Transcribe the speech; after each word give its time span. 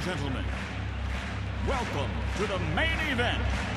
and 0.00 0.16
gentlemen, 0.16 0.44
welcome 1.68 2.10
to 2.36 2.46
the 2.46 2.58
main 2.74 2.98
event. 3.10 3.69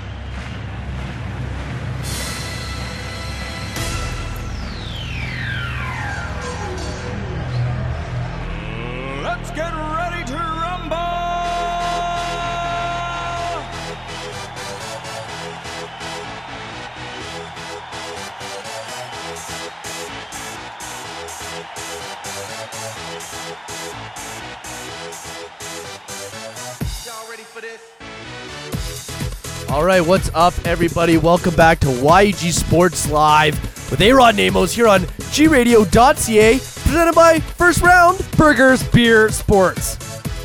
Right, 29.93 30.01
what's 30.01 30.31
up, 30.33 30.55
everybody? 30.65 31.19
Welcome 31.19 31.53
back 31.53 31.79
to 31.81 31.85
YEG 31.85 32.51
Sports 32.51 33.11
Live 33.11 33.53
with 33.91 34.01
Aaron 34.01 34.35
Namos 34.35 34.73
here 34.73 34.87
on 34.87 35.01
gradio.ca, 35.01 36.57
presented 36.57 37.13
by 37.13 37.39
First 37.39 37.83
Round. 37.83 38.17
Burgers, 38.35 38.81
beer, 38.89 39.29
sports. 39.29 39.99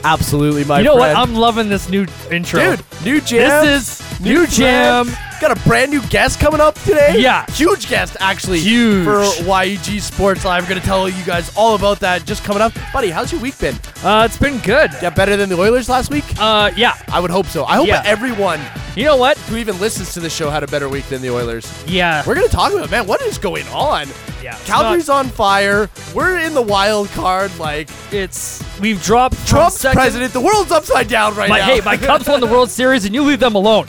Absolutely, 0.05 0.65
my 0.65 0.80
you 0.80 0.84
know 0.84 0.98
friend. 0.98 1.16
what? 1.16 1.29
I'm 1.29 1.34
loving 1.34 1.71
this 1.71 1.88
new 1.88 2.07
intro. 2.30 2.77
Dude, 2.77 2.84
new 3.02 3.23
jam. 3.23 3.65
This 3.65 4.02
is 4.02 4.21
new 4.21 4.47
jam. 4.47 5.07
Got 5.41 5.56
a 5.56 5.69
brand 5.69 5.92
new 5.92 6.02
guest 6.09 6.41
coming 6.41 6.60
up 6.60 6.74
today. 6.80 7.15
Yeah. 7.19 7.46
Huge 7.52 7.88
guest, 7.88 8.16
actually. 8.19 8.59
Huge. 8.59 9.04
For 9.04 9.21
YEG 9.45 10.01
Sports 10.01 10.45
Live. 10.45 10.65
I'm 10.65 10.68
going 10.68 10.80
to 10.80 10.85
tell 10.87 11.09
you 11.09 11.24
guys 11.24 11.52
all 11.57 11.76
about 11.76 12.01
that 12.01 12.24
just 12.24 12.43
coming 12.43 12.60
up. 12.60 12.73
Buddy, 12.93 13.09
how's 13.10 13.30
your 13.30 13.40
week 13.40 13.57
been? 13.57 13.76
Uh, 14.02 14.24
it's 14.29 14.37
been 14.37 14.59
good. 14.59 14.90
Yeah, 15.01 15.10
better 15.10 15.37
than 15.37 15.48
the 15.48 15.57
Oilers 15.57 15.88
last 15.88 16.10
week? 16.10 16.24
Uh, 16.40 16.73
yeah. 16.76 16.96
I 17.07 17.21
would 17.21 17.30
hope 17.30 17.46
so. 17.46 17.65
I 17.66 17.76
hope 17.76 17.87
Yeah. 17.87 18.02
everyone 18.04 18.60
You 18.96 19.04
know 19.04 19.16
what? 19.16 19.38
who 19.38 19.57
even 19.59 19.79
listens 19.79 20.13
to 20.15 20.21
the 20.21 20.29
show 20.29 20.51
had 20.51 20.65
a 20.65 20.66
better 20.66 20.88
week 20.88 21.07
than 21.09 21.23
the 21.23 21.30
Oilers. 21.30 21.73
Yeah. 21.87 22.24
We're 22.26 22.35
going 22.35 22.48
to 22.48 22.52
talk 22.52 22.73
about, 22.73 22.91
man, 22.91 23.07
what 23.07 23.23
is 23.23 23.38
going 23.38 23.68
on? 23.68 24.09
yeah. 24.43 24.57
Calgary's 24.65 25.07
not- 25.07 25.26
on 25.26 25.29
fire. 25.29 25.88
We're 26.15 26.38
in 26.38 26.52
the 26.54 26.63
wild 26.63 27.10
card. 27.10 27.57
Like 27.60 27.88
It's 28.10 28.60
we've 28.80 29.01
dropped 29.04 29.37
Trump's 29.46 29.76
second- 29.79 29.98
president. 29.98 30.32
The 30.32 30.41
world's 30.41 30.73
upside 30.73 31.07
down 31.07 31.37
right 31.37 31.48
My, 31.48 31.59
now. 31.59 31.66
hey, 31.66 31.80
my 31.85 31.96
Cubs 31.96 32.26
won 32.26 32.41
the 32.41 32.46
World 32.48 32.70
Series, 32.80 33.04
and 33.04 33.15
you 33.15 33.23
leave 33.23 33.38
them 33.41 33.54
alone. 33.54 33.87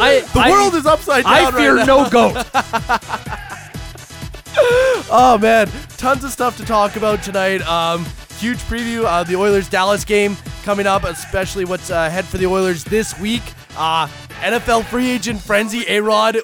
I 0.00 0.20
the 0.32 0.40
I, 0.40 0.50
world 0.50 0.74
is 0.74 0.86
upside 0.86 1.24
down 1.24 1.32
I 1.32 1.44
right 1.44 1.54
fear 1.54 1.76
now. 1.76 1.84
no 1.84 2.10
goat. 2.10 2.44
Oh 5.14 5.38
man, 5.40 5.68
tons 5.96 6.24
of 6.24 6.30
stuff 6.30 6.56
to 6.58 6.64
talk 6.64 6.96
about 6.96 7.22
tonight. 7.22 7.60
Um, 7.62 8.04
huge 8.38 8.58
preview 8.58 9.04
of 9.04 9.26
the 9.28 9.36
Oilers 9.36 9.68
Dallas 9.68 10.04
game 10.04 10.36
coming 10.64 10.86
up, 10.86 11.04
especially 11.04 11.64
what's 11.64 11.90
uh, 11.90 12.06
ahead 12.08 12.24
for 12.24 12.38
the 12.38 12.46
Oilers 12.46 12.84
this 12.84 13.18
week. 13.18 13.42
Uh, 13.76 14.06
NFL 14.40 14.84
free 14.86 15.10
agent 15.10 15.40
frenzy. 15.40 15.84
A 15.88 16.00
Rod, 16.00 16.36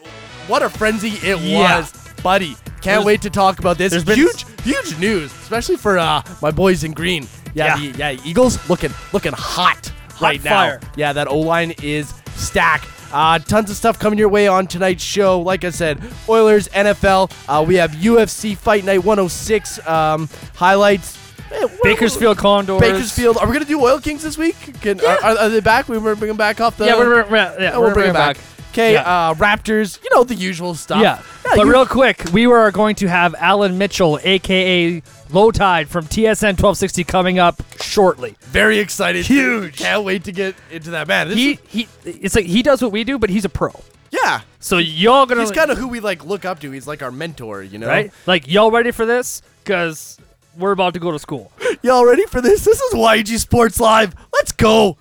what 0.46 0.62
a 0.62 0.68
frenzy 0.70 1.10
it 1.26 1.38
Yeah. 1.40 1.78
was, 1.78 1.92
buddy. 2.22 2.54
Can't 2.66 2.82
There's- 2.82 3.04
wait 3.04 3.22
to 3.22 3.30
talk 3.30 3.58
about 3.58 3.76
this. 3.78 3.92
huge, 4.04 4.44
huge 4.62 4.98
news, 4.98 5.32
especially 5.32 5.76
for 5.76 5.98
uh, 5.98 6.22
my 6.40 6.50
boys 6.50 6.84
in 6.84 6.92
green. 6.92 7.26
Yeah, 7.54 7.76
Yeah. 7.78 7.92
The, 7.92 7.98
yeah, 7.98 8.16
Eagles 8.24 8.68
looking 8.70 8.92
looking 9.12 9.32
hot, 9.32 9.90
right 10.20 10.40
fire. 10.40 10.78
now. 10.82 10.88
Yeah, 10.96 11.12
that 11.14 11.28
O 11.28 11.38
line 11.38 11.72
is 11.82 12.12
stacked. 12.38 12.88
Uh, 13.12 13.38
tons 13.38 13.70
of 13.70 13.76
stuff 13.76 13.98
coming 13.98 14.18
your 14.18 14.28
way 14.28 14.46
on 14.48 14.66
tonight's 14.66 15.02
show. 15.02 15.40
Like 15.40 15.64
I 15.64 15.70
said, 15.70 15.98
Oilers, 16.28 16.68
NFL. 16.68 17.30
Uh, 17.48 17.64
we 17.64 17.76
have 17.76 17.92
UFC 17.92 18.54
Fight 18.56 18.84
Night 18.84 18.98
106 19.04 19.86
um, 19.88 20.28
highlights. 20.54 21.16
Eh, 21.50 21.60
what- 21.64 21.82
Bakersfield 21.82 22.36
Condors. 22.36 22.80
Bakersfield. 22.80 23.38
Are 23.38 23.46
we 23.46 23.54
gonna 23.54 23.64
do 23.64 23.80
Oil 23.82 23.98
Kings 24.00 24.22
this 24.22 24.36
week? 24.36 24.56
Can, 24.82 25.00
are, 25.00 25.24
are, 25.24 25.38
are 25.38 25.48
they 25.48 25.60
back? 25.60 25.88
We 25.88 25.96
were 25.96 26.14
bringing 26.14 26.28
them 26.28 26.36
back 26.36 26.60
off 26.60 26.76
the. 26.76 26.84
Yeah, 26.84 26.98
we're, 26.98 27.24
we're, 27.24 27.36
yeah, 27.36 27.54
Yeah, 27.58 27.78
we're 27.78 27.86
we'll 27.86 27.94
bring 27.94 28.10
it 28.10 28.12
back. 28.12 28.36
Okay, 28.72 28.92
Yeah. 28.92 29.30
uh, 29.30 29.34
Raptors. 29.34 29.98
You 30.04 30.10
know 30.14 30.24
the 30.24 30.34
usual 30.34 30.74
stuff. 30.74 31.00
Yeah. 31.00 31.22
but 31.44 31.64
you- 31.64 31.70
real 31.72 31.86
quick, 31.86 32.22
we 32.34 32.46
were 32.46 32.70
going 32.70 32.94
to 32.96 33.06
have 33.08 33.34
Allan 33.38 33.78
Mitchell, 33.78 34.20
aka 34.22 35.02
Lowetide 35.30 35.88
from 35.88 36.06
TSN 36.06 36.56
1260, 36.58 37.04
coming 37.04 37.38
up 37.38 37.62
shortly. 37.80 38.36
very 38.40 38.78
excited. 38.78 39.26
Huge. 39.26 39.76
Can't 39.76 40.04
wait 40.04 40.24
to 40.24 40.32
get 40.32 40.54
into 40.70 40.90
that. 40.90 41.06
Man, 41.08 41.28
this 41.28 41.36
He 41.36 41.52
is- 41.52 41.58
he, 41.68 41.88
it's 42.04 42.34
like 42.34 42.46
he 42.46 42.62
does 42.62 42.80
what 42.82 42.92
we 42.92 43.04
do, 43.04 43.18
but 43.18 43.30
he's 43.30 43.44
a 43.44 43.48
pro. 43.48 43.70
yeah. 44.10 44.40
So 44.60 44.78
y'all 44.78 45.26
gonna 45.26 45.42
He's 45.42 45.50
kind 45.52 45.70
of 45.70 45.78
who 45.78 45.88
we 45.88 46.00
like 46.00 46.24
look 46.24 46.44
up 46.44 46.60
to. 46.60 46.70
He's 46.70 46.86
like 46.86 47.02
our 47.02 47.12
mentor, 47.12 47.62
you 47.62 47.78
know. 47.78 47.86
right? 47.88 48.10
Like 48.26 48.48
y'all 48.48 48.70
ready 48.70 48.90
for 48.90 49.06
this? 49.06 49.40
Cause 49.64 50.18
we're 50.56 50.72
about 50.72 50.94
to 50.94 51.00
go 51.00 51.12
to 51.12 51.18
school. 51.18 51.52
Y'all 51.82 52.04
ready 52.04 52.24
for 52.26 52.40
this? 52.40 52.64
This 52.64 52.80
is 52.80 52.94
YEG 52.94 53.38
Sports 53.38 53.78
Live. 53.78 54.12
Let's 54.32 54.50
go. 54.50 54.96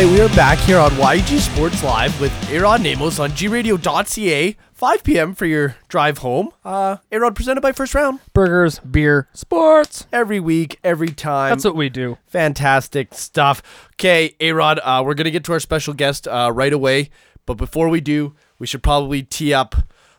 Right, 0.00 0.10
we 0.10 0.22
are 0.22 0.30
back 0.30 0.56
here 0.60 0.78
on 0.78 0.92
YEG 0.92 1.40
Sports 1.40 1.84
Live 1.84 2.18
with 2.22 2.32
Aaron 2.50 2.82
Namos 2.82 3.20
on 3.20 3.32
gradio.ca, 3.32 4.56
5 4.72 5.04
p.m. 5.04 5.34
for 5.34 5.44
your 5.44 5.76
drive 5.88 6.16
home. 6.16 6.52
Uh, 6.64 6.96
Aaron 7.12 7.34
presented 7.34 7.60
by 7.60 7.72
First 7.72 7.94
Round. 7.94 8.18
Burgers, 8.32 8.78
beer, 8.78 9.28
sports. 9.34 10.06
Every 10.10 10.40
week, 10.40 10.78
every 10.82 11.10
time. 11.10 11.50
That's 11.50 11.66
what 11.66 11.76
we 11.76 11.90
do. 11.90 12.16
Fantastic 12.28 13.12
stuff. 13.12 13.62
Okay, 13.96 14.34
A-Rod, 14.40 14.80
uh, 14.82 15.02
we're 15.04 15.12
going 15.12 15.26
to 15.26 15.30
get 15.30 15.44
to 15.44 15.52
our 15.52 15.60
special 15.60 15.92
guest 15.92 16.26
uh, 16.26 16.50
right 16.50 16.72
away. 16.72 17.10
But 17.44 17.58
before 17.58 17.90
we 17.90 18.00
do, 18.00 18.34
we 18.58 18.66
should 18.66 18.82
probably 18.82 19.22
tee 19.22 19.52
up 19.52 19.74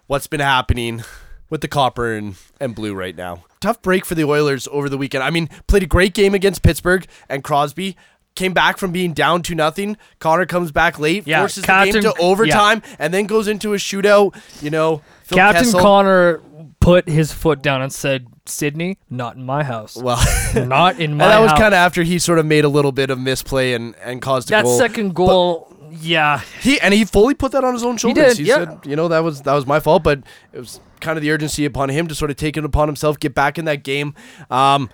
what's 0.05 0.27
been 0.27 0.41
happening 0.41 1.03
with 1.49 1.61
the 1.61 1.67
copper 1.67 2.13
and, 2.13 2.35
and 2.59 2.75
blue 2.75 2.93
right 2.93 3.15
now. 3.15 3.45
Tough 3.59 3.81
break 3.81 4.05
for 4.05 4.15
the 4.15 4.25
Oilers 4.25 4.67
over 4.71 4.89
the 4.89 4.97
weekend. 4.97 5.23
I 5.23 5.29
mean, 5.29 5.47
played 5.67 5.83
a 5.83 5.87
great 5.87 6.13
game 6.13 6.33
against 6.33 6.63
Pittsburgh 6.63 7.05
and 7.29 7.43
Crosby. 7.43 7.95
Came 8.35 8.53
back 8.53 8.77
from 8.77 8.91
being 8.91 9.13
down 9.13 9.41
to 9.43 9.55
nothing. 9.55 9.97
Connor 10.19 10.45
comes 10.45 10.71
back 10.71 10.97
late, 10.97 11.27
Yeah, 11.27 11.39
forces 11.41 11.63
the 11.63 11.83
game 11.91 12.01
to 12.01 12.13
overtime, 12.19 12.81
and 12.97 13.13
then 13.13 13.25
goes 13.25 13.47
into 13.47 13.73
a 13.73 13.77
shootout. 13.77 14.35
You 14.63 14.69
know, 14.69 15.01
Phil 15.23 15.37
Captain 15.37 15.65
Kessel- 15.65 15.79
Connor 15.81 16.41
put 16.79 17.07
his 17.09 17.33
foot 17.33 17.61
down 17.61 17.81
and 17.81 17.91
said, 17.91 18.27
"Sidney, 18.45 18.97
not 19.09 19.35
in 19.35 19.45
my 19.45 19.63
house. 19.63 19.97
Well, 19.97 20.17
not 20.55 20.99
in 20.99 21.17
my 21.17 21.25
house. 21.25 21.33
and 21.33 21.39
that 21.39 21.39
was 21.41 21.51
kind 21.51 21.73
of 21.73 21.77
after 21.77 22.03
he 22.03 22.17
sort 22.19 22.39
of 22.39 22.45
made 22.45 22.63
a 22.63 22.69
little 22.69 22.91
bit 22.93 23.09
of 23.09 23.19
misplay 23.19 23.73
and, 23.73 23.95
and 24.01 24.21
caused 24.21 24.49
a 24.49 24.51
that 24.51 24.63
goal. 24.63 24.77
second 24.77 25.13
goal. 25.13 25.75
yeah, 25.91 26.39
He 26.61 26.79
and 26.79 26.93
he 26.93 27.03
fully 27.03 27.33
put 27.33 27.51
that 27.51 27.65
on 27.65 27.73
his 27.73 27.83
own 27.83 27.97
shoulders. 27.97 28.37
did, 28.37 28.47
yeah. 28.47 28.55
said, 28.55 28.79
you 28.85 28.95
know, 28.95 29.09
that 29.09 29.19
was 29.25 29.41
that 29.41 29.53
was 29.53 29.67
my 29.67 29.81
fault, 29.81 30.03
but 30.03 30.21
it 30.53 30.59
was 30.59 30.79
kind 31.01 31.17
of 31.17 31.21
the 31.21 31.31
urgency 31.31 31.65
upon 31.65 31.89
him 31.89 32.07
to 32.07 32.15
sort 32.15 32.31
of 32.31 32.37
take 32.37 32.55
it 32.55 32.63
upon 32.63 32.87
himself, 32.87 33.19
get 33.19 33.35
back 33.35 33.57
in 33.59 33.65
that 33.65 33.83
game. 33.83 34.15
Um, 34.49 34.89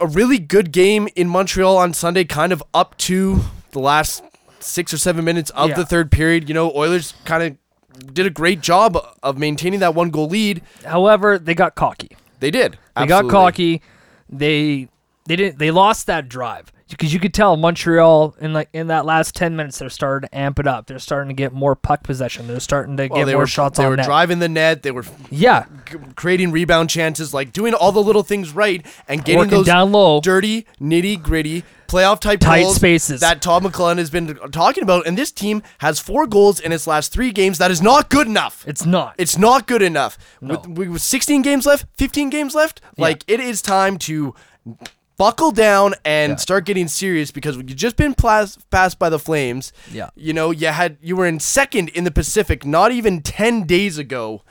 a 0.00 0.06
really 0.06 0.38
good 0.38 0.72
game 0.72 1.08
in 1.14 1.28
Montreal 1.28 1.76
on 1.76 1.92
Sunday, 1.94 2.24
kind 2.24 2.52
of 2.52 2.62
up 2.74 2.96
to 2.98 3.40
the 3.72 3.78
last 3.80 4.22
six 4.60 4.92
or 4.92 4.98
seven 4.98 5.24
minutes 5.24 5.50
of 5.50 5.70
Yeah. 5.70 5.76
the 5.76 5.86
third 5.86 6.10
period. 6.10 6.48
You 6.48 6.54
know, 6.54 6.72
Oilers 6.74 7.14
kind 7.24 7.42
of 7.42 8.14
did 8.14 8.26
a 8.26 8.30
great 8.30 8.60
job 8.60 8.96
of 9.22 9.38
maintaining 9.38 9.80
that 9.80 9.94
one 9.94 10.10
goal 10.10 10.28
lead. 10.28 10.62
However, 10.84 11.38
they 11.38 11.54
got 11.54 11.74
cocky. 11.74 12.16
They 12.40 12.50
did. 12.50 12.72
They 12.96 13.02
Absolutely. 13.02 13.30
got 13.30 13.32
cocky. 13.32 13.82
They 14.28 14.88
they 15.26 15.36
didn't. 15.36 15.58
They 15.58 15.70
lost 15.70 16.06
that 16.06 16.28
drive 16.28 16.72
because 16.90 17.14
you 17.14 17.20
could 17.20 17.32
tell 17.32 17.56
Montreal 17.56 18.34
in 18.40 18.52
like 18.52 18.68
in 18.72 18.88
that 18.88 19.06
last 19.06 19.34
ten 19.34 19.56
minutes 19.56 19.78
they're 19.78 19.88
starting 19.90 20.28
to 20.28 20.36
amp 20.36 20.58
it 20.58 20.66
up. 20.66 20.86
They're 20.86 20.98
starting 20.98 21.28
to 21.28 21.34
get 21.34 21.52
more 21.52 21.74
puck 21.74 22.02
possession. 22.02 22.46
They're 22.46 22.60
starting 22.60 22.96
to 22.98 23.06
Well, 23.08 23.20
get 23.20 23.24
they 23.26 23.32
more 23.32 23.42
were 23.42 23.46
shots 23.46 23.78
They 23.78 23.84
on 23.84 23.90
were 23.90 23.96
net. 23.96 24.06
driving 24.06 24.38
the 24.38 24.48
net. 24.48 24.82
They 24.82 24.90
were 24.90 25.04
yeah, 25.30 25.64
creating 26.16 26.50
rebound 26.52 26.90
chances, 26.90 27.32
like 27.34 27.52
doing 27.52 27.74
all 27.74 27.92
the 27.92 28.02
little 28.02 28.22
things 28.22 28.52
right 28.52 28.84
and 29.08 29.24
getting 29.24 29.38
Working 29.38 29.50
those 29.50 29.66
down 29.66 29.92
low. 29.92 30.20
dirty, 30.20 30.66
nitty 30.80 31.22
gritty 31.22 31.64
playoff 31.88 32.20
type 32.20 32.38
Tight 32.38 32.62
goals 32.62 32.76
spaces. 32.76 33.20
that 33.20 33.42
Todd 33.42 33.64
McLellan 33.64 33.98
has 33.98 34.10
been 34.10 34.36
talking 34.52 34.84
about. 34.84 35.08
And 35.08 35.18
this 35.18 35.32
team 35.32 35.60
has 35.78 35.98
four 35.98 36.24
goals 36.28 36.60
in 36.60 36.70
its 36.70 36.86
last 36.86 37.12
three 37.12 37.32
games. 37.32 37.58
That 37.58 37.72
is 37.72 37.82
not 37.82 38.08
good 38.10 38.28
enough. 38.28 38.64
it's 38.68 38.86
not. 38.86 39.16
It's 39.18 39.36
not 39.36 39.66
good 39.66 39.82
enough. 39.82 40.16
No. 40.40 40.54
With, 40.54 40.66
with- 40.68 40.88
with 40.90 41.02
16 41.02 41.42
games 41.42 41.66
left, 41.66 41.86
15 41.96 42.30
games 42.30 42.54
left, 42.54 42.80
like 42.96 43.24
it 43.26 43.40
is 43.40 43.60
time 43.60 43.98
to 43.98 44.36
buckle 45.20 45.50
down 45.52 45.94
and 46.04 46.30
Yeah. 46.32 46.36
start 46.36 46.64
getting 46.64 46.88
serious 46.88 47.30
because 47.30 47.54
you 47.56 47.62
just 47.62 47.96
been 47.96 48.14
plas- 48.14 48.56
passed 48.70 48.98
by 48.98 49.10
the 49.10 49.18
Flames. 49.18 49.70
Yeah. 49.92 50.08
You 50.16 50.32
know, 50.32 50.50
you 50.50 50.68
had 50.68 50.96
you 51.02 51.14
were 51.14 51.26
in 51.26 51.38
second 51.40 51.90
in 51.90 52.04
the 52.04 52.10
Pacific 52.10 52.64
not 52.64 52.90
even 52.90 53.20
10 53.20 53.64
days 53.64 53.98
ago. 53.98 54.42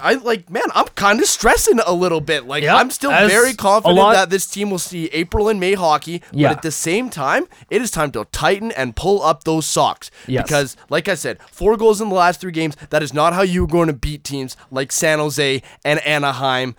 I 0.00 0.14
like, 0.14 0.48
man, 0.48 0.62
I'm 0.76 0.86
kind 0.94 1.18
of 1.18 1.26
stressing 1.26 1.80
a 1.84 1.92
little 1.92 2.20
bit. 2.20 2.46
Like, 2.46 2.62
Yep, 2.62 2.76
I'm 2.76 2.90
still 2.92 3.10
very 3.10 3.52
confident 3.52 3.98
lot- 3.98 4.12
that 4.14 4.30
this 4.30 4.46
team 4.46 4.70
will 4.70 4.78
see 4.78 5.06
April 5.06 5.48
and 5.48 5.58
May 5.58 5.74
hockey. 5.74 6.22
Yeah. 6.30 6.50
But 6.50 6.58
at 6.58 6.62
the 6.62 6.70
same 6.70 7.10
time, 7.10 7.48
it 7.68 7.82
is 7.82 7.90
time 7.90 8.12
to 8.12 8.24
tighten 8.30 8.70
and 8.70 8.94
pull 8.94 9.20
up 9.24 9.42
those 9.42 9.66
socks. 9.66 10.08
Yes. 10.28 10.44
Because, 10.44 10.76
like 10.88 11.08
I 11.08 11.16
said, 11.16 11.38
four 11.50 11.76
goals 11.76 12.00
in 12.00 12.10
the 12.10 12.14
last 12.14 12.40
three 12.40 12.52
games, 12.52 12.76
that 12.90 13.02
is 13.02 13.12
not 13.12 13.32
how 13.32 13.42
you're 13.42 13.66
going 13.66 13.88
to 13.88 13.92
beat 13.92 14.22
teams 14.22 14.56
like 14.70 14.92
San 14.92 15.18
Jose 15.18 15.60
and 15.84 15.98
Anaheim, 16.06 16.76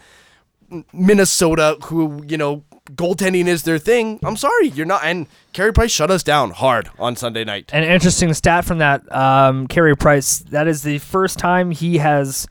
Minnesota, 0.91 1.77
who, 1.85 2.23
you 2.27 2.37
know, 2.37 2.63
goaltending 2.91 3.47
is 3.47 3.63
their 3.63 3.77
thing. 3.79 4.19
I'm 4.23 4.35
sorry, 4.37 4.69
you're 4.69 4.85
not. 4.85 5.03
And 5.03 5.27
Carey 5.53 5.71
Price 5.73 5.91
shut 5.91 6.11
us 6.11 6.23
down 6.23 6.51
hard 6.51 6.89
on 6.99 7.15
Sunday 7.15 7.43
night. 7.43 7.69
An 7.73 7.83
interesting 7.83 8.33
stat 8.33 8.65
from 8.65 8.79
that 8.79 9.09
um, 9.15 9.67
Carey 9.67 9.95
Price. 9.95 10.39
That 10.39 10.67
is 10.67 10.83
the 10.83 10.97
first 10.99 11.39
time 11.39 11.71
he 11.71 11.97
has 11.99 12.47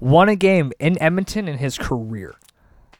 won 0.00 0.28
a 0.28 0.36
game 0.36 0.72
in 0.78 1.00
Edmonton 1.00 1.48
in 1.48 1.58
his 1.58 1.78
career. 1.78 2.34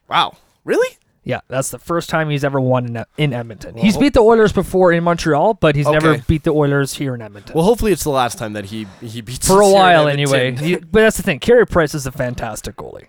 Wow. 0.08 0.36
Really? 0.64 0.96
Yeah, 1.24 1.40
that's 1.48 1.70
the 1.70 1.80
first 1.80 2.08
time 2.08 2.30
he's 2.30 2.44
ever 2.44 2.60
won 2.60 2.86
in, 2.86 3.04
in 3.18 3.32
Edmonton. 3.32 3.76
he's 3.76 3.96
beat 3.96 4.12
the 4.14 4.20
Oilers 4.20 4.52
before 4.52 4.92
in 4.92 5.02
Montreal, 5.02 5.54
but 5.54 5.74
he's 5.74 5.88
never 5.88 6.18
beat 6.18 6.44
the 6.44 6.52
Oilers 6.52 6.94
here 6.94 7.16
in 7.16 7.20
Edmonton. 7.20 7.52
Well, 7.52 7.64
hopefully 7.64 7.90
it's 7.90 8.04
the 8.04 8.10
last 8.10 8.38
time 8.38 8.52
that 8.52 8.66
he 8.66 8.86
he 9.00 9.22
beats 9.22 9.44
for 9.44 9.60
a 9.60 9.66
us 9.66 9.72
here 9.72 9.72
in 9.72 9.72
while, 9.72 10.06
anyway. 10.08 10.54
He- 10.54 10.76
but 10.76 11.00
that's 11.00 11.16
the 11.16 11.24
thing. 11.24 11.40
Carey 11.40 11.66
Price 11.66 11.96
is 11.96 12.06
a 12.06 12.12
fantastic 12.12 12.76
goalie. 12.76 13.06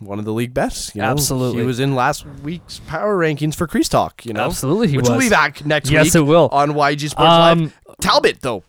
One 0.00 0.18
of 0.18 0.24
the 0.24 0.32
league 0.32 0.54
best. 0.54 0.94
You 0.94 1.02
know? 1.02 1.08
Absolutely. 1.08 1.60
he 1.60 1.66
was 1.66 1.80
in 1.80 1.94
last 1.94 2.24
week's 2.42 2.80
power 2.80 3.16
rankings 3.18 3.54
for 3.54 3.66
Crease 3.66 3.88
Talk. 3.88 4.24
You 4.26 4.32
know, 4.32 4.44
Absolutely 4.46 4.88
he 4.88 4.96
which 4.96 5.08
will 5.08 5.18
be 5.18 5.28
back 5.30 5.64
next 5.64 5.90
Yes, 5.90 6.06
week. 6.06 6.14
it 6.16 6.20
will. 6.22 6.48
on 6.52 6.70
YEG 6.74 7.10
Sports 7.10 7.20
Um, 7.30 7.60
Live. 7.60 7.80
Talbot 8.00 8.40
though, 8.40 8.62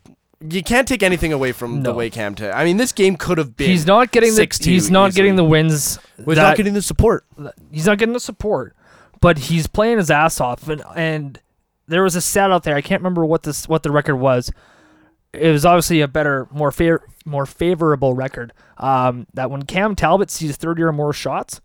you 0.47 0.63
can't 0.63 0.87
take 0.87 1.03
anything 1.03 1.31
away 1.31 1.51
from 1.51 1.83
the 1.83 1.89
No. 1.91 1.95
way 1.95 2.09
Cam. 2.09 2.35
T- 2.35 2.47
I 2.49 2.63
mean, 2.65 2.77
this 2.77 2.91
game 2.91 3.15
could 3.15 3.37
have 3.37 3.55
been. 3.55 3.69
He's 3.69 3.85
not 3.85 4.11
getting 4.11 4.33
the 4.35 4.47
he's 4.61 4.89
not 4.91 5.13
getting 5.13 5.35
the 5.35 5.43
wins. 5.43 5.99
Was 6.25 6.35
that- 6.37 6.43
not 6.43 6.57
getting 6.57 6.73
the 6.73 6.81
support. 6.81 7.25
he's 7.71 7.85
not 7.85 7.97
getting 7.97 8.13
the 8.13 8.19
support, 8.19 8.75
but 9.21 9.37
he's 9.37 9.67
playing 9.67 9.97
his 9.99 10.09
ass 10.11 10.41
off. 10.41 10.67
And, 10.67 10.81
and 10.95 11.39
there 11.87 12.03
was 12.03 12.15
a 12.15 12.21
stat 12.21 12.51
out 12.51 12.63
there. 12.63 12.75
I 12.75 12.81
can't 12.81 13.01
remember 13.01 13.25
what 13.25 13.43
this 13.43 13.67
what 13.69 13.83
the 13.83 13.91
record 13.91 14.15
was. 14.17 14.51
It 15.33 15.51
was 15.51 15.65
obviously 15.65 16.01
a 16.01 16.07
better, 16.07 16.47
more 16.51 16.71
fair, 16.71 17.01
more 17.25 17.45
favorable 17.45 18.13
record. 18.13 18.53
Um, 18.77 19.27
that 19.33 19.49
when 19.49 19.63
Cam 19.63 19.95
Talbot 19.95 20.29
sees 20.29 20.57
thirty 20.57 20.81
or 20.81 20.91
more 20.91 21.13
shots, 21.13 21.61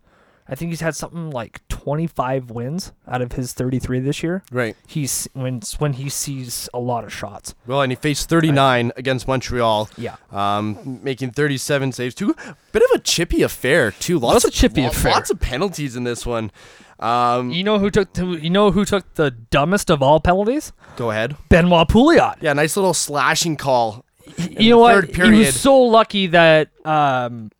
I 0.47 0.55
think 0.55 0.69
he's 0.71 0.79
had 0.81 0.95
something 0.95 1.31
like 1.31 1.67
twenty 1.67 2.07
five 2.07 2.49
wins 2.49 2.93
out 3.07 3.21
of 3.21 3.33
his 3.33 3.51
thirty 3.53 3.79
three 3.79 3.99
this 3.99 4.23
year. 4.23 4.43
Right. 4.51 4.75
He's 4.87 5.27
when 5.33 5.61
when 5.79 5.93
he 5.93 6.07
sees 6.09 6.69
a 6.73 6.79
lot 6.79 7.03
of 7.03 7.13
shots. 7.13 7.55
Well, 7.65 7.81
and 7.81 7.91
he 7.91 7.95
faced 7.97 8.29
39 8.29 8.93
against 8.95 9.27
Montreal. 9.27 9.89
Yeah. 9.97 10.15
Um, 10.31 11.01
making 11.03 11.31
37 11.31 11.91
saves. 11.91 12.15
Too 12.15 12.35
bit 12.71 12.83
of 12.83 12.91
a 12.95 12.99
chippy 12.99 13.41
affair 13.41 13.91
too. 13.91 14.19
Lots 14.19 14.45
of 14.45 14.53
chippy 14.53 14.85
affair. 14.85 15.11
Lots 15.11 15.29
of 15.29 15.39
penalties 15.41 15.95
in 15.97 16.05
this 16.05 16.25
one. 16.25 16.51
Um, 16.99 17.51
You 17.51 17.63
know 17.63 17.77
who 17.79 17.89
took 17.89 18.13
the, 18.13 18.25
you 18.25 18.49
know 18.49 18.71
who 18.71 18.83
took 18.85 19.13
the 19.15 19.31
dumbest 19.31 19.89
of 19.89 20.01
all 20.01 20.19
penalties? 20.19 20.71
go 20.95 21.11
ahead. 21.11 21.35
Benoit 21.49 21.87
Pouliot. 21.87 22.35
Yeah, 22.41 22.53
nice 22.53 22.75
little 22.75 22.93
slashing 22.93 23.55
call. 23.55 24.03
you 24.37 24.71
know 24.71 24.77
the 24.77 24.81
what? 24.81 25.11
third 25.15 25.33
He 25.33 25.39
was 25.39 25.59
so 25.59 25.79
lucky 25.79 26.27
that 26.27 26.69
um, 26.85 27.51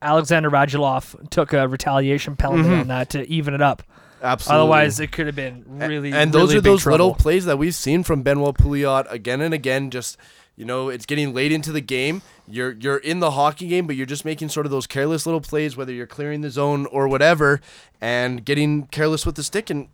Alexander 0.00 0.50
Radulov 0.50 1.28
took 1.30 1.52
a 1.52 1.68
retaliation 1.68 2.34
penalty 2.36 2.68
on 2.70 2.88
that 2.88 3.10
to 3.10 3.28
even 3.28 3.54
it 3.54 3.60
up. 3.62 3.82
Absolutely. 4.22 4.60
Otherwise, 4.62 5.00
it 5.00 5.12
could 5.12 5.26
have 5.26 5.36
been 5.36 5.64
really. 5.68 6.12
and 6.12 6.32
those 6.32 6.48
really 6.54 6.58
are 6.58 6.60
those 6.60 6.86
little 6.86 7.14
plays 7.14 7.44
that 7.44 7.56
we've 7.56 7.74
seen 7.74 8.02
from 8.02 8.22
Benoit 8.22 8.56
Pouliot 8.56 9.06
again 9.12 9.40
and 9.40 9.54
again. 9.54 9.90
Just 9.90 10.16
you 10.58 10.64
know, 10.64 10.88
it's 10.88 11.06
getting 11.06 11.32
late 11.32 11.52
into 11.52 11.70
the 11.70 11.80
game. 11.80 12.20
You're 12.48 12.72
you're 12.72 12.96
in 12.96 13.20
the 13.20 13.30
hockey 13.30 13.68
game, 13.68 13.86
but 13.86 13.94
you're 13.94 14.06
just 14.06 14.24
making 14.24 14.48
sort 14.48 14.66
of 14.66 14.72
those 14.72 14.88
careless 14.88 15.24
little 15.24 15.40
plays, 15.40 15.76
whether 15.76 15.92
you're 15.92 16.08
clearing 16.08 16.40
the 16.40 16.50
zone 16.50 16.86
or 16.86 17.06
whatever, 17.06 17.60
and 18.00 18.44
getting 18.44 18.88
careless 18.88 19.24
with 19.24 19.36
the 19.36 19.44
stick. 19.44 19.70
And 19.70 19.88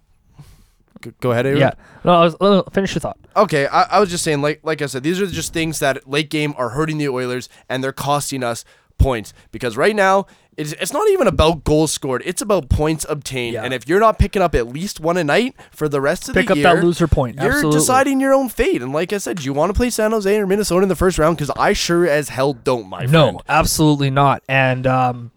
Go- 1.20 1.32
ahead, 1.32 1.44
Aaron. 1.44 1.60
Yeah. 1.60 1.72
No, 2.02 2.14
I 2.14 2.24
was, 2.24 2.64
finish 2.72 2.94
your 2.94 3.00
thought. 3.00 3.18
Okay, 3.36 3.66
I, 3.66 3.82
I 3.82 4.00
was 4.00 4.08
just 4.08 4.24
saying, 4.24 4.40
like 4.40 4.60
like 4.62 4.80
I 4.80 4.86
said, 4.86 5.02
these 5.02 5.20
are 5.20 5.26
just 5.26 5.52
things 5.52 5.80
that 5.80 6.08
late 6.08 6.30
game 6.30 6.54
are 6.56 6.70
hurting 6.70 6.96
the 6.96 7.10
Oilers 7.10 7.50
and 7.68 7.84
they're 7.84 7.92
costing 7.92 8.42
us 8.42 8.64
points 8.96 9.34
because 9.52 9.76
right 9.76 9.94
now 9.94 10.24
it's, 10.56 10.72
it's 10.74 10.92
not 10.92 11.08
even 11.10 11.26
about 11.26 11.64
goals 11.64 11.92
scored; 11.92 12.22
it's 12.24 12.42
about 12.42 12.68
points 12.68 13.04
obtained. 13.08 13.54
Yeah. 13.54 13.64
And 13.64 13.74
if 13.74 13.88
you're 13.88 14.00
not 14.00 14.18
picking 14.18 14.42
up 14.42 14.54
at 14.54 14.68
least 14.68 15.00
one 15.00 15.16
a 15.16 15.24
night 15.24 15.54
for 15.70 15.88
the 15.88 16.00
rest 16.00 16.28
of 16.28 16.34
Pick 16.34 16.48
the 16.48 16.56
year, 16.56 16.64
pick 16.64 16.74
up 16.74 16.80
that 16.80 16.84
loser 16.84 17.08
point. 17.08 17.36
you're 17.36 17.52
Absolutely. 17.52 17.78
deciding 17.80 18.20
your 18.20 18.32
own 18.32 18.48
fate. 18.48 18.82
And 18.82 18.92
like 18.92 19.12
I 19.12 19.18
said, 19.18 19.38
do 19.38 19.44
you 19.44 19.52
want 19.52 19.70
to 19.70 19.74
play 19.76 19.90
San 19.90 20.12
Jose 20.12 20.36
or 20.38 20.46
Minnesota 20.46 20.82
in 20.82 20.88
the 20.88 20.96
first 20.96 21.18
round? 21.18 21.36
Because 21.36 21.50
I 21.56 21.72
sure 21.72 22.06
as 22.06 22.28
hell 22.28 22.52
don't, 22.52 22.88
my 22.88 22.98
friend. 22.98 23.12
No, 23.12 23.26
friend. 23.28 23.42
absolutely 23.48 24.10
not. 24.10 24.42
And 24.48 24.86
um, 24.86 25.30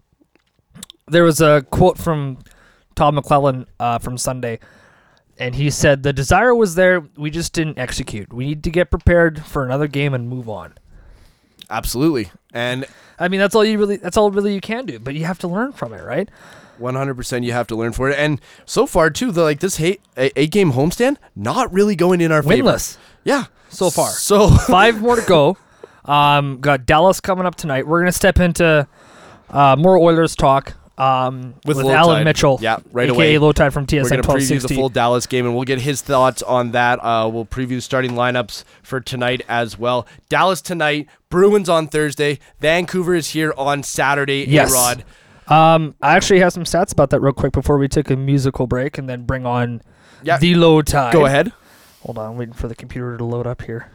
there 1.06 1.24
was 1.24 1.40
a 1.40 1.62
quote 1.70 1.98
from 1.98 2.38
Todd 2.94 3.14
McLellan 3.14 3.66
uh, 3.80 3.98
from 3.98 4.18
Sunday, 4.18 4.58
and 5.38 5.54
he 5.54 5.70
said, 5.70 6.02
"The 6.02 6.12
desire 6.12 6.54
was 6.54 6.74
there. 6.74 7.00
We 7.16 7.30
just 7.30 7.52
didn't 7.52 7.78
execute. 7.78 8.32
We 8.32 8.46
need 8.46 8.64
to 8.64 8.70
get 8.70 8.90
prepared 8.90 9.44
for 9.44 9.64
another 9.64 9.86
game 9.86 10.14
and 10.14 10.28
move 10.28 10.48
on." 10.48 10.74
Absolutely, 11.70 12.30
and 12.52 12.86
I 13.20 13.28
mean, 13.28 13.40
that's 13.40 13.54
all 13.54 13.64
you 13.64 13.78
really. 13.78 13.96
That's 13.96 14.16
all 14.16 14.30
really 14.30 14.54
you 14.54 14.60
can 14.60 14.86
do. 14.86 14.98
But 14.98 15.14
you 15.14 15.24
have 15.24 15.38
to 15.40 15.48
learn 15.48 15.72
from 15.72 15.92
it, 15.92 16.02
right? 16.02 16.28
100% 16.80 17.44
you 17.44 17.52
have 17.52 17.66
to 17.66 17.76
learn 17.76 17.92
for 17.92 18.08
it. 18.08 18.18
And 18.18 18.40
so 18.64 18.86
far 18.86 19.10
too, 19.10 19.32
the 19.32 19.42
like 19.42 19.60
this 19.60 19.80
eight, 19.80 20.00
eight 20.16 20.50
game 20.50 20.72
homestand 20.72 21.16
not 21.34 21.72
really 21.72 21.96
going 21.96 22.20
in 22.20 22.32
our 22.32 22.42
favor. 22.42 22.70
Winless 22.70 22.96
Yeah, 23.24 23.46
so 23.68 23.90
far. 23.90 24.10
So 24.10 24.48
Five 24.68 25.00
more 25.00 25.16
to 25.16 25.26
go. 25.26 25.56
Um, 26.04 26.60
got 26.60 26.86
Dallas 26.86 27.20
coming 27.20 27.46
up 27.46 27.56
tonight. 27.56 27.86
We're 27.86 28.00
gonna 28.00 28.12
step 28.12 28.38
into 28.38 28.86
uh, 29.50 29.76
more 29.76 29.98
Oilers 29.98 30.34
talk. 30.36 30.74
Um, 30.98 31.54
With 31.64 31.76
with, 31.76 31.86
Allan 31.86 32.18
Tide. 32.18 32.24
Mitchell, 32.24 32.58
Yeah, 32.60 32.78
right 32.92 33.08
aka 33.08 33.36
away. 33.36 33.38
Lowetide 33.52 33.72
from 33.72 33.86
TSN 33.86 34.02
We're 34.02 34.08
going 34.08 34.22
to 34.22 34.28
preview 34.28 34.66
the 34.66 34.74
full 34.74 34.88
Dallas 34.88 35.26
game, 35.26 35.46
and 35.46 35.54
we'll 35.54 35.64
get 35.64 35.80
his 35.80 36.02
thoughts 36.02 36.42
on 36.42 36.72
that. 36.72 36.98
Uh, 37.02 37.28
we'll 37.32 37.46
preview 37.46 37.80
starting 37.80 38.12
lineups 38.12 38.64
for 38.82 39.00
tonight 39.00 39.42
as 39.48 39.78
well. 39.78 40.06
Dallas 40.28 40.60
tonight, 40.60 41.06
Bruins 41.30 41.68
on 41.68 41.86
Thursday, 41.86 42.40
Vancouver 42.60 43.14
is 43.14 43.30
here 43.30 43.54
on 43.56 43.82
Saturday. 43.84 44.44
Yes. 44.48 44.72
A-Rod. 44.72 45.04
Um, 45.46 45.94
I 46.02 46.16
actually 46.16 46.40
have 46.40 46.52
some 46.52 46.64
stats 46.64 46.92
about 46.92 47.10
that 47.10 47.20
real 47.20 47.32
quick 47.32 47.52
before 47.52 47.78
we 47.78 47.86
take 47.88 48.10
a 48.10 48.16
musical 48.16 48.66
break 48.66 48.98
and 48.98 49.08
then 49.08 49.22
bring 49.24 49.46
on 49.46 49.80
Yeah, 50.22 50.36
the 50.38 50.54
Lowetide. 50.54 51.12
go 51.12 51.24
ahead. 51.26 51.52
Hold 52.02 52.18
on, 52.18 52.32
I'm 52.32 52.36
waiting 52.36 52.54
for 52.54 52.68
the 52.68 52.74
computer 52.74 53.16
to 53.16 53.24
load 53.24 53.46
up 53.46 53.62
here. 53.62 53.90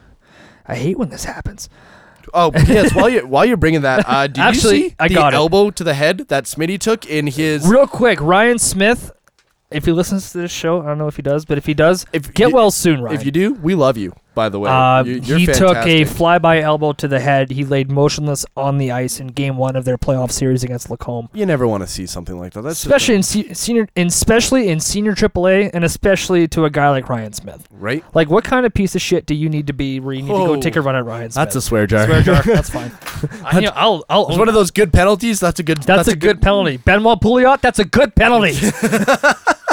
I 0.66 0.76
hate 0.76 0.98
when 0.98 1.10
this 1.10 1.24
happens. 1.24 1.68
Oh 2.32 2.50
yes, 2.66 2.94
while 2.94 3.08
you 3.08 3.26
while 3.26 3.44
you're 3.44 3.56
bringing 3.56 3.82
that, 3.82 4.04
uh, 4.08 4.26
did 4.26 4.38
Actually, 4.38 4.76
you 4.82 4.88
see 4.90 4.96
I 4.98 5.08
the 5.08 5.14
got 5.14 5.32
it. 5.34 5.36
elbow 5.36 5.70
to 5.70 5.84
the 5.84 5.94
head 5.94 6.26
that 6.28 6.44
Smitty 6.44 6.78
took 6.78 7.04
in 7.06 7.26
his? 7.26 7.66
Real 7.66 7.86
quick, 7.86 8.20
Ryan 8.20 8.58
Smyth, 8.58 9.10
if 9.70 9.84
he 9.84 9.92
listens 9.92 10.32
to 10.32 10.38
this 10.38 10.50
show, 10.50 10.80
I 10.82 10.86
don't 10.86 10.98
know 10.98 11.08
if 11.08 11.16
he 11.16 11.22
does, 11.22 11.44
but 11.44 11.58
if 11.58 11.66
he 11.66 11.74
does, 11.74 12.06
If 12.12 12.32
get 12.32 12.48
you- 12.50 12.54
well 12.54 12.70
soon, 12.70 13.02
Ryan. 13.02 13.18
If 13.18 13.24
you 13.26 13.30
do, 13.32 13.54
we 13.54 13.74
love 13.74 13.96
you. 13.96 14.14
By 14.34 14.48
the 14.48 14.58
way, 14.58 14.68
Uh, 14.70 15.04
You- 15.04 15.20
you're 15.24 15.38
he 15.38 15.46
took 15.46 15.76
a 15.76 16.04
fantastic. 16.04 16.08
flyby 16.18 16.60
elbow 16.62 16.92
to 16.94 17.06
the 17.08 17.20
head. 17.20 17.50
He 17.52 17.64
laid 17.64 17.90
motionless 17.90 18.44
on 18.56 18.78
the 18.78 18.90
ice 18.90 19.20
in 19.20 19.28
Game 19.28 19.56
One 19.56 19.76
of 19.76 19.84
their 19.84 19.96
playoff 19.96 20.30
series 20.32 20.64
against 20.64 20.90
Lacombe. 20.90 21.28
You 21.32 21.46
never 21.46 21.66
want 21.68 21.82
to 21.82 21.86
see 21.86 22.06
something 22.06 22.38
like 22.38 22.52
that. 22.54 22.62
That's 22.62 22.76
just 22.82 22.86
Especially 22.86 23.14
in 23.14 23.22
se- 23.22 23.54
senior, 23.54 23.88
in, 23.94 24.08
especially 24.08 24.68
in 24.68 24.80
senior 24.80 25.14
AAA, 25.14 25.70
and 25.72 25.84
especially 25.84 26.48
to 26.48 26.64
a 26.64 26.70
guy 26.70 26.90
like 26.90 27.08
Ryan 27.08 27.32
Smyth. 27.32 27.68
right. 27.78 28.02
Like, 28.14 28.28
what 28.28 28.44
kind 28.44 28.66
of 28.66 28.74
piece 28.74 28.94
of 28.94 29.00
shit 29.02 29.26
do 29.26 29.34
you 29.34 29.48
need 29.48 29.66
to 29.68 29.72
be 29.72 30.00
where 30.00 30.14
you 30.14 30.22
need 30.22 30.28
to 30.28 30.34
go 30.46 30.60
take 30.60 30.76
a 30.76 30.80
run 30.80 30.96
at 30.96 31.04
Ryan 31.04 31.30
Smyth? 31.30 31.34
That's 31.34 31.56
a 31.56 31.60
swear 31.62 31.86
jar. 31.86 32.06
swear 32.06 32.22
jar. 32.22 32.42
That's 32.44 32.70
fine. 32.70 32.90
I, 33.44 33.56
you 33.60 33.66
know, 33.66 33.72
I'll, 33.74 34.04
I'll 34.08 34.28
It's 34.28 34.38
one 34.38 34.48
of 34.48 34.54
those 34.54 34.70
good 34.70 34.92
penalties. 34.92 35.38
That's 35.40 35.60
a 35.60 35.62
good. 35.62 35.78
That's, 35.78 36.08
a, 36.08 36.16
good, 36.16 36.42
penalty. 36.42 36.76
Benoit 36.78 37.20
Pouliot, 37.20 37.60
that's 37.60 37.78
a 37.78 37.84
good 37.84 38.14
penalty. 38.14 38.54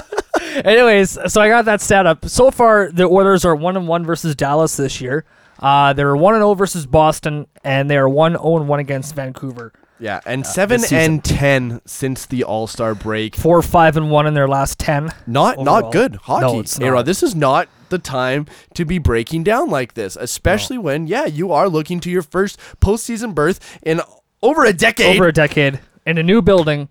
Anyways, 0.55 1.17
so 1.31 1.41
I 1.41 1.47
got 1.47 1.65
that 1.65 1.81
stat 1.81 2.05
up. 2.05 2.25
So 2.27 2.51
far, 2.51 2.91
the 2.91 3.03
Oilers 3.03 3.45
are 3.45 3.55
one 3.55 3.77
and 3.77 3.87
one 3.87 4.05
versus 4.05 4.35
Dallas 4.35 4.77
this 4.77 5.01
year. 5.01 5.25
Uh, 5.59 5.93
they're 5.93 6.15
one 6.15 6.33
and 6.33 6.41
zero 6.41 6.53
versus 6.55 6.85
Boston, 6.85 7.47
and 7.63 7.89
they 7.89 7.97
are 7.97 8.09
one 8.09 8.33
zero 8.33 8.57
and 8.57 8.67
one 8.67 8.79
against 8.79 9.15
Vancouver. 9.15 9.73
Yeah, 9.99 10.19
and 10.25 10.45
seven 10.47 10.81
and 10.91 11.23
ten 11.23 11.81
since 11.85 12.25
the 12.25 12.43
All 12.43 12.65
Star 12.65 12.95
break. 12.95 13.35
Four 13.35 13.61
five 13.61 13.95
and 13.95 14.09
one 14.09 14.25
in 14.25 14.33
their 14.33 14.47
last 14.47 14.79
ten. 14.79 15.11
Not 15.27 15.57
overall. 15.57 15.81
not 15.81 15.91
good 15.91 16.15
hockey. 16.15 16.67
No, 16.79 17.03
this 17.03 17.21
is 17.21 17.35
not 17.35 17.69
the 17.89 17.99
time 17.99 18.47
to 18.73 18.83
be 18.83 18.97
breaking 18.97 19.43
down 19.43 19.69
like 19.69 19.93
this, 19.93 20.15
especially 20.15 20.79
when 20.79 21.05
yeah 21.05 21.25
you 21.27 21.51
are 21.51 21.69
looking 21.69 21.99
to 21.99 22.09
your 22.09 22.23
first 22.23 22.59
postseason 22.79 23.35
berth 23.35 23.59
in 23.83 24.01
over 24.41 24.65
a 24.65 24.73
decade. 24.73 25.17
Over 25.17 25.27
a 25.27 25.33
decade 25.33 25.79
in 26.07 26.17
a 26.17 26.23
new 26.23 26.41
building. 26.41 26.89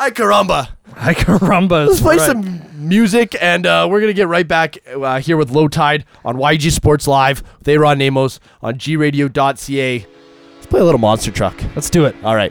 Ay 0.00 0.10
caramba! 0.10 0.66
I 0.96 1.12
caramba. 1.12 1.86
Let's 1.86 2.00
play 2.00 2.16
some 2.16 2.62
music, 2.88 3.36
and 3.38 3.66
uh, 3.66 3.86
we're 3.90 4.00
gonna 4.00 4.14
get 4.14 4.28
right 4.28 4.48
back 4.48 4.78
uh, 4.88 5.20
here 5.20 5.36
with 5.36 5.50
Lowetide 5.50 6.04
on 6.24 6.36
YEG 6.36 6.72
Sports 6.72 7.06
Live 7.06 7.42
with 7.58 7.68
A-Rod 7.68 7.98
Namos 7.98 8.38
on 8.62 8.76
gradio.ca. 8.76 10.06
Let's 10.54 10.66
play 10.66 10.80
a 10.80 10.84
little 10.84 10.98
monster 10.98 11.30
truck. 11.30 11.54
Let's 11.76 11.90
do 11.90 12.06
it. 12.06 12.16
All 12.24 12.34
right. 12.34 12.50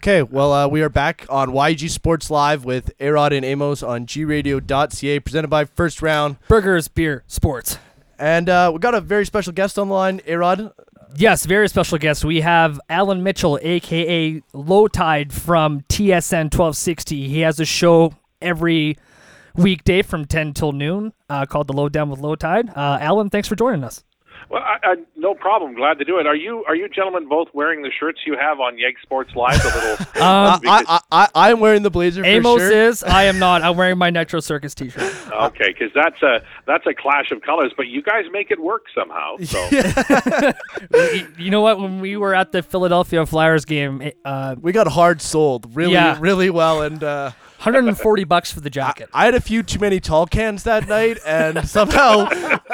Okay, 0.00 0.22
well, 0.22 0.50
uh, 0.54 0.66
we 0.66 0.80
are 0.80 0.88
back 0.88 1.26
on 1.28 1.50
YEG 1.50 1.90
Sports 1.90 2.30
Live 2.30 2.64
with 2.64 2.90
Arod 3.00 3.36
and 3.36 3.44
Amos 3.44 3.82
on 3.82 4.06
gradio.ca, 4.06 5.20
presented 5.20 5.48
by 5.48 5.66
First 5.66 6.00
Round. 6.00 6.38
Burgers, 6.48 6.88
beer, 6.88 7.22
sports. 7.26 7.76
And 8.18 8.48
uh, 8.48 8.70
we 8.72 8.78
got 8.78 8.94
a 8.94 9.02
very 9.02 9.26
special 9.26 9.52
guest 9.52 9.78
on 9.78 9.88
the 9.88 9.94
line, 9.94 10.20
Arod. 10.20 10.72
Yes, 11.16 11.44
very 11.44 11.68
special 11.68 11.98
guest. 11.98 12.24
We 12.24 12.40
have 12.40 12.80
Allan 12.88 13.22
Mitchell, 13.22 13.58
aka 13.60 14.40
Lowetide 14.54 15.32
from 15.32 15.82
TSN 15.90 16.44
1260. 16.44 17.28
He 17.28 17.40
has 17.40 17.60
a 17.60 17.66
show 17.66 18.14
every 18.40 18.96
weekday 19.54 20.00
from 20.00 20.24
10 20.24 20.54
till 20.54 20.72
noon 20.72 21.12
uh, 21.28 21.44
called 21.44 21.66
The 21.66 21.74
Lowdown 21.74 22.08
with 22.08 22.20
Lowetide. 22.20 22.74
Uh, 22.74 22.96
Allan, 23.02 23.28
thanks 23.28 23.48
for 23.48 23.54
joining 23.54 23.84
us. 23.84 24.02
Well, 24.50 24.60
I, 24.62 24.78
I, 24.82 24.96
no 25.16 25.34
problem. 25.34 25.74
Glad 25.74 25.98
to 26.00 26.04
do 26.04 26.18
it. 26.18 26.26
Are 26.26 26.34
you 26.34 26.64
are 26.66 26.74
you 26.74 26.88
gentlemen 26.88 27.28
both 27.28 27.46
wearing 27.54 27.82
the 27.82 27.90
shirts 27.90 28.18
you 28.26 28.36
have 28.36 28.58
on 28.58 28.76
Yeg 28.78 28.94
Sports 29.00 29.30
Live? 29.36 29.60
A 29.64 29.68
little 29.68 29.96
because- 30.12 30.16
I, 30.66 31.00
I, 31.12 31.28
I, 31.34 31.50
I'm 31.52 31.60
wearing 31.60 31.82
the 31.84 31.90
blazer 31.90 32.22
for 32.24 32.28
Amos 32.28 32.60
sure. 32.60 32.72
is. 32.72 33.04
I 33.04 33.24
am 33.24 33.38
not. 33.38 33.62
I'm 33.62 33.76
wearing 33.76 33.96
my 33.96 34.10
Nitro 34.10 34.40
Circus 34.40 34.74
t-shirt. 34.74 35.14
okay, 35.32 35.68
because 35.68 35.92
that's 35.94 36.20
a 36.22 36.42
that's 36.66 36.84
a 36.88 36.94
clash 36.94 37.30
of 37.30 37.42
colors, 37.42 37.72
but 37.76 37.86
you 37.86 38.02
guys 38.02 38.24
make 38.32 38.50
it 38.50 38.60
work 38.60 38.86
somehow. 38.92 39.36
So 39.44 39.68
Y- 40.92 41.26
you 41.38 41.50
know 41.50 41.60
what? 41.60 41.78
When 41.80 42.00
we 42.00 42.16
were 42.16 42.34
at 42.34 42.52
the 42.52 42.62
Philadelphia 42.62 43.24
Flyers 43.26 43.64
game, 43.64 44.10
uh, 44.24 44.56
we 44.60 44.72
got 44.72 44.88
hard 44.88 45.22
sold 45.22 45.76
really, 45.76 45.92
Yeah. 45.92 46.16
really 46.20 46.50
well. 46.50 46.82
And 46.82 47.02
uh, 47.04 47.30
140 47.60 48.24
bucks 48.24 48.50
for 48.50 48.60
the 48.60 48.70
jacket. 48.70 49.08
I 49.12 49.26
had 49.26 49.34
a 49.34 49.40
few 49.40 49.62
too 49.62 49.78
many 49.78 50.00
tall 50.00 50.26
cans 50.26 50.62
that 50.64 50.88
night, 50.88 51.18
and 51.26 51.68
somehow 51.68 52.26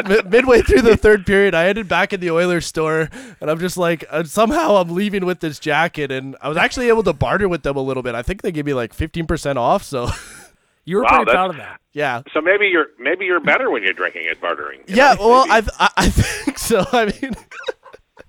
mi- 0.06 0.22
midway 0.28 0.62
through 0.62 0.82
the 0.82 0.96
third 0.96 1.26
period, 1.26 1.54
I 1.54 1.66
ended 1.68 1.88
back 1.88 2.12
in 2.12 2.20
the 2.20 2.30
Oilers 2.30 2.66
store, 2.66 3.08
and 3.40 3.50
I'm 3.50 3.58
just 3.58 3.76
like, 3.76 4.04
uh, 4.10 4.22
somehow 4.24 4.76
I'm 4.76 4.90
leaving 4.94 5.24
with 5.26 5.40
this 5.40 5.58
jacket, 5.58 6.12
and 6.12 6.36
I 6.40 6.48
was 6.48 6.56
actually 6.56 6.88
able 6.88 7.02
to 7.02 7.12
barter 7.12 7.48
with 7.48 7.62
them 7.64 7.76
a 7.76 7.80
little 7.82 8.02
bit. 8.04 8.14
I 8.14 8.22
think 8.22 8.42
they 8.42 8.52
gave 8.52 8.64
me 8.64 8.74
like 8.74 8.94
15% 8.96 9.56
off, 9.56 9.82
so 9.82 10.08
You 10.88 10.98
were 10.98 11.02
Wow, 11.02 11.08
pretty 11.16 11.30
proud 11.32 11.50
of 11.50 11.56
that. 11.56 11.80
yeah. 11.94 12.22
so 12.32 12.40
maybe 12.40 12.68
you're 12.68 12.86
maybe 13.00 13.24
you're 13.24 13.40
better 13.40 13.70
when 13.72 13.82
you're 13.82 13.92
drinking 13.92 14.28
at 14.30 14.40
bartering. 14.40 14.78
you 14.86 14.94
Yeah, 14.94 15.14
know, 15.14 15.28
well, 15.28 15.46
maybe. 15.48 15.66
I, 15.80 15.86
I 15.86 15.90
I 15.96 16.08
think 16.10 16.58
so. 16.58 16.86
I 16.92 17.06
mean, 17.06 17.34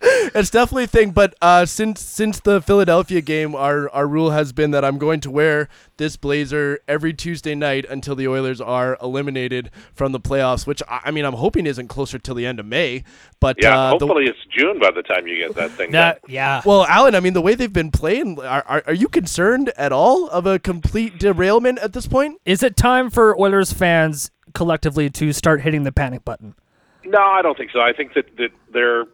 it's 0.01 0.49
definitely 0.49 0.83
a 0.83 0.87
thing. 0.87 1.11
But 1.11 1.35
uh, 1.41 1.65
since 1.65 2.01
since 2.01 2.39
the 2.39 2.61
Philadelphia 2.61 3.21
game, 3.21 3.55
our 3.55 3.89
our 3.89 4.07
rule 4.07 4.31
has 4.31 4.53
been 4.53 4.71
that 4.71 4.85
I'm 4.85 4.97
going 4.97 5.19
to 5.21 5.31
wear 5.31 5.69
this 5.97 6.15
blazer 6.17 6.79
every 6.87 7.13
Tuesday 7.13 7.55
night 7.55 7.85
until 7.89 8.15
the 8.15 8.27
Oilers 8.27 8.61
are 8.61 8.97
eliminated 9.01 9.71
from 9.93 10.11
the 10.11 10.19
playoffs. 10.19 10.67
Which 10.67 10.81
I, 10.87 11.01
I 11.05 11.11
mean, 11.11 11.25
I'm 11.25 11.33
hoping 11.33 11.65
isn't 11.65 11.87
closer 11.87 12.19
till 12.19 12.35
the 12.35 12.45
end 12.45 12.59
of 12.59 12.65
May. 12.65 13.03
But 13.39 13.57
yeah. 13.59 13.77
uh, 13.77 13.97
the- 13.97 14.05
hopefully 14.05 14.25
it's 14.25 14.39
June 14.55 14.79
by 14.79 14.91
the 14.91 15.01
time 15.03 15.27
you 15.27 15.37
get 15.37 15.55
that 15.55 15.71
thing 15.71 15.91
That 15.91 16.21
done. 16.21 16.31
yeah. 16.31 16.61
well, 16.65 16.85
Allan, 16.85 17.15
I 17.15 17.19
mean, 17.19 17.33
the 17.33 17.41
way 17.41 17.55
they've 17.55 17.71
been 17.71 17.91
playing, 17.91 18.39
are, 18.39 18.63
are 18.67 18.83
are 18.87 18.93
you 18.93 19.07
concerned 19.07 19.71
at 19.77 19.91
all 19.91 20.27
of 20.29 20.45
a 20.45 20.59
complete 20.59 21.17
derailment 21.19 21.79
at 21.79 21.93
this 21.93 22.07
point? 22.07 22.39
Is 22.45 22.61
it 22.63 22.75
time 22.77 23.09
for 23.09 23.39
Oilers 23.39 23.73
fans 23.73 24.31
collectively 24.53 25.09
to 25.09 25.33
start 25.33 25.61
hitting 25.61 25.83
the 25.83 25.91
panic 25.91 26.23
button? 26.23 26.55
No, 27.05 27.19
I 27.19 27.41
don't 27.41 27.57
think 27.57 27.71
so. 27.71 27.79
I 27.79 27.93
think 27.93 28.13
that, 28.15 28.25
that 28.37 28.49
they're 28.73 29.05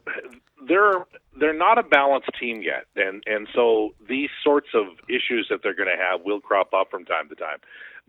they're 0.68 1.06
they're 1.40 1.58
not 1.58 1.78
a 1.78 1.84
balanced 1.84 2.30
team 2.40 2.62
yet, 2.62 2.86
and 2.96 3.24
and 3.26 3.48
so 3.54 3.94
these 4.08 4.30
sorts 4.44 4.70
of 4.74 4.86
issues 5.10 5.48
that 5.50 5.60
they're 5.64 5.76
going 5.76 5.90
to 5.90 6.02
have 6.02 6.22
will 6.26 6.40
crop 6.42 6.74
up 6.74 6.90
from 6.92 7.06
time 7.06 7.30
to 7.30 7.36
time. 7.36 7.58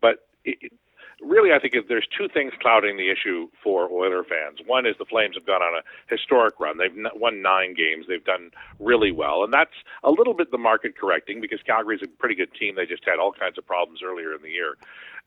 But 0.01 0.27
it, 0.45 0.73
really, 1.23 1.53
I 1.53 1.59
think 1.59 1.75
there's 1.89 2.07
two 2.17 2.29
things 2.29 2.53
clouding 2.61 2.97
the 2.97 3.11
issue 3.11 3.49
for 3.63 3.89
Oiler 3.91 4.25
fans. 4.25 4.59
One 4.67 4.87
is 4.87 4.97
the 4.99 5.05
Flames 5.05 5.37
have 5.37 5.47
gone 5.47 5.63
on 5.63 5.79
a 5.79 5.83
historic 6.13 6.59
run. 6.61 6.79
They've 6.79 6.95
won 7.15 7.43
nine 7.43 7.75
games. 7.75 8.07
They've 8.09 8.25
done 8.25 8.51
really 8.79 9.13
well, 9.13 9.45
and 9.45 9.53
that's 9.53 9.75
a 10.03 10.11
little 10.11 10.35
bit 10.35 10.51
the 10.51 10.59
market 10.59 10.99
correcting 10.99 11.41
because 11.41 11.61
Calgary's 11.67 12.03
a 12.03 12.09
pretty 12.09 12.35
good 12.35 12.53
team. 12.55 12.75
They 12.77 12.87
just 12.87 13.05
had 13.05 13.19
all 13.19 13.33
kinds 13.33 13.59
of 13.59 13.67
problems 13.67 14.01
earlier 14.05 14.35
in 14.35 14.43
the 14.43 14.51
year. 14.51 14.77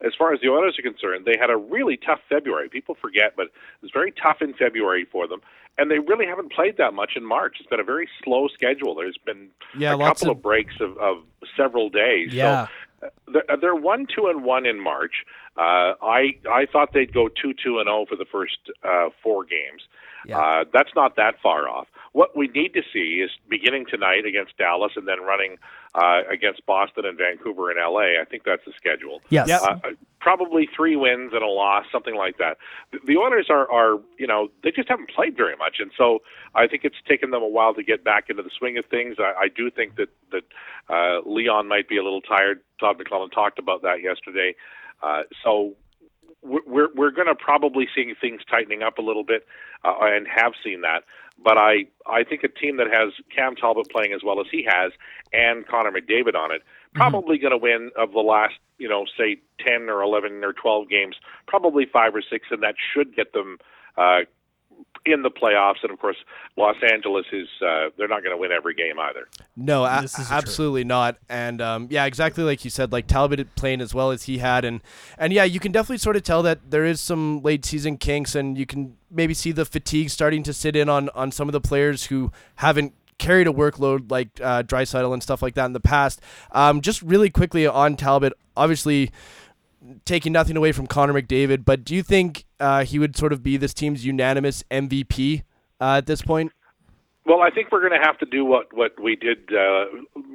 As 0.05 0.13
far 0.17 0.31
as 0.33 0.39
the 0.41 0.49
Oilers 0.49 0.77
are 0.77 0.83
concerned, 0.83 1.25
they 1.25 1.37
had 1.39 1.49
a 1.49 1.57
really 1.57 1.97
tough 1.97 2.19
February. 2.29 2.69
People 2.69 2.95
forget, 3.01 3.33
but 3.35 3.47
it 3.47 3.51
was 3.81 3.91
very 3.91 4.11
tough 4.11 4.41
in 4.41 4.53
February 4.53 5.05
for 5.11 5.27
them, 5.27 5.41
and 5.79 5.89
they 5.89 5.97
really 5.99 6.27
haven't 6.27 6.51
played 6.51 6.77
that 6.77 6.93
much 6.93 7.13
in 7.15 7.25
March. 7.25 7.57
It's 7.59 7.69
been 7.69 7.79
a 7.79 7.83
very 7.83 8.07
slow 8.23 8.47
schedule. 8.47 8.93
There's 8.93 9.17
been 9.25 9.49
Yeah, 9.75 9.95
a 9.95 9.97
couple 9.97 10.29
of- 10.29 10.37
of 10.37 10.43
breaks 10.43 10.75
of, 10.79 10.97
of 10.99 11.23
several 11.55 11.89
days. 11.89 12.31
Yeah. 12.33 12.67
So 13.01 13.09
they're, 13.27 13.57
they're 13.59 13.75
one, 13.75 14.05
two, 14.13 14.27
and 14.27 14.43
one 14.43 14.65
in 14.67 14.79
March. 14.79 15.23
Uh, 15.57 15.93
I 16.01 16.37
I 16.49 16.65
thought 16.71 16.93
they'd 16.93 17.13
go 17.13 17.29
two, 17.29 17.53
two, 17.53 17.79
and 17.79 17.87
zero 17.87 18.05
for 18.07 18.15
the 18.15 18.25
first 18.25 18.57
uh, 18.83 19.09
four 19.23 19.43
games. 19.43 19.81
Yeah. 20.25 20.39
Uh, 20.39 20.65
that's 20.73 20.89
not 20.95 21.15
that 21.15 21.35
far 21.41 21.69
off. 21.69 21.87
What 22.11 22.35
we 22.35 22.47
need 22.47 22.73
to 22.73 22.81
see 22.91 23.21
is 23.23 23.31
beginning 23.49 23.85
tonight 23.89 24.25
against 24.25 24.57
Dallas 24.57 24.93
and 24.95 25.07
then 25.07 25.21
running 25.21 25.57
uh, 25.95 26.21
against 26.29 26.65
Boston 26.65 27.05
and 27.05 27.17
Vancouver 27.17 27.71
and 27.71 27.79
LA. 27.79 28.19
I 28.21 28.25
think 28.29 28.43
that's 28.43 28.65
the 28.65 28.73
schedule. 28.75 29.21
Yes. 29.29 29.47
Yeah. 29.47 29.59
Uh, 29.59 29.91
probably 30.19 30.67
three 30.75 30.95
wins 30.95 31.31
and 31.33 31.43
a 31.43 31.47
loss, 31.47 31.85
something 31.91 32.15
like 32.15 32.37
that. 32.37 32.57
The, 32.91 32.99
the 33.05 33.17
Oilers 33.17 33.47
are, 33.49 33.71
are, 33.71 33.99
you 34.19 34.27
know, 34.27 34.49
they 34.63 34.71
just 34.71 34.89
haven't 34.89 35.09
played 35.09 35.37
very 35.37 35.55
much, 35.55 35.77
and 35.79 35.91
so 35.97 36.19
I 36.55 36.67
think 36.67 36.83
it's 36.83 36.97
taken 37.07 37.31
them 37.31 37.41
a 37.41 37.47
while 37.47 37.73
to 37.75 37.83
get 37.83 38.03
back 38.03 38.25
into 38.29 38.43
the 38.43 38.51
swing 38.57 38.77
of 38.77 38.85
things. 38.85 39.17
I, 39.19 39.43
I 39.43 39.47
do 39.47 39.71
think 39.71 39.95
that 39.95 40.09
that 40.31 40.43
uh, 40.89 41.21
Leon 41.25 41.67
might 41.67 41.87
be 41.87 41.97
a 41.97 42.03
little 42.03 42.21
tired. 42.21 42.59
Todd 42.79 42.97
McLellan 42.97 43.31
talked 43.31 43.59
about 43.59 43.81
that 43.83 44.01
yesterday. 44.01 44.55
Uh, 45.01 45.23
so 45.43 45.75
we're 46.41 46.61
we're, 46.65 46.87
we're 46.95 47.11
going 47.11 47.27
to 47.27 47.35
probably 47.35 47.87
see 47.93 48.13
things 48.19 48.41
tightening 48.49 48.83
up 48.83 48.97
a 48.97 49.01
little 49.01 49.23
bit, 49.23 49.45
uh, 49.83 49.93
and 50.01 50.27
have 50.27 50.53
seen 50.63 50.81
that. 50.81 51.03
But 51.43 51.57
I 51.57 51.85
I 52.05 52.23
think 52.23 52.43
a 52.43 52.47
team 52.47 52.77
that 52.77 52.87
has 52.91 53.13
Cam 53.35 53.55
Talbot 53.55 53.89
playing 53.89 54.13
as 54.13 54.21
well 54.23 54.39
as 54.39 54.47
he 54.51 54.67
has, 54.69 54.91
and 55.33 55.67
Connor 55.67 55.91
McDavid 55.91 56.35
on 56.35 56.51
it, 56.51 56.63
probably 56.93 57.37
going 57.37 57.51
to 57.51 57.57
win 57.57 57.91
of 57.95 58.11
the 58.11 58.19
last 58.19 58.55
you 58.77 58.89
know 58.89 59.05
say 59.17 59.37
ten 59.59 59.89
or 59.89 60.01
eleven 60.01 60.43
or 60.43 60.53
twelve 60.53 60.89
games, 60.89 61.15
probably 61.47 61.85
five 61.85 62.15
or 62.15 62.23
six, 62.27 62.47
and 62.51 62.63
that 62.63 62.75
should 62.93 63.15
get 63.15 63.33
them. 63.33 63.57
Uh, 63.97 64.21
in 65.11 65.21
the 65.23 65.31
playoffs, 65.31 65.81
and 65.83 65.91
of 65.91 65.99
course, 65.99 66.17
Los 66.57 66.75
Angeles 66.91 67.25
is 67.31 67.47
uh, 67.61 67.89
they're 67.97 68.07
not 68.07 68.23
going 68.23 68.35
to 68.35 68.37
win 68.37 68.51
every 68.51 68.73
game 68.73 68.99
either. 68.99 69.27
No, 69.55 69.85
a- 69.85 69.99
This 70.01 70.17
is 70.19 70.27
true. 70.27 70.35
absolutely 70.37 70.83
not. 70.83 71.17
And 71.29 71.61
um, 71.61 71.87
yeah, 71.89 72.05
exactly 72.05 72.43
like 72.43 72.63
you 72.63 72.69
said, 72.69 72.91
like 72.91 73.07
Talbot 73.07 73.55
playing 73.55 73.81
as 73.81 73.93
well 73.93 74.11
as 74.11 74.23
he 74.23 74.37
had, 74.39 74.65
and 74.65 74.81
and 75.17 75.33
yeah, 75.33 75.43
you 75.43 75.59
can 75.59 75.71
definitely 75.71 75.97
sort 75.99 76.15
of 76.15 76.23
tell 76.23 76.43
that 76.43 76.71
there 76.71 76.85
is 76.85 76.99
some 76.99 77.41
late 77.41 77.65
season 77.65 77.97
kinks, 77.97 78.35
and 78.35 78.57
you 78.57 78.65
can 78.65 78.95
maybe 79.09 79.33
see 79.33 79.51
the 79.51 79.65
fatigue 79.65 80.09
starting 80.09 80.43
to 80.43 80.53
sit 80.53 80.75
in 80.75 80.89
on 80.89 81.09
on 81.09 81.31
some 81.31 81.47
of 81.47 81.53
the 81.53 81.61
players 81.61 82.05
who 82.05 82.31
haven't 82.55 82.93
carried 83.17 83.47
a 83.47 83.51
workload 83.51 84.11
like 84.11 84.29
uh, 84.43 84.61
Draisaitl 84.61 85.11
and 85.11 85.23
stuff 85.23 85.41
like 85.41 85.55
that 85.55 85.65
in 85.65 85.73
the 85.73 85.79
past. 85.79 86.21
Um, 86.51 86.81
just 86.81 87.01
really 87.01 87.31
quickly 87.31 87.65
on 87.65 87.95
Talbot, 87.95 88.33
obviously 88.55 89.11
taking 90.05 90.31
nothing 90.33 90.57
away 90.57 90.71
from 90.71 90.87
Connor 90.87 91.13
McDavid, 91.13 91.63
but 91.65 91.83
do 91.83 91.95
you 91.95 92.03
think 92.03 92.45
uh, 92.59 92.83
he 92.83 92.99
would 92.99 93.15
sort 93.15 93.31
of 93.33 93.43
be 93.43 93.57
this 93.57 93.73
team's 93.73 94.05
unanimous 94.05 94.63
MVP 94.71 95.43
uh, 95.79 95.95
at 95.97 96.05
this 96.07 96.21
point? 96.21 96.51
Well, 97.25 97.41
I 97.41 97.49
think 97.49 97.71
we're 97.73 97.81
going 97.87 97.99
to 97.99 98.05
have 98.05 98.17
to 98.19 98.25
do 98.25 98.45
what 98.45 98.67
what 98.73 98.93
we 99.03 99.15
did 99.17 99.39
uh, 99.51 99.85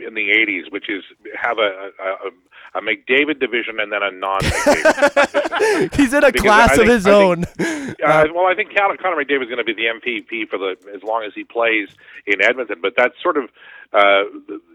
in 0.07 0.13
the 0.15 0.29
'80s, 0.29 0.71
which 0.71 0.91
is 0.91 1.03
have 1.41 1.57
a 1.59 1.91
a, 1.99 2.79
a 2.79 2.83
McDavid 2.83 3.41
division 3.41 3.81
and 3.81 3.91
then 3.91 4.03
a 4.03 4.11
non-McDavid. 4.11 5.95
He's 5.97 6.13
in 6.13 6.23
a 6.25 6.27
Because 6.33 6.43
class 6.43 6.71
I 6.71 6.73
of 6.75 6.79
think- 6.81 6.91
his 6.91 7.07
I 7.07 7.11
own. 7.13 7.45
think- 7.45 7.97
uh, 8.05 8.27
well, 8.35 8.47
I 8.47 8.55
think 8.55 8.77
Connor 8.77 8.97
McDavid 8.97 9.43
is 9.43 9.49
going 9.49 9.57
to 9.59 9.65
be 9.65 9.73
the 9.75 9.87
MVP 9.87 10.49
for 10.49 10.59
the 10.59 10.77
as 10.95 11.03
long 11.03 11.25
as 11.25 11.33
he 11.35 11.45
plays 11.45 11.89
in 12.27 12.43
Edmonton. 12.43 12.79
But 12.83 12.93
that's 12.97 13.15
sort 13.23 13.37
of 13.39 13.49
uh, 13.93 14.25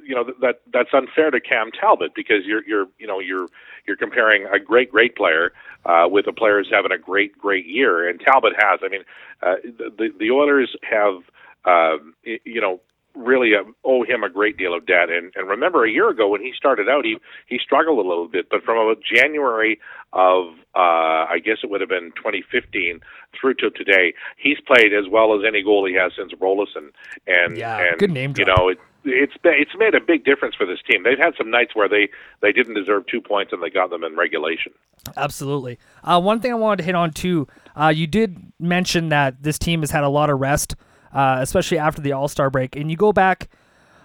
you 0.05 0.15
know 0.15 0.25
that 0.41 0.61
that's 0.71 0.89
unfair 0.93 1.31
to 1.31 1.39
Cam 1.39 1.71
Talbot 1.71 2.13
because 2.15 2.45
you're 2.45 2.63
you're 2.67 2.87
you 2.99 3.07
know 3.07 3.19
you're 3.19 3.47
you're 3.87 3.97
comparing 3.97 4.45
a 4.45 4.59
great 4.59 4.91
great 4.91 5.15
player 5.15 5.53
uh, 5.85 6.07
with 6.09 6.27
a 6.27 6.33
player 6.33 6.57
who's 6.57 6.69
having 6.71 6.91
a 6.91 6.97
great 6.97 7.37
great 7.37 7.65
year, 7.65 8.07
and 8.07 8.19
Talbot 8.19 8.53
has. 8.57 8.79
I 8.83 8.89
mean, 8.89 9.01
uh, 9.41 9.55
the 9.63 10.09
the 10.17 10.31
Oilers 10.31 10.75
have 10.83 11.21
um, 11.65 12.13
you 12.23 12.61
know 12.61 12.79
really 13.17 13.53
uh, 13.55 13.63
owe 13.83 14.03
him 14.03 14.23
a 14.23 14.29
great 14.29 14.57
deal 14.57 14.73
of 14.73 14.85
debt. 14.85 15.09
And, 15.09 15.31
and 15.35 15.49
remember, 15.49 15.83
a 15.83 15.91
year 15.91 16.09
ago 16.09 16.29
when 16.29 16.41
he 16.41 16.53
started 16.55 16.87
out, 16.87 17.03
he 17.03 17.17
he 17.47 17.57
struggled 17.57 18.03
a 18.03 18.07
little 18.07 18.27
bit, 18.27 18.49
but 18.49 18.63
from 18.63 18.77
about 18.77 19.03
January 19.03 19.79
of 20.13 20.53
uh, 20.75 21.25
I 21.29 21.39
guess 21.43 21.57
it 21.63 21.69
would 21.69 21.81
have 21.81 21.89
been 21.89 22.11
2015 22.15 23.01
through 23.39 23.55
to 23.55 23.69
today, 23.71 24.13
he's 24.37 24.57
played 24.65 24.93
as 24.93 25.05
well 25.09 25.37
as 25.37 25.41
any 25.45 25.63
goal 25.63 25.85
he 25.85 25.95
has 25.95 26.11
since 26.17 26.31
Roloson. 26.33 26.91
And 27.25 27.57
Yeah, 27.57 27.79
and 27.79 27.97
good 27.97 28.11
name 28.11 28.33
Drop. 28.33 28.47
You 28.47 28.53
know, 28.55 28.69
it, 28.69 28.79
it's 29.07 29.33
it's 29.43 29.71
made 29.77 29.95
a 29.95 30.01
big 30.01 30.25
difference 30.25 30.55
for 30.55 30.65
this 30.65 30.79
team. 30.87 31.03
They've 31.03 31.17
had 31.17 31.33
some 31.37 31.49
nights 31.49 31.75
where 31.75 31.89
they 31.89 32.09
they 32.41 32.51
didn't 32.51 32.75
deserve 32.75 33.05
two 33.07 33.21
points 33.21 33.53
and 33.53 33.61
they 33.61 33.69
got 33.69 33.89
them 33.89 34.03
in 34.03 34.15
regulation. 34.15 34.73
Absolutely. 35.15 35.79
Uh, 36.03 36.19
one 36.19 36.39
thing 36.39 36.51
I 36.51 36.55
wanted 36.55 36.77
to 36.77 36.83
hit 36.83 36.95
on 36.95 37.11
too, 37.11 37.47
uh, 37.75 37.87
you 37.87 38.07
did 38.07 38.51
mention 38.59 39.09
that 39.09 39.43
this 39.43 39.57
team 39.57 39.81
has 39.81 39.91
had 39.91 40.03
a 40.03 40.09
lot 40.09 40.29
of 40.29 40.39
rest, 40.39 40.75
uh, 41.13 41.37
especially 41.39 41.77
after 41.77 42.01
the 42.01 42.11
All 42.11 42.27
Star 42.27 42.49
break, 42.49 42.75
and 42.75 42.91
you 42.91 42.97
go 42.97 43.13
back 43.13 43.49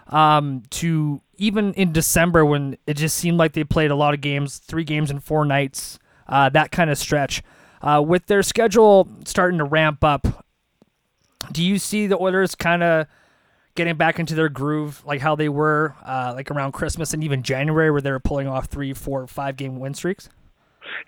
um, 0.09 0.62
to 0.71 1.21
even 1.37 1.75
in 1.75 1.93
December 1.93 2.45
when 2.45 2.77
it 2.87 2.95
just 2.95 3.17
seemed 3.17 3.38
like 3.38 3.53
they 3.53 3.65
played 3.65 3.91
a 3.91 3.97
lot 3.97 4.15
of 4.15 4.21
games, 4.21 4.59
three 4.59 4.85
games 4.85 5.11
in 5.11 5.19
four 5.19 5.45
nights, 5.45 5.99
uh, 6.29 6.49
that 6.51 6.71
kind 6.71 6.91
of 6.91 6.99
stretch. 6.99 7.43
Uh, 7.81 8.03
with 8.07 8.27
their 8.27 8.45
schedule 8.45 9.09
starting 9.25 9.59
to 9.59 9.65
ramp 9.65 10.05
up, 10.05 10.47
do 11.51 11.65
you 11.65 11.79
see 11.79 12.07
the 12.07 12.17
Oilers 12.17 12.55
kind 12.55 12.83
of 12.83 13.07
getting 13.75 13.97
back 13.97 14.19
into 14.19 14.35
their 14.35 14.49
groove 14.49 15.03
like 15.07 15.21
how 15.21 15.35
they 15.35 15.49
were 15.49 15.95
uh, 16.05 16.33
like 16.35 16.51
around 16.51 16.73
Christmas 16.73 17.15
and 17.15 17.25
even 17.25 17.43
January 17.43 17.91
where 17.91 18.01
they 18.01 18.11
were 18.11 18.21
pulling 18.21 18.47
off 18.47 18.67
three, 18.67 18.93
four, 18.93 19.27
five 19.27 19.57
game 19.57 19.79
win 19.79 19.95
streaks? 19.95 20.29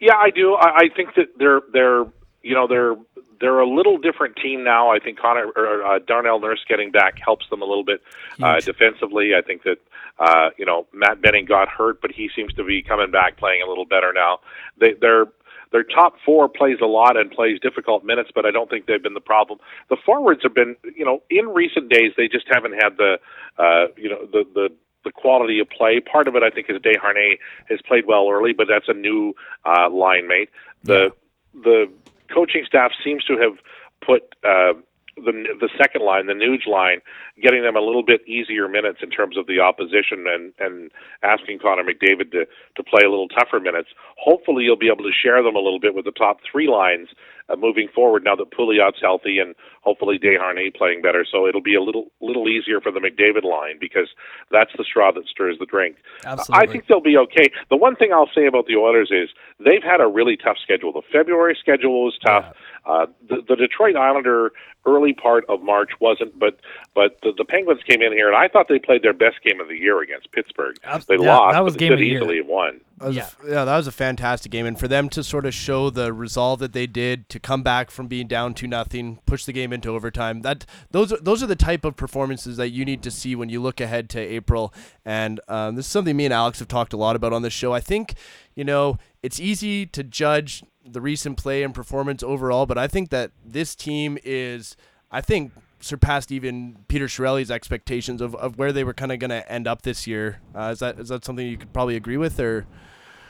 Yeah, 0.01 0.17
I 0.17 0.31
do. 0.31 0.55
I, 0.55 0.77
I 0.77 0.89
think 0.95 1.15
that 1.17 1.39
they're 1.39 1.61
they're 1.73 2.05
you 2.43 2.55
know 2.55 2.67
they're 2.67 2.97
they're 3.41 3.61
a 3.61 3.69
little 3.69 3.99
different 3.99 4.37
team 4.37 4.65
now. 4.65 4.91
I 4.91 4.99
think 4.99 5.19
Connor 5.19 5.49
or 5.57 5.85
uh, 5.85 5.99
Darnell 5.99 6.41
Nurse 6.41 6.65
getting 6.69 6.91
back 6.91 7.19
helps 7.19 7.49
them 7.51 7.63
a 7.63 7.65
little 7.65 7.85
bit 7.85 8.03
uh, 8.43 8.61
defensively. 8.61 9.33
I 9.37 9.43
think 9.43 9.63
that 9.65 9.79
uh, 10.19 10.51
you 10.57 10.65
know 10.65 10.87
Matt 10.93 11.21
Benning 11.21 11.45
got 11.45 11.69
hurt, 11.69 12.01
but 12.01 12.13
he 12.13 12.31
seems 12.35 12.53
to 12.55 12.65
be 12.65 12.83
coming 12.83 13.11
back, 13.11 13.37
playing 13.37 13.63
a 13.63 13.69
little 13.69 13.85
better 13.85 14.13
now. 14.13 14.41
They, 14.79 14.95
they're 14.95 15.27
their 15.75 15.83
top 15.83 16.15
four 16.25 16.49
plays 16.49 16.79
a 16.81 16.87
lot 16.87 17.17
and 17.17 17.33
plays 17.33 17.59
difficult 17.59 18.05
minutes, 18.05 18.31
but 18.33 18.47
I 18.47 18.53
don't 18.53 18.71
think 18.71 18.87
they've 18.87 19.03
been 19.03 19.15
the 19.15 19.21
problem. 19.21 19.59
The 19.91 19.97
forwards 20.07 20.45
have 20.45 20.55
been, 20.55 20.77
you 20.97 21.05
know, 21.05 21.21
in 21.31 21.49
recent 21.49 21.89
days 21.89 22.13
they 22.17 22.29
just 22.29 22.47
haven't 22.49 22.75
had 22.75 22.97
the, 22.97 23.19
uh, 23.59 23.87
you 23.97 24.09
know, 24.09 24.25
the 24.25 24.45
the 24.55 24.69
the 25.03 25.11
quality 25.11 25.59
of 25.59 25.69
play. 25.69 25.99
Part 25.99 26.29
of 26.29 26.37
it, 26.37 26.45
I 26.45 26.51
think, 26.51 26.71
is 26.71 26.77
Desharnais 26.77 27.39
has 27.69 27.81
played 27.89 28.07
well 28.07 28.31
early, 28.31 28.53
but 28.53 28.69
that's 28.71 28.89
a 28.89 28.95
new 28.95 29.35
uh, 29.65 29.91
line 29.91 30.29
mate. 30.29 30.49
The 30.85 31.11
the 31.53 31.91
coaching 32.33 32.63
staff 32.65 32.93
seems 33.03 33.25
to 33.25 33.37
have 33.39 33.59
put 34.01 34.33
uh, 34.45 34.75
the 35.17 35.33
the 35.61 35.69
second 35.79 36.03
line, 36.03 36.27
the 36.27 36.35
Nuge 36.35 36.67
line, 36.67 37.01
getting 37.43 37.63
them 37.63 37.77
a 37.77 37.81
little 37.81 38.03
bit 38.03 38.27
easier 38.27 38.69
minutes 38.69 38.99
in 39.03 39.11
terms 39.11 39.37
of 39.37 39.47
the 39.47 39.61
opposition, 39.61 40.27
and 40.27 40.53
and 40.59 40.91
asking 41.23 41.59
Connor 41.59 41.85
McDavid 41.85 42.33
to 42.33 42.47
to 42.77 42.83
play 42.83 43.03
a 43.05 43.11
little 43.11 43.29
tougher 43.29 43.61
minutes. 43.61 43.89
Hopefully, 44.19 44.65
you'll 44.65 44.77
be 44.77 44.91
able 44.93 45.05
to 45.05 45.13
share 45.13 45.43
them 45.43 45.57
a 45.57 45.61
little 45.61 45.81
bit 45.81 45.95
with 45.95 46.05
the 46.05 46.13
top 46.13 46.39
three 46.51 46.69
lines 46.69 47.09
uh, 47.49 47.57
moving 47.57 47.89
forward. 47.95 48.25
Now 48.25 48.37
that 48.37 48.51
Pouliot's 48.51 49.01
healthy, 49.01 49.39
and 49.39 49.55
hopefully 49.83 50.19
Desharnais 50.19 50.75
playing 50.75 51.03
better, 51.03 51.25
so 51.31 51.47
it'll 51.47 51.61
be 51.63 51.75
a 51.75 51.83
little 51.83 52.07
little 52.21 52.49
easier 52.49 52.81
for 52.81 52.91
the 52.91 53.01
McDavid 53.01 53.45
line 53.45 53.77
because 53.81 54.09
that's 54.51 54.71
the 54.77 54.85
straw 54.85 55.13
that 55.13 55.27
stirs 55.27 55.57
the 55.59 55.67
drink. 55.67 55.97
Absolutely. 56.25 56.69
I 56.69 56.71
think 56.71 56.87
they'll 56.87 57.01
be 57.01 57.17
okay. 57.19 57.51
The 57.71 57.77
one 57.77 57.97
thing 57.97 58.13
I'll 58.13 58.31
say 58.35 58.47
about 58.47 58.67
the 58.67 58.77
Oilers 58.77 59.11
is 59.11 59.31
they've 59.65 59.83
had 59.83 60.01
a 60.01 60.07
really 60.07 60.37
tough 60.37 60.57
schedule. 60.63 60.93
The 60.93 61.03
February 61.13 61.57
schedule 61.61 62.05
was 62.05 62.19
tough. 62.25 62.55
Uh, 62.87 63.07
the, 63.29 63.43
the 63.49 63.57
Detroit 63.57 63.97
Islander 63.97 64.53
early 64.87 65.15
part 65.15 65.45
of 65.49 65.63
March 65.63 65.91
wasn't, 66.01 66.39
but 66.39 66.61
but 66.95 67.19
the, 67.23 67.33
the 67.37 67.45
Penguins 67.45 67.81
came 67.89 68.03
in 68.03 68.13
here 68.13 68.29
and 68.29 68.37
I 68.37 68.49
thought 68.49 68.69
they 68.69 68.79
played 68.79 69.03
their 69.03 69.15
best 69.15 69.43
game 69.43 69.61
of 69.61 69.69
the 69.69 69.77
year 69.77 70.01
against 70.03 70.31
Pittsburgh. 70.33 70.77
Abs- 70.85 71.07
They 71.07 71.17
yeah, 71.17 71.37
lost, 71.37 71.55
that 71.55 71.65
was 71.65 71.75
but 71.75 71.81
game 71.81 71.89
they 71.91 71.95
of 71.95 72.01
the 72.01 72.11
could 72.11 72.17
easily 72.17 72.37
have 72.39 72.47
won. 72.47 72.81
That 72.99 73.09
was 73.09 73.17
a 73.17 73.21
Yeah. 73.21 73.29
yeah, 73.47 73.65
that 73.65 73.77
was 73.77 73.87
a 73.87 73.93
fantastic 73.93 74.53
game, 74.53 74.67
and 74.67 74.79
for 74.79 74.87
them 74.87 75.09
to 75.11 75.25
sort 75.25 75.47
of 75.47 75.55
show 75.55 75.91
the 75.91 76.13
resolve 76.13 76.61
that 76.61 76.73
they 76.73 76.87
did 76.87 77.29
to 77.31 77.41
come 77.41 77.63
back 77.63 77.91
from 77.91 78.07
being 78.07 78.27
down 78.27 78.55
two 78.55 78.67
nothing, 78.67 79.19
push 79.27 79.45
the 79.45 79.53
game 79.53 79.73
into 79.73 79.91
overtime. 79.91 80.43
That 80.43 80.65
those 80.91 81.13
are, 81.13 81.19
those 81.21 81.43
are 81.43 81.47
the 81.47 81.57
type 81.57 81.85
of 81.85 81.97
performances 81.97 82.57
that 82.57 82.71
you 82.71 82.85
need 82.85 83.03
to 83.03 83.11
see 83.11 83.35
when 83.35 83.49
you 83.49 83.61
look 83.61 83.81
ahead 83.81 84.09
to 84.11 84.21
April. 84.21 84.73
And 85.05 85.41
um, 85.49 85.75
this 85.75 85.87
is 85.87 85.93
something 85.93 86.17
me 86.17 86.25
and 86.27 86.35
Alex 86.35 86.61
have 86.61 86.69
talked 86.69 86.93
a 86.93 86.97
lot 86.97 87.17
about 87.17 87.33
on 87.33 87.43
this 87.43 87.53
show. 87.53 87.73
I 87.73 87.81
think 87.81 88.15
you 88.55 88.65
know 88.65 88.99
it's 89.23 89.41
easy 89.41 89.87
to 89.87 90.05
judge 90.05 90.63
the 90.87 91.01
recent 91.01 91.37
play 91.37 91.63
and 91.63 91.75
performance 91.75 92.23
overall, 92.23 92.67
but 92.67 92.79
I 92.79 92.87
think 92.87 93.11
that 93.11 93.33
this 93.45 93.75
team 93.75 94.19
is, 94.23 94.77
I 95.11 95.21
think. 95.21 95.53
Surpassed 95.85 96.33
even 96.33 96.79
Peter 96.89 97.07
Chiarelli's 97.07 97.51
expectations 97.51 98.23
of, 98.23 98.35
of 98.37 98.59
where 98.59 98.73
they 98.73 98.85
were 98.85 98.95
kind 98.95 99.13
of 99.13 99.19
going 99.19 99.31
to 99.31 99.47
end 99.53 99.67
up 99.67 99.83
this 99.83 100.07
year. 100.07 100.41
Uh, 100.55 100.71
is 100.73 100.79
that 100.79 100.99
is 100.99 101.09
that 101.09 101.25
something 101.27 101.47
you 101.47 101.59
could 101.59 101.75
probably 101.75 101.95
agree 101.95 102.17
with, 102.17 102.41
or 102.41 102.67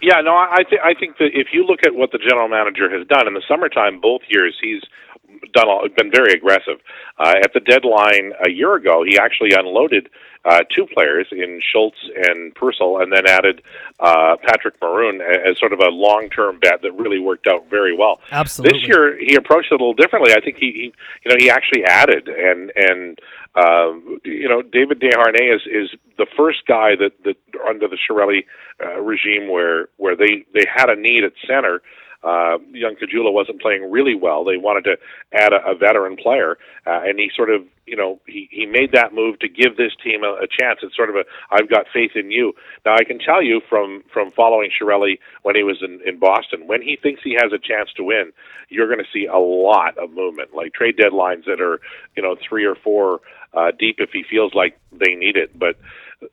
Yeah, 0.00 0.20
no, 0.20 0.36
I, 0.36 0.62
th- 0.68 0.80
I 0.84 0.94
think 0.94 1.18
that 1.18 1.30
if 1.34 1.48
you 1.52 1.66
look 1.66 1.80
at 1.84 1.94
what 1.94 2.12
the 2.12 2.18
general 2.18 2.48
manager 2.48 2.88
has 2.96 3.06
done 3.08 3.26
in 3.26 3.34
the 3.34 3.42
summertime, 3.48 4.00
both 4.00 4.22
years 4.28 4.56
he's 4.62 4.82
done 5.52 5.68
all, 5.68 5.86
been 5.96 6.10
very 6.10 6.32
aggressive. 6.34 6.80
Uh, 7.18 7.34
at 7.42 7.52
the 7.52 7.60
deadline 7.60 8.32
a 8.44 8.50
year 8.50 8.74
ago, 8.74 9.04
he 9.04 9.18
actually 9.18 9.52
unloaded 9.52 10.08
uh, 10.44 10.60
two 10.74 10.86
players 10.86 11.26
in 11.32 11.60
Schultz 11.72 11.96
and 12.28 12.54
Purcell, 12.54 13.00
and 13.00 13.12
then 13.12 13.26
added 13.26 13.62
uh, 14.00 14.36
Patrick 14.42 14.74
Maroon 14.80 15.20
as 15.22 15.58
sort 15.58 15.72
of 15.72 15.80
a 15.80 15.88
long-term 15.88 16.60
bet 16.60 16.82
that 16.82 16.92
really 16.92 17.18
worked 17.18 17.46
out 17.46 17.68
very 17.70 17.96
well. 17.96 18.20
Absolutely. 18.30 18.78
This 18.78 18.88
year 18.88 19.18
he 19.18 19.36
approached 19.36 19.72
it 19.72 19.80
a 19.80 19.82
little 19.82 19.94
differently. 19.94 20.34
I 20.34 20.40
think 20.40 20.58
he, 20.58 20.72
he 20.72 20.94
you 21.24 21.30
know, 21.30 21.36
he 21.38 21.48
actually 21.48 21.84
added 21.84 22.28
and 22.28 22.72
and 22.76 23.18
um, 23.54 24.18
you 24.24 24.48
know, 24.48 24.62
David 24.62 25.00
Desharnais 25.00 25.56
is 25.56 25.62
is 25.66 25.98
the 26.18 26.26
first 26.36 26.66
guy 26.66 26.96
that 26.96 27.12
that 27.24 27.36
under 27.68 27.88
the 27.88 27.96
Chiarelli 27.96 28.44
uh, 28.84 29.00
regime 29.00 29.48
where 29.48 29.88
where 29.96 30.16
they 30.16 30.44
they 30.52 30.66
had 30.72 30.90
a 30.90 30.96
need 30.96 31.24
at 31.24 31.32
center. 31.46 31.80
Uh, 32.24 32.58
young 32.72 32.96
Caggiula 32.96 33.32
wasn't 33.32 33.60
playing 33.60 33.90
really 33.90 34.14
well. 34.14 34.44
They 34.44 34.56
wanted 34.56 34.84
to 34.84 34.96
add 35.32 35.52
a, 35.52 35.60
a 35.72 35.74
veteran 35.74 36.16
player, 36.16 36.56
uh, 36.86 37.00
and 37.04 37.18
he 37.18 37.30
sort 37.36 37.50
of, 37.50 37.62
you 37.86 37.96
know, 37.96 38.20
he, 38.26 38.48
he 38.50 38.64
made 38.64 38.92
that 38.92 39.12
move 39.12 39.38
to 39.40 39.48
give 39.48 39.76
this 39.76 39.92
team 40.02 40.24
a, 40.24 40.32
a 40.42 40.46
chance. 40.48 40.80
It's 40.82 40.96
sort 40.96 41.10
of 41.10 41.16
a, 41.16 41.24
I've 41.50 41.68
got 41.68 41.84
faith 41.92 42.12
in 42.14 42.30
you. 42.30 42.54
Now 42.86 42.94
I 42.94 43.04
can 43.04 43.18
tell 43.18 43.42
you 43.42 43.60
from 43.68 44.02
from 44.12 44.30
following 44.32 44.70
Chiarelli 44.70 45.18
when 45.42 45.54
he 45.54 45.62
was 45.62 45.82
in 45.82 46.00
in 46.06 46.18
Boston, 46.18 46.66
when 46.66 46.80
he 46.80 46.96
thinks 46.96 47.20
he 47.22 47.34
has 47.34 47.52
a 47.52 47.58
chance 47.58 47.90
to 47.96 48.02
win, 48.04 48.32
you're 48.70 48.88
going 48.88 49.04
to 49.04 49.12
see 49.12 49.26
a 49.26 49.38
lot 49.38 49.98
of 49.98 50.10
movement, 50.10 50.54
like 50.54 50.72
trade 50.72 50.96
deadlines 50.96 51.44
that 51.44 51.60
are, 51.60 51.80
you 52.16 52.22
know, 52.22 52.36
three 52.48 52.64
or 52.64 52.74
four 52.74 53.20
uh, 53.52 53.70
deep 53.78 53.96
if 53.98 54.10
he 54.12 54.24
feels 54.28 54.54
like 54.54 54.78
they 54.92 55.14
need 55.14 55.36
it. 55.36 55.58
But 55.58 55.76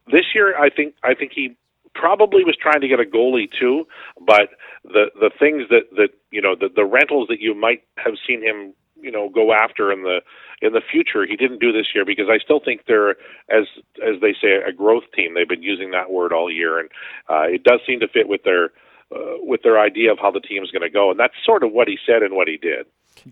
this 0.08 0.25
year, 0.34 0.58
I 0.58 0.69
think 0.69 0.95
I 1.04 1.13
think 1.13 1.32
he 1.36 1.58
probably 1.93 2.43
was 2.43 2.56
trying 2.60 2.82
to 2.82 2.88
get 2.88 2.99
a 2.99 3.04
goalie 3.04 3.49
too, 3.60 3.86
but 4.25 4.49
the 4.84 5.12
the 5.19 5.32
things 5.38 5.63
that 5.69 5.84
that 5.95 6.10
you 6.32 6.41
know 6.41 6.56
the 6.56 6.69
the 6.73 6.86
rentals 6.86 7.27
that 7.30 7.39
you 7.39 7.54
might 7.54 7.84
have 7.97 8.13
seen 8.27 8.41
him 8.41 8.73
you 9.01 9.12
know 9.12 9.30
go 9.30 9.54
after 9.54 9.91
in 9.91 10.04
the 10.04 10.21
in 10.62 10.73
the 10.73 10.82
future 10.82 11.25
he 11.25 11.36
didn't 11.36 11.60
do 11.60 11.71
this 11.71 11.88
year 11.93 12.06
because 12.06 12.27
I 12.30 12.38
still 12.38 12.60
think 12.63 12.82
they're 12.88 13.12
as 13.49 13.65
as 14.06 14.21
they 14.21 14.34
say 14.34 14.62
a 14.67 14.71
growth 14.71 15.04
team 15.15 15.34
they've 15.34 15.47
been 15.49 15.63
using 15.63 15.91
that 15.91 16.12
word 16.12 16.32
all 16.32 16.51
year 16.51 16.80
and 16.80 16.89
uh, 17.30 17.43
it 17.43 17.63
does 17.63 17.80
seem 17.86 17.99
to 18.01 18.08
fit 18.08 18.27
with 18.27 18.43
their 18.43 18.65
uh, 19.12 19.38
with 19.41 19.63
their 19.63 19.80
idea 19.80 20.12
of 20.12 20.19
how 20.19 20.32
the 20.32 20.39
team's 20.39 20.71
going 20.71 20.84
to 20.84 20.89
go 20.89 21.10
and 21.10 21.19
that's 21.19 21.34
sort 21.45 21.63
of 21.63 21.71
what 21.71 21.88
he 21.88 21.97
said 22.06 22.21
and 22.21 22.36
what 22.36 22.47
he 22.47 22.58
did. 22.58 22.86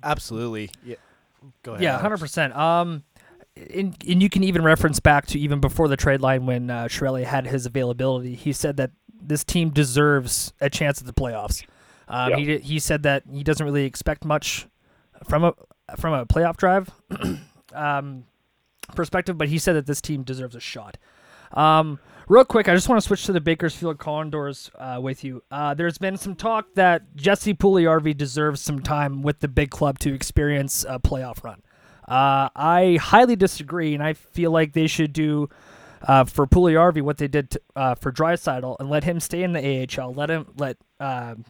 absolutely? 0.03 0.71
Yeah. 0.83 0.95
Go 1.63 1.71
ahead. 1.71 1.83
Yeah, 1.83 1.89
Alex. 1.91 2.01
hundred 2.01 2.19
percent. 2.19 2.55
Um, 2.55 3.03
and, 3.55 3.95
and 4.07 4.21
you 4.23 4.29
can 4.29 4.43
even 4.43 4.63
reference 4.63 4.99
back 4.99 5.25
to 5.27 5.39
even 5.39 5.59
before 5.59 5.87
the 5.87 5.97
trade 5.97 6.21
line 6.21 6.45
when 6.45 6.69
uh, 6.69 6.85
Chiarelli 6.85 7.23
had 7.23 7.47
his 7.47 7.65
availability. 7.65 8.35
He 8.35 8.53
said 8.53 8.77
that 8.77 8.91
this 9.21 9.43
team 9.43 9.69
deserves 9.69 10.53
a 10.61 10.69
chance 10.69 10.99
at 10.99 11.07
the 11.07 11.13
playoffs. 11.13 11.65
Um, 12.07 12.31
Yeah. 12.31 12.37
He 12.37 12.57
he 12.59 12.79
said 12.79 13.03
that 13.03 13.23
he 13.31 13.43
doesn't 13.43 13.65
really 13.65 13.85
expect 13.85 14.25
much 14.25 14.67
from 15.27 15.43
a 15.43 15.53
from 15.97 16.13
a 16.13 16.25
playoff 16.25 16.57
drive. 16.57 16.89
um, 17.73 18.25
perspective, 18.95 19.37
but 19.37 19.49
he 19.49 19.57
said 19.57 19.73
that 19.73 19.85
this 19.85 20.01
team 20.01 20.23
deserves 20.23 20.55
a 20.55 20.59
shot. 20.59 20.97
Um, 21.53 21.99
real 22.27 22.45
quick, 22.45 22.67
I 22.67 22.75
just 22.75 22.89
want 22.89 23.01
to 23.01 23.07
switch 23.07 23.25
to 23.25 23.33
the 23.33 23.41
Bakersfield 23.41 23.97
Condors 23.97 24.71
uh, 24.77 24.99
with 25.01 25.23
you. 25.23 25.43
Uh, 25.51 25.73
there's 25.73 25.97
been 25.97 26.17
some 26.17 26.35
talk 26.35 26.73
that 26.75 27.15
Jesse 27.15 27.53
Puljujärvi 27.53 28.15
deserves 28.15 28.61
some 28.61 28.79
time 28.81 29.21
with 29.21 29.39
the 29.39 29.47
big 29.47 29.69
club 29.71 29.99
to 29.99 30.13
experience 30.13 30.85
a 30.87 30.99
playoff 30.99 31.43
run. 31.43 31.61
Uh, 32.09 32.49
I 32.55 32.97
highly 32.99 33.35
disagree, 33.35 33.93
and 33.93 34.01
I 34.01 34.13
feel 34.13 34.49
like 34.51 34.73
they 34.73 34.87
should 34.87 35.13
do 35.13 35.47
uh, 36.01 36.23
for 36.23 36.47
Puljujärvi 36.47 37.03
what 37.03 37.17
they 37.17 37.27
did 37.27 37.55
uh, 37.75 37.93
for 37.93 38.11
Draisaitl 38.11 38.77
and 38.79 38.89
let 38.89 39.03
him 39.03 39.19
stay 39.19 39.43
in 39.43 39.53
the 39.53 39.87
AHL. 39.87 40.13
Let 40.13 40.31
him 40.31 40.47
let 40.57 40.77
um 40.99 41.45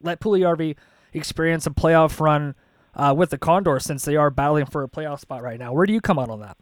let 0.00 0.20
Puljujärvi 0.20 0.76
experience 1.12 1.66
a 1.66 1.70
playoff 1.70 2.20
run 2.20 2.54
uh, 2.94 3.12
with 3.16 3.30
the 3.30 3.38
Condors 3.38 3.84
since 3.84 4.04
they 4.04 4.16
are 4.16 4.30
battling 4.30 4.66
for 4.66 4.84
a 4.84 4.88
playoff 4.88 5.20
spot 5.20 5.42
right 5.42 5.58
now. 5.58 5.72
Where 5.72 5.86
do 5.86 5.92
you 5.92 6.00
come 6.00 6.18
out 6.18 6.30
on 6.30 6.40
that? 6.40 6.56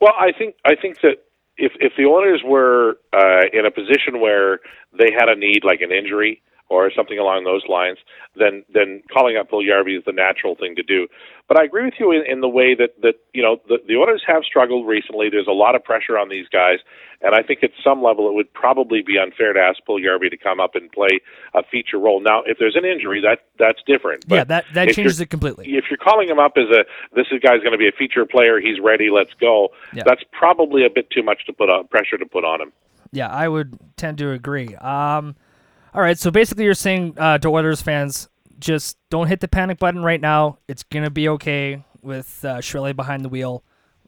Well, 0.00 0.12
I 0.18 0.32
think 0.36 0.56
I 0.64 0.74
think 0.74 1.00
that 1.00 1.24
if 1.56 1.72
if 1.80 1.92
the 1.96 2.04
Oilers 2.04 2.42
were 2.44 2.98
uh, 3.14 3.42
in 3.52 3.64
a 3.64 3.70
position 3.70 4.20
where 4.20 4.60
they 4.92 5.10
had 5.12 5.28
a 5.28 5.36
need, 5.36 5.64
like 5.64 5.80
an 5.80 5.90
injury 5.90 6.42
or 6.70 6.90
something 6.94 7.18
along 7.18 7.44
those 7.44 7.62
lines, 7.68 7.98
then 8.36 8.64
then 8.72 9.02
calling 9.12 9.36
up 9.36 9.50
Puljujärvi 9.50 9.98
is 9.98 10.04
the 10.06 10.12
natural 10.12 10.54
thing 10.54 10.76
to 10.76 10.82
do. 10.82 11.08
But 11.48 11.58
I 11.58 11.64
agree 11.64 11.84
with 11.84 11.94
you 11.98 12.12
in, 12.12 12.22
in 12.30 12.40
the 12.40 12.48
way 12.48 12.76
that 12.76 12.94
that 13.02 13.16
you 13.34 13.42
know 13.42 13.60
the, 13.68 13.78
the 13.86 13.96
Oilers 13.96 14.22
have 14.26 14.44
struggled 14.44 14.86
recently. 14.86 15.28
There's 15.28 15.48
a 15.48 15.52
lot 15.52 15.74
of 15.74 15.82
pressure 15.82 16.16
on 16.16 16.28
these 16.28 16.46
guys, 16.48 16.78
and 17.20 17.34
I 17.34 17.42
think 17.42 17.64
at 17.64 17.72
some 17.82 18.02
level 18.02 18.28
it 18.30 18.34
would 18.34 18.54
probably 18.54 19.02
be 19.02 19.18
unfair 19.18 19.52
to 19.52 19.58
ask 19.58 19.82
Puljujärvi 19.86 20.30
to 20.30 20.36
come 20.36 20.60
up 20.60 20.76
and 20.76 20.90
play 20.92 21.20
a 21.54 21.62
feature 21.64 21.98
role. 21.98 22.22
Now, 22.22 22.42
if 22.46 22.58
there's 22.58 22.76
an 22.76 22.84
injury, 22.84 23.20
that 23.22 23.40
that's 23.58 23.82
different. 23.84 24.28
But 24.28 24.34
yeah, 24.36 24.44
that 24.44 24.64
that 24.74 24.88
changes 24.94 25.20
it 25.20 25.26
completely. 25.26 25.66
if 25.74 25.86
you're 25.90 25.98
calling 25.98 26.28
him 26.28 26.38
up 26.38 26.52
as 26.56 26.70
a 26.70 26.84
this 27.16 27.26
is 27.32 27.40
guy's 27.40 27.60
going 27.60 27.72
to 27.72 27.78
be 27.78 27.88
a 27.88 27.92
feature 27.98 28.24
player, 28.24 28.60
he's 28.60 28.78
ready, 28.78 29.10
let's 29.10 29.34
go. 29.40 29.70
Yeah. 29.92 30.04
That's 30.06 30.22
probably 30.30 30.86
a 30.86 30.90
bit 30.90 31.10
too 31.10 31.24
much 31.24 31.46
to 31.46 31.52
put 31.52 31.68
on 31.68 31.88
pressure 31.88 32.16
to 32.16 32.26
put 32.26 32.44
on 32.44 32.60
him. 32.60 32.72
Yeah, 33.12 33.28
I 33.28 33.48
would 33.48 33.76
tend 33.96 34.18
to 34.18 34.30
agree. 34.30 34.76
Um, 34.76 35.34
all 35.94 36.02
right, 36.02 36.18
so 36.18 36.30
basically 36.30 36.64
you're 36.64 36.74
saying 36.74 37.14
uh, 37.18 37.38
to 37.38 37.48
Oilers 37.48 37.82
fans, 37.82 38.28
just 38.58 38.96
don't 39.10 39.26
hit 39.26 39.40
the 39.40 39.48
panic 39.48 39.78
button 39.78 40.02
right 40.02 40.20
now. 40.20 40.58
It's 40.68 40.82
gonna 40.82 41.10
be 41.10 41.28
okay 41.30 41.84
with 42.02 42.44
uh, 42.44 42.60
Shirley 42.60 42.92
behind 42.92 43.24
the 43.24 43.28
wheel. 43.28 43.62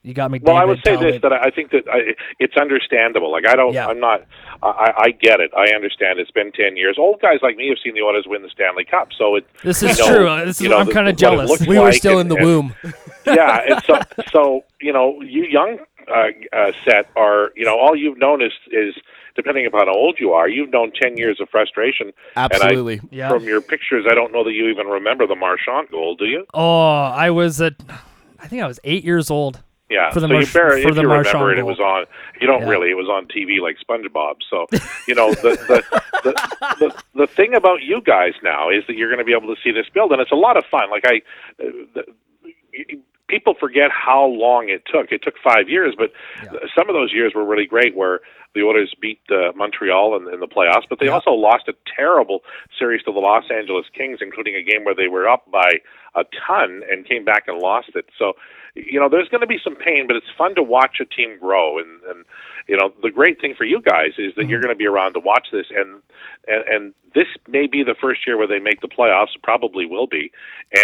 You 0.04 0.14
got 0.14 0.32
McDavid. 0.32 0.42
Well, 0.44 0.56
I 0.56 0.64
would 0.64 0.78
say 0.84 0.94
Talbot. 0.96 1.12
this 1.12 1.22
that 1.22 1.32
I 1.32 1.44
I 1.46 1.50
think 1.50 1.70
that 1.70 1.84
I, 1.88 2.14
it's 2.40 2.56
understandable. 2.56 3.30
Like 3.30 3.46
I 3.46 3.54
don't, 3.54 3.72
Yeah. 3.72 3.86
I'm 3.86 4.00
not, 4.00 4.22
I, 4.60 4.92
I 4.98 5.10
get 5.12 5.38
it. 5.38 5.52
I 5.56 5.72
understand. 5.76 6.18
It's 6.18 6.30
been 6.32 6.50
ten 6.50 6.76
years. 6.76 6.96
Old 6.98 7.20
guys 7.20 7.38
like 7.40 7.56
me 7.56 7.68
have 7.68 7.78
seen 7.84 7.94
the 7.94 8.02
Oilers 8.02 8.24
win 8.26 8.42
the 8.42 8.50
Stanley 8.50 8.84
Cup, 8.84 9.10
so 9.16 9.36
it. 9.36 9.46
This 9.62 9.80
is 9.82 9.96
know- 10.00 10.06
true. 10.08 10.44
This 10.44 10.60
is 10.60 10.68
know, 10.68 10.78
I'm 10.78 10.88
kind 10.90 11.08
of 11.08 11.16
jealous. 11.16 11.60
We 11.66 11.78
were 11.78 11.84
like 11.84 11.94
still 11.94 12.18
and- 12.18 12.32
in 12.32 12.36
the 12.36 12.36
and- 12.36 12.44
womb. 12.44 12.74
yeah, 13.26 13.60
and 13.68 13.82
so 13.84 14.00
so 14.32 14.64
you 14.80 14.92
know, 14.92 15.20
you 15.22 15.44
young 15.44 15.78
uh, 16.12 16.26
uh, 16.52 16.72
set 16.84 17.08
are 17.14 17.52
you 17.54 17.64
know 17.64 17.78
all 17.78 17.94
you've 17.94 18.18
known 18.18 18.42
is 18.42 18.52
is 18.72 18.94
depending 19.34 19.66
upon 19.66 19.86
how 19.86 19.94
old 19.94 20.18
you 20.20 20.32
are, 20.32 20.48
you've 20.48 20.70
known 20.70 20.92
ten 21.00 21.16
years 21.16 21.40
of 21.40 21.48
frustration. 21.50 22.12
Absolutely. 22.36 22.94
And 22.98 23.08
I, 23.12 23.16
Yeah. 23.16 23.28
From 23.28 23.44
your 23.44 23.60
pictures, 23.60 24.04
I 24.10 24.14
don't 24.14 24.32
know 24.32 24.44
that 24.44 24.52
you 24.52 24.68
even 24.68 24.86
remember 24.86 25.26
the 25.26 25.36
Marchand 25.36 25.88
goal, 25.90 26.14
do 26.16 26.26
you? 26.26 26.46
Oh, 26.54 26.88
I 26.88 27.30
was 27.30 27.60
at, 27.60 27.74
I 28.40 28.48
think 28.48 28.62
I 28.62 28.66
was 28.66 28.78
eight 28.84 29.04
years 29.04 29.30
old. 29.30 29.62
Yeah. 29.90 30.10
For 30.10 30.20
the 30.20 30.28
so 30.28 30.32
March- 30.32 30.46
you 30.46 30.52
bear, 30.54 30.70
for 30.82 30.88
if 30.88 30.94
the 30.94 31.02
you 31.02 31.08
Marchand 31.08 31.34
remember 31.34 31.52
it, 31.52 31.58
it 31.58 31.66
was 31.66 31.78
on. 31.78 32.06
You 32.40 32.46
don't 32.46 32.62
Yeah. 32.62 32.68
really. 32.70 32.90
It 32.90 32.94
was 32.96 33.08
on 33.08 33.26
TV 33.26 33.60
like 33.60 33.76
SpongeBob. 33.86 34.36
So 34.48 34.66
you 35.08 35.14
know 35.14 35.34
the 35.34 35.50
the, 35.68 36.00
the 36.24 36.76
the 36.80 37.02
the 37.14 37.26
thing 37.26 37.54
about 37.54 37.82
you 37.82 38.00
guys 38.00 38.32
now 38.42 38.70
is 38.70 38.84
that 38.86 38.96
you're 38.96 39.08
going 39.10 39.18
to 39.18 39.24
be 39.24 39.34
able 39.34 39.54
to 39.54 39.60
see 39.62 39.70
this 39.70 39.86
build, 39.92 40.12
and 40.12 40.20
it's 40.22 40.32
a 40.32 40.36
lot 40.36 40.56
of 40.56 40.64
fun. 40.70 40.90
Like 40.90 41.04
I. 41.06 41.20
Uh, 41.62 41.70
the, 41.94 42.04
People 43.32 43.54
forget 43.58 43.90
how 43.90 44.26
long 44.26 44.68
it 44.68 44.82
took. 44.84 45.10
It 45.10 45.22
took 45.22 45.36
five 45.42 45.66
years, 45.68 45.94
but 45.96 46.12
some 46.76 46.86
of 46.90 46.94
those 46.94 47.12
years 47.12 47.32
were 47.34 47.46
really 47.52 47.66
great. 47.66 47.96
Where 47.96 48.20
the 48.54 48.62
Oilers 48.62 48.94
beat 49.00 49.20
uh, 49.30 49.52
Montreal 49.56 50.14
in, 50.16 50.32
in 50.32 50.40
the 50.40 50.46
playoffs, 50.46 50.86
but 50.88 50.98
they 51.00 51.08
also 51.08 51.30
lost 51.30 51.68
a 51.68 51.74
terrible 51.96 52.40
series 52.78 53.02
to 53.04 53.12
the 53.12 53.18
Los 53.18 53.44
Angeles 53.50 53.86
Kings, 53.96 54.18
including 54.20 54.54
a 54.54 54.62
game 54.62 54.84
where 54.84 54.94
they 54.94 55.08
were 55.08 55.26
up 55.26 55.50
by 55.50 55.80
a 56.14 56.24
ton 56.46 56.82
and 56.90 57.08
came 57.08 57.24
back 57.24 57.44
and 57.48 57.58
lost 57.58 57.90
it. 57.94 58.06
So, 58.18 58.34
you 58.74 59.00
know, 59.00 59.08
there's 59.08 59.28
going 59.28 59.40
to 59.40 59.46
be 59.46 59.60
some 59.64 59.76
pain, 59.76 60.06
but 60.06 60.16
it's 60.16 60.26
fun 60.36 60.54
to 60.56 60.62
watch 60.62 61.00
a 61.00 61.06
team 61.06 61.38
grow. 61.40 61.78
And, 61.78 62.02
and 62.10 62.24
you 62.68 62.76
know, 62.76 62.92
the 63.02 63.10
great 63.10 63.40
thing 63.40 63.54
for 63.56 63.64
you 63.64 63.80
guys 63.80 64.12
is 64.18 64.34
that 64.36 64.48
you're 64.48 64.60
going 64.60 64.74
to 64.74 64.78
be 64.78 64.86
around 64.86 65.14
to 65.14 65.20
watch 65.20 65.48
this, 65.52 65.66
and, 65.74 66.02
and 66.46 66.64
and 66.68 66.94
this 67.14 67.26
may 67.48 67.66
be 67.66 67.82
the 67.82 67.94
first 68.00 68.26
year 68.26 68.38
where 68.38 68.46
they 68.46 68.58
make 68.58 68.80
the 68.80 68.88
playoffs. 68.88 69.30
Probably 69.42 69.86
will 69.86 70.06
be, 70.06 70.30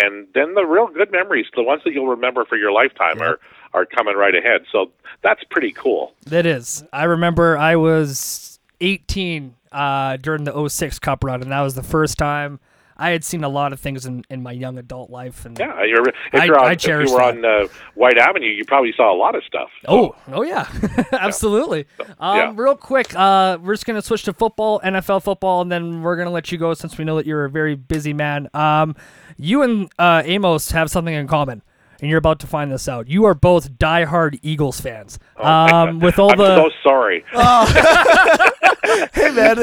and 0.02 0.26
then 0.34 0.54
the 0.54 0.64
real 0.64 0.88
good 0.88 1.12
memories, 1.12 1.46
the 1.54 1.62
ones 1.62 1.82
that 1.84 1.92
you'll 1.92 2.08
remember 2.08 2.44
for 2.44 2.56
your 2.56 2.72
lifetime, 2.72 3.20
are 3.20 3.38
are 3.74 3.86
coming 3.86 4.16
right 4.16 4.34
ahead. 4.34 4.62
So 4.72 4.90
that's 5.22 5.42
pretty 5.50 5.72
cool. 5.72 6.12
That 6.26 6.46
is. 6.46 6.84
I 6.92 7.04
remember 7.04 7.56
I 7.56 7.76
was 7.76 8.58
18 8.80 9.54
uh, 9.72 10.16
during 10.16 10.44
the 10.44 10.68
06 10.68 10.98
Cup 10.98 11.24
run, 11.24 11.42
and 11.42 11.52
that 11.52 11.60
was 11.60 11.74
the 11.74 11.82
first 11.82 12.18
time 12.18 12.60
I 12.98 13.10
had 13.10 13.22
seen 13.24 13.44
a 13.44 13.48
lot 13.48 13.72
of 13.72 13.78
things 13.80 14.06
in, 14.06 14.24
in 14.28 14.42
my 14.42 14.50
young 14.52 14.76
adult 14.78 15.08
life. 15.10 15.44
And 15.46 15.56
Yeah, 15.58 15.84
you're, 15.84 16.08
if 16.08 16.14
I- 16.32 16.44
you're 16.44 16.58
on, 16.58 16.66
I 16.66 16.72
if 16.72 16.84
you 16.86 16.94
were 16.96 17.04
that. 17.04 17.36
on 17.36 17.44
uh, 17.44 17.66
Whyte 17.94 18.18
Avenue, 18.18 18.48
you 18.48 18.64
probably 18.64 18.92
saw 18.96 19.12
a 19.12 19.16
lot 19.16 19.34
of 19.36 19.44
stuff. 19.44 19.68
Oh, 19.86 20.16
oh 20.32 20.42
yeah, 20.42 20.66
absolutely. 21.12 21.86
Um, 22.18 22.36
yeah. 22.36 22.52
Real 22.56 22.76
quick, 22.76 23.14
uh, 23.14 23.58
we're 23.62 23.74
just 23.74 23.86
gonna 23.86 24.02
switch 24.02 24.24
to 24.24 24.32
football, 24.32 24.80
NFL 24.80 25.22
football, 25.22 25.60
and 25.62 25.70
then 25.70 26.02
we're 26.02 26.16
gonna 26.16 26.30
let 26.30 26.50
you 26.52 26.58
go 26.58 26.74
since 26.74 26.98
we 26.98 27.04
know 27.04 27.16
that 27.16 27.26
you're 27.26 27.44
a 27.44 27.50
very 27.50 27.74
busy 27.74 28.12
man. 28.12 28.48
Um, 28.54 28.96
you 29.36 29.62
and 29.62 29.88
uh, 29.98 30.22
Amos 30.24 30.70
have 30.72 30.90
something 30.90 31.14
in 31.14 31.28
common, 31.28 31.62
and 32.00 32.08
you're 32.08 32.18
about 32.18 32.38
to 32.40 32.46
find 32.46 32.70
this 32.72 32.88
out. 32.88 33.08
You 33.08 33.24
are 33.24 33.34
both 33.34 33.72
diehard 33.78 34.38
Eagles 34.42 34.80
fans. 34.80 35.18
Um, 35.38 36.00
with 36.00 36.18
all 36.18 36.30
Oh, 36.30 36.32
I'm 36.32 36.38
the 36.38 36.56
so 36.56 36.70
sorry. 36.82 37.24
hey 39.12 39.30
man, 39.32 39.56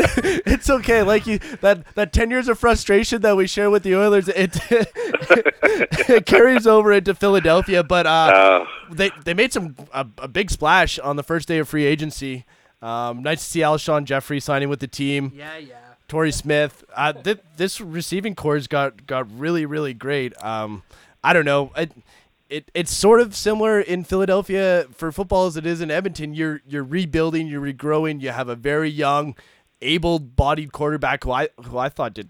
it's 0.46 0.70
okay. 0.70 1.04
Like 1.04 1.28
you, 1.28 1.40
that 1.62 1.84
that 1.96 2.14
ten 2.14 2.30
years 2.30 2.48
of 2.48 2.58
frustration 2.60 3.22
that 3.24 3.36
we 3.36 3.46
share 3.48 3.70
with 3.70 3.84
the 3.84 3.96
Oilers, 3.96 4.28
it 4.30 4.58
it 6.10 6.26
carries 6.26 6.68
over 6.68 6.92
into 6.94 7.14
Philadelphia. 7.16 7.84
But 7.84 8.06
uh, 8.08 8.10
Uh, 8.10 8.66
they 8.92 9.12
they 9.24 9.34
made 9.34 9.52
some 9.54 9.76
a, 9.94 10.06
a 10.20 10.28
big 10.28 10.50
splash 10.52 11.00
on 11.00 11.16
the 11.16 11.24
first 11.24 11.48
day 11.48 11.58
of 11.60 11.68
free 11.68 11.86
agency. 11.86 12.46
Um, 12.82 13.24
nice 13.24 13.40
to 13.40 13.46
see 13.50 13.60
Alshon 13.62 14.06
Jeffery 14.06 14.40
signing 14.40 14.70
with 14.70 14.80
the 14.80 14.88
team. 14.88 15.32
yeah, 15.36 15.58
yeah. 15.58 15.76
Torrey 16.08 16.32
Smith. 16.32 16.84
Uh, 16.96 17.14
th- 17.14 17.40
this 17.58 17.82
receiving 17.82 18.36
core's 18.36 18.68
got 18.68 19.08
got 19.08 19.28
really 19.40 19.66
really 19.66 19.94
great. 19.94 20.34
Um, 20.44 20.84
I 21.24 21.34
don't 21.34 21.46
know. 21.46 21.72
It, 21.76 21.92
it 22.50 22.70
it's 22.74 22.94
sort 22.94 23.22
of 23.22 23.36
similar 23.36 23.80
in 23.80 24.04
Philadelphia 24.04 24.86
for 24.94 25.12
football 25.12 25.48
as 25.48 25.58
it 25.58 25.66
is 25.66 25.82
in 25.82 25.90
Edmonton. 25.92 26.34
You're 26.34 26.62
you're 26.68 26.84
rebuilding, 26.84 27.48
you're 27.48 27.62
regrowing. 27.62 28.22
You 28.22 28.30
have 28.32 28.50
a 28.50 28.56
very 28.56 28.90
young, 28.90 29.36
able-bodied 29.82 30.72
quarterback 30.72 31.24
who 31.24 31.32
I 31.32 31.50
who 31.64 31.78
I 31.78 31.90
thought 31.90 32.14
did 32.14 32.30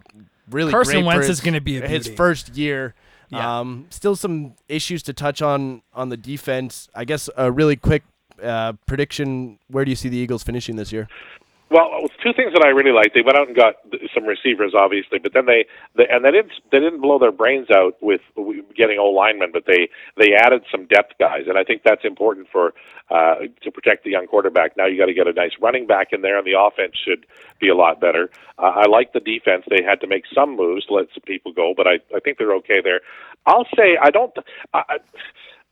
really 0.49 0.71
Carson 0.71 0.95
great 0.95 1.05
Wentz 1.05 1.27
his- 1.27 1.37
is 1.39 1.43
gonna 1.43 1.61
be 1.61 1.77
a 1.77 1.87
his 1.87 2.07
first 2.07 2.55
year. 2.55 2.93
Yeah. 3.29 3.59
Um, 3.59 3.87
still 3.89 4.15
some 4.15 4.53
issues 4.69 5.01
to 5.03 5.13
touch 5.13 5.41
on 5.41 5.81
on 5.93 6.09
the 6.09 6.17
defense. 6.17 6.87
I 6.93 7.05
guess 7.05 7.29
a 7.35 7.51
really 7.51 7.75
quick 7.75 8.03
uh, 8.41 8.73
prediction. 8.85 9.59
Where 9.67 9.83
do 9.83 9.89
you 9.91 9.95
see 9.95 10.09
the 10.09 10.17
Eagles 10.17 10.43
finishing 10.43 10.75
this 10.75 10.91
year? 10.91 11.07
Well, 11.71 12.05
two 12.23 12.31
things 12.33 12.53
that 12.53 12.63
I 12.63 12.69
really 12.69 12.91
like. 12.91 13.13
They 13.13 13.23
went 13.23 13.37
out 13.37 13.47
and 13.47 13.55
got 13.57 13.75
some 14.13 14.25
receivers, 14.25 14.73
obviously, 14.77 15.19
but 15.19 15.33
then 15.33 15.47
they, 15.47 15.65
they 15.97 16.05
and 16.09 16.23
they 16.23 16.29
didn't 16.31 16.51
they 16.71 16.79
didn't 16.79 17.01
blow 17.01 17.17
their 17.17 17.31
brains 17.31 17.71
out 17.71 17.97
with 18.01 18.21
getting 18.77 18.99
O 18.99 19.05
linemen, 19.09 19.49
but 19.51 19.65
they 19.65 19.89
they 20.15 20.33
added 20.35 20.63
some 20.71 20.85
depth 20.85 21.13
guys, 21.19 21.45
and 21.47 21.57
I 21.57 21.63
think 21.63 21.81
that's 21.83 22.05
important 22.05 22.47
for 22.51 22.73
uh, 23.09 23.49
to 23.63 23.71
protect 23.71 24.03
the 24.03 24.11
young 24.11 24.27
quarterback. 24.27 24.77
Now 24.77 24.85
you 24.85 24.97
got 24.99 25.07
to 25.07 25.15
get 25.15 25.27
a 25.27 25.33
nice 25.33 25.53
running 25.59 25.87
back 25.87 26.09
in 26.13 26.21
there, 26.21 26.37
and 26.37 26.45
the 26.45 26.59
offense 26.59 26.93
should 27.03 27.25
be 27.59 27.69
a 27.69 27.75
lot 27.75 27.99
better. 27.99 28.29
Uh, 28.59 28.85
I 28.85 28.87
like 28.87 29.13
the 29.13 29.19
defense. 29.19 29.65
They 29.67 29.83
had 29.83 30.01
to 30.01 30.07
make 30.07 30.25
some 30.35 30.55
moves 30.55 30.85
to 30.85 30.93
let 30.93 31.07
some 31.15 31.23
people 31.25 31.51
go, 31.51 31.73
but 31.75 31.87
I 31.87 31.95
I 32.15 32.19
think 32.19 32.37
they're 32.37 32.55
okay 32.57 32.81
there. 32.83 33.01
I'll 33.47 33.67
say 33.75 33.97
I 34.01 34.11
don't. 34.11 34.33
I- 34.73 34.99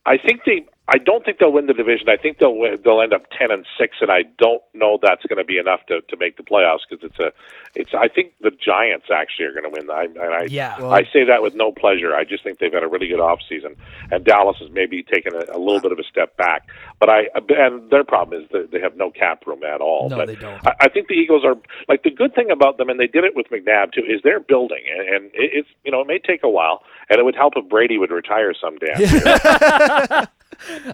I 0.06 0.18
think 0.18 0.42
they. 0.46 0.66
I 0.86 0.98
don't 0.98 1.24
think 1.24 1.38
they'll 1.40 1.52
win 1.52 1.68
the 1.68 1.74
division. 1.74 2.10
I 2.10 2.18
think 2.18 2.40
they'll 2.40 2.58
win, 2.58 2.78
they'll 2.84 3.02
end 3.02 3.14
up 3.14 3.24
ten 3.38 3.52
and 3.52 3.66
six, 3.80 3.98
and 4.02 4.12
I 4.12 4.24
don't 4.38 4.62
know 4.74 5.00
that's 5.02 5.24
going 5.26 5.38
to 5.38 5.46
be 5.46 5.58
enough 5.58 5.80
to, 5.88 6.02
to 6.02 6.18
make 6.18 6.36
the 6.36 6.44
playoffs 6.44 6.80
because 6.90 7.10
it's 7.10 7.20
a. 7.20 7.32
It's. 7.74 7.92
I 7.94 8.10
think 8.10 8.34
the 8.42 8.52
Giants 8.52 9.06
actually 9.12 9.46
are 9.46 9.54
going 9.54 9.64
to 9.64 9.70
win. 9.70 9.90
I, 9.90 10.04
and 10.04 10.34
I, 10.34 10.44
Yeah. 10.50 10.76
I 10.86 11.04
say 11.14 11.24
that 11.24 11.42
with 11.42 11.56
no 11.56 11.72
pleasure. 11.72 12.14
I 12.14 12.26
just 12.26 12.44
think 12.44 12.60
they've 12.60 12.74
had 12.74 12.84
a 12.84 12.88
really 12.88 13.08
good 13.08 13.22
off 13.22 13.40
season, 13.48 13.78
and 14.12 14.26
Dallas 14.26 14.58
has 14.60 14.70
maybe 14.72 15.04
taken 15.04 15.34
a, 15.34 15.56
a 15.56 15.58
little 15.58 15.80
bit 15.80 15.94
of 15.94 16.00
a 16.00 16.04
step 16.04 16.36
back. 16.36 16.68
But 17.00 17.10
I 17.10 17.28
and 17.50 17.90
their 17.90 18.04
problem 18.04 18.44
is 18.44 18.50
that 18.52 18.72
they 18.72 18.82
have 18.82 18.98
no 18.98 19.10
cap 19.10 19.48
room 19.48 19.64
at 19.64 19.80
all. 19.80 20.10
No, 20.10 20.18
but 20.18 20.28
they 20.28 20.36
don't. 20.36 20.68
I, 20.68 20.74
I 20.82 20.90
think 20.90 21.08
the 21.08 21.16
Eagles 21.16 21.46
are 21.46 21.56
like 21.88 22.04
the 22.04 22.12
good 22.12 22.36
thing 22.36 22.52
about 22.52 22.78
them, 22.78 22.90
and 22.90 23.00
they 23.00 23.08
did 23.08 23.24
it 23.24 23.38
with 23.38 23.48
McNabb 23.48 23.94
too. 23.94 24.02
Is 24.02 24.20
they're 24.22 24.42
building, 24.42 24.84
and, 24.92 25.08
and 25.08 25.26
it, 25.28 25.52
it's 25.54 25.70
you 25.86 25.92
know 25.94 26.02
it 26.02 26.08
may 26.08 26.20
take 26.20 26.44
a 26.44 26.50
while, 26.50 26.84
and 27.10 27.20
it 27.20 27.24
would 27.24 27.36
help 27.36 27.54
if 27.56 27.70
Brady 27.70 27.98
would 27.98 28.12
retire 28.12 28.54
someday. 28.54 28.94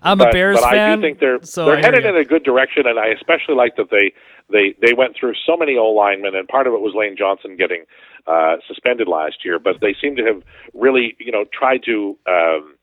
I'm 0.03 0.19
a 0.19 0.25
but, 0.25 0.33
Bears 0.33 0.59
but 0.59 0.71
fan. 0.71 0.91
I 0.91 0.95
do 0.95 1.01
think 1.01 1.19
they're 1.19 1.43
so 1.43 1.65
they're 1.65 1.77
headed 1.77 2.05
in 2.05 2.15
a 2.15 2.25
good 2.25 2.43
direction, 2.43 2.83
and 2.85 2.99
I 2.99 3.07
especially 3.07 3.55
like 3.55 3.75
that 3.77 3.89
they 3.91 4.13
they 4.49 4.75
they 4.81 4.93
went 4.93 5.15
through 5.19 5.33
so 5.45 5.57
many 5.57 5.77
O 5.77 5.89
linemen, 5.89 6.35
and 6.35 6.47
part 6.47 6.67
of 6.67 6.73
it 6.73 6.81
was 6.81 6.93
Lane 6.95 7.15
Johnson 7.17 7.55
getting 7.57 7.85
uh, 8.27 8.57
suspended 8.67 9.07
last 9.07 9.45
year, 9.45 9.59
but 9.59 9.81
they 9.81 9.95
seem 10.01 10.15
to 10.15 10.23
have 10.23 10.43
really 10.73 11.15
you 11.19 11.31
know 11.31 11.45
tried 11.51 11.83
to. 11.85 12.17
Um, 12.27 12.75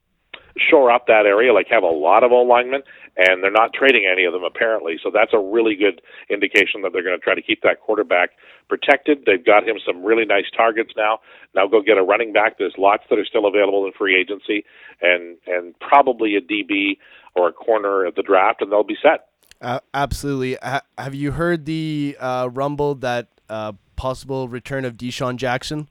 shore 0.70 0.90
up 0.90 1.06
that 1.06 1.26
area, 1.26 1.52
like 1.52 1.66
have 1.68 1.82
a 1.82 1.86
lot 1.86 2.24
of 2.24 2.32
O 2.32 2.40
linemen, 2.40 2.80
and 3.16 3.42
they're 3.42 3.50
not 3.50 3.72
trading 3.72 4.08
any 4.10 4.24
of 4.24 4.32
them 4.32 4.44
apparently. 4.44 4.96
So 5.02 5.10
that's 5.12 5.32
a 5.32 5.38
really 5.38 5.74
good 5.74 6.02
indication 6.28 6.82
that 6.82 6.92
they're 6.92 7.02
going 7.02 7.18
to 7.18 7.22
try 7.22 7.34
to 7.34 7.42
keep 7.42 7.62
that 7.62 7.80
quarterback 7.80 8.30
protected. 8.68 9.24
They've 9.26 9.44
got 9.44 9.66
him 9.66 9.76
some 9.84 10.04
really 10.04 10.24
nice 10.24 10.44
targets 10.56 10.92
now. 10.96 11.20
Now 11.54 11.66
go 11.66 11.80
get 11.80 11.98
a 11.98 12.02
running 12.02 12.32
back. 12.32 12.58
There's 12.58 12.74
lots 12.76 13.04
that 13.10 13.18
are 13.18 13.24
still 13.24 13.46
available 13.46 13.86
in 13.86 13.92
free 13.92 14.18
agency, 14.18 14.64
and 15.00 15.36
and 15.46 15.78
probably 15.80 16.36
a 16.36 16.40
DB 16.40 16.98
or 17.34 17.48
a 17.48 17.52
corner 17.52 18.06
at 18.06 18.16
the 18.16 18.22
draft, 18.22 18.62
and 18.62 18.70
they'll 18.70 18.84
be 18.84 18.96
set. 19.02 19.28
Uh, 19.60 19.80
absolutely. 19.94 20.56
Ha- 20.62 20.82
have 20.98 21.14
you 21.14 21.32
heard 21.32 21.64
the 21.64 22.16
uh, 22.20 22.48
rumble 22.52 22.94
that 22.96 23.28
uh, 23.48 23.72
possible 23.96 24.48
return 24.48 24.84
of 24.84 24.96
DeSean 24.96 25.36
Jackson? 25.36 25.88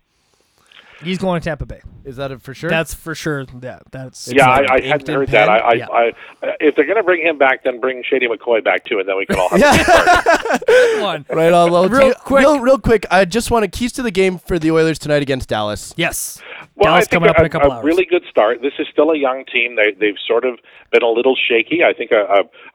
He's 1.03 1.17
going 1.17 1.39
to 1.41 1.43
Tampa 1.43 1.65
Bay. 1.65 1.81
Is 2.03 2.17
that 2.17 2.31
it 2.31 2.41
for 2.41 2.53
sure? 2.53 2.69
That's 2.69 2.93
for 2.93 3.15
sure. 3.15 3.45
Yeah, 3.61 3.79
that's 3.91 4.27
yeah, 4.31 4.47
I, 4.47 4.57
I 4.57 4.59
inked 4.77 4.85
hadn't 4.85 5.09
in 5.09 5.15
heard 5.15 5.29
that. 5.29 5.49
I, 5.49 5.57
I, 5.57 5.73
Yeah. 5.73 5.87
I, 5.89 6.11
if 6.59 6.75
they're 6.75 6.85
going 6.85 6.97
to 6.97 7.03
bring 7.03 7.25
him 7.25 7.37
back, 7.37 7.63
then 7.63 7.79
bring 7.79 8.03
Shady 8.03 8.27
McCoy 8.27 8.63
back 8.63 8.85
too, 8.85 8.99
and 8.99 9.09
then 9.09 9.17
we 9.17 9.25
can 9.25 9.37
all 9.39 9.49
have 9.57 9.59
a 9.59 10.59
yeah. 10.67 11.01
one. 11.01 11.25
right 11.31 11.51
on 11.51 11.71
low. 11.71 11.87
Real 11.87 12.13
quick. 12.13 12.41
real, 12.41 12.59
real 12.59 12.77
quick. 12.77 13.05
I 13.09 13.25
just 13.25 13.49
want 13.51 13.63
to 13.63 13.67
keys 13.69 13.91
to 13.93 14.03
the 14.03 14.11
game 14.11 14.37
for 14.37 14.59
the 14.59 14.71
Oilers 14.71 14.99
tonight 14.99 15.21
against 15.21 15.49
Dallas. 15.49 15.93
Yes. 15.97 16.41
Well, 16.75 16.85
Dallas 16.91 16.97
I 16.97 16.99
think 17.01 17.11
coming 17.11 17.29
up 17.29 17.37
a, 17.37 17.41
in 17.41 17.45
a 17.45 17.49
couple 17.49 17.71
a 17.71 17.75
hours. 17.75 17.85
really 17.85 18.05
good 18.05 18.23
start. 18.29 18.61
This 18.61 18.73
is 18.79 18.87
still 18.91 19.11
a 19.11 19.17
young 19.17 19.43
team. 19.51 19.75
They, 19.75 19.91
they've 19.99 20.19
sort 20.27 20.45
of 20.45 20.59
been 20.91 21.03
a 21.03 21.09
little 21.09 21.35
shaky. 21.35 21.83
I 21.83 21.93
think 21.93 22.11
a, 22.11 22.21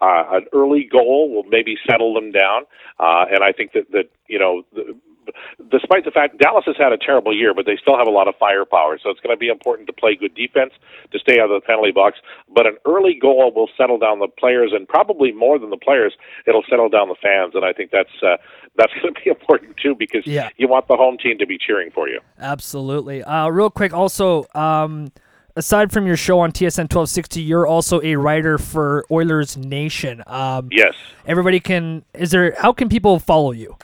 a, 0.01 0.05
a 0.05 0.37
an 0.39 0.47
early 0.53 0.85
goal 0.85 1.31
will 1.33 1.45
maybe 1.45 1.77
settle 1.89 2.15
them 2.15 2.33
down, 2.33 2.63
uh, 2.99 3.27
and 3.31 3.43
I 3.45 3.53
think 3.53 3.73
that 3.73 3.91
that 3.93 4.11
you 4.29 4.39
know. 4.39 4.63
The, 4.75 4.97
Despite 5.71 6.05
the 6.05 6.11
fact 6.11 6.39
Dallas 6.39 6.65
has 6.67 6.77
had 6.77 6.93
a 6.93 6.99
terrible 6.99 7.37
year, 7.37 7.55
but 7.55 7.67
they 7.67 7.77
still 7.81 7.97
have 7.99 8.07
a 8.07 8.11
lot 8.11 8.29
of 8.29 8.35
firepower, 8.39 8.99
so 9.03 9.11
it's 9.11 9.21
going 9.21 9.35
to 9.35 9.39
be 9.39 9.49
important 9.49 9.87
to 9.89 9.93
play 9.93 10.15
good 10.17 10.35
defense 10.35 10.73
to 11.13 11.19
stay 11.19 11.39
out 11.41 11.51
of 11.51 11.61
the 11.61 11.67
penalty 11.67 11.93
box. 11.93 12.19
But 12.55 12.67
an 12.67 12.77
early 12.87 13.15
goal 13.21 13.53
will 13.55 13.69
settle 13.77 13.99
down 13.99 14.19
the 14.19 14.29
players, 14.29 14.73
and 14.75 14.87
probably 14.89 15.33
more 15.33 15.59
than 15.59 15.71
the 15.71 15.77
players, 15.77 16.15
it'll 16.47 16.65
settle 16.69 16.89
down 16.89 17.09
the 17.09 17.17
fans. 17.23 17.53
And 17.55 17.65
I 17.65 17.73
think 17.73 17.91
that's 17.91 18.11
uh, 18.23 18.37
that's 18.77 18.93
going 19.03 19.15
to 19.15 19.21
be 19.25 19.31
important 19.31 19.77
too, 19.77 19.95
because 19.95 20.27
Yeah. 20.27 20.51
you 20.57 20.69
want 20.69 20.89
the 20.89 20.97
home 20.97 21.19
team 21.19 21.39
to 21.39 21.47
be 21.47 21.59
cheering 21.59 21.91
for 21.91 22.09
you. 22.09 22.21
Absolutely. 22.39 23.23
Uh, 23.23 23.49
real 23.49 23.71
quick, 23.71 23.93
also, 23.93 24.45
um, 24.55 25.13
aside 25.57 25.93
from 25.93 26.07
your 26.07 26.17
show 26.17 26.41
on 26.41 26.53
TSN 26.53 26.85
1260, 26.93 27.41
you're 27.43 27.67
also 27.67 28.01
a 28.03 28.17
writer 28.17 28.59
for 28.59 29.05
Oilers 29.11 29.57
Nation. 29.57 30.23
Um, 30.27 30.69
Yes. 30.71 30.95
Everybody 31.27 31.61
can. 31.61 32.05
Is 32.15 32.31
there? 32.31 32.55
How 32.59 32.73
can 32.73 32.89
people 32.89 33.19
follow 33.19 33.53
you? 33.53 33.77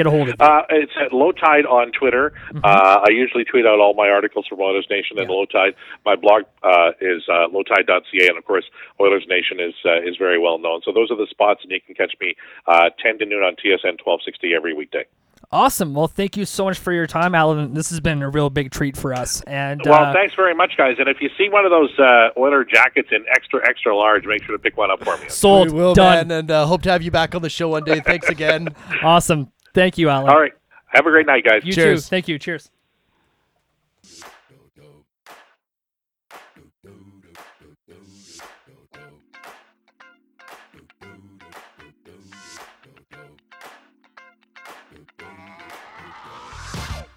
Get 0.00 0.06
a 0.06 0.10
hold 0.10 0.30
of 0.30 0.36
you. 0.40 0.46
Uh, 0.46 0.62
it's 0.70 0.92
at 0.98 1.12
Lowetide 1.12 1.66
on 1.68 1.92
Twitter. 1.92 2.32
Uh, 2.64 3.04
I 3.06 3.10
usually 3.10 3.44
tweet 3.44 3.66
out 3.66 3.80
all 3.80 3.92
my 3.92 4.08
articles 4.08 4.46
from 4.46 4.58
Oilers 4.58 4.86
Nation 4.88 5.18
and 5.18 5.28
Lowetide. 5.28 5.74
My 6.06 6.16
blog 6.16 6.44
uh, 6.62 6.92
is 7.02 7.22
uh, 7.28 7.48
lowetide.ca, 7.52 8.28
and 8.28 8.38
of 8.38 8.46
course, 8.46 8.64
Oilers 8.98 9.26
Nation 9.28 9.60
is 9.60 9.74
uh, 9.84 10.00
is 10.00 10.16
very 10.16 10.38
well 10.38 10.58
known. 10.58 10.80
So 10.86 10.90
those 10.90 11.10
are 11.10 11.18
the 11.18 11.26
spots, 11.28 11.60
and 11.64 11.70
you 11.70 11.82
can 11.82 11.94
catch 11.94 12.14
me 12.18 12.34
uh, 12.66 12.88
10 13.04 13.18
to 13.18 13.26
noon 13.26 13.42
on 13.42 13.56
TSN 13.56 14.00
1260 14.00 14.54
every 14.54 14.72
weekday. 14.72 15.04
awesome. 15.52 15.92
Well, 15.92 16.06
thank 16.08 16.38
you 16.38 16.46
so 16.46 16.64
much 16.64 16.78
for 16.78 16.92
your 16.94 17.06
time, 17.06 17.34
Allan. 17.34 17.74
This 17.74 17.90
has 17.90 18.00
been 18.00 18.22
a 18.22 18.30
real 18.30 18.48
big 18.48 18.70
treat 18.70 18.96
for 18.96 19.12
us. 19.12 19.42
And 19.42 19.82
Well, 19.84 20.04
uh, 20.04 20.12
thanks 20.14 20.34
very 20.34 20.54
much, 20.54 20.78
guys. 20.78 20.96
And 20.98 21.10
if 21.10 21.20
you 21.20 21.28
see 21.36 21.50
one 21.50 21.66
of 21.66 21.70
those 21.70 21.92
uh, 21.98 22.30
Oiler 22.38 22.64
jackets 22.64 23.08
in 23.12 23.26
extra 23.30 23.60
extra 23.68 23.94
large, 23.94 24.24
make 24.24 24.44
sure 24.44 24.56
to 24.56 24.62
pick 24.62 24.78
one 24.78 24.90
up 24.90 25.04
for 25.04 25.18
me. 25.18 25.28
sold. 25.28 25.70
we 25.70 25.78
will, 25.78 25.92
Done. 25.92 26.28
man, 26.28 26.38
and 26.38 26.50
uh, 26.50 26.64
hope 26.64 26.80
to 26.82 26.90
have 26.90 27.02
you 27.02 27.10
back 27.10 27.34
on 27.34 27.42
the 27.42 27.50
show 27.50 27.68
one 27.68 27.84
day. 27.84 28.00
Thanks 28.00 28.30
again. 28.30 28.74
Awesome. 29.02 29.50
Thank 29.74 29.98
you, 29.98 30.08
Allan. 30.08 30.30
All 30.30 30.40
right. 30.40 30.52
Have 30.86 31.06
a 31.06 31.10
great 31.10 31.26
night, 31.26 31.44
guys. 31.44 31.62
You 31.64 31.72
Cheers. 31.72 32.04
too. 32.04 32.10
Thank 32.10 32.28
you. 32.28 32.38
Cheers. 32.38 32.70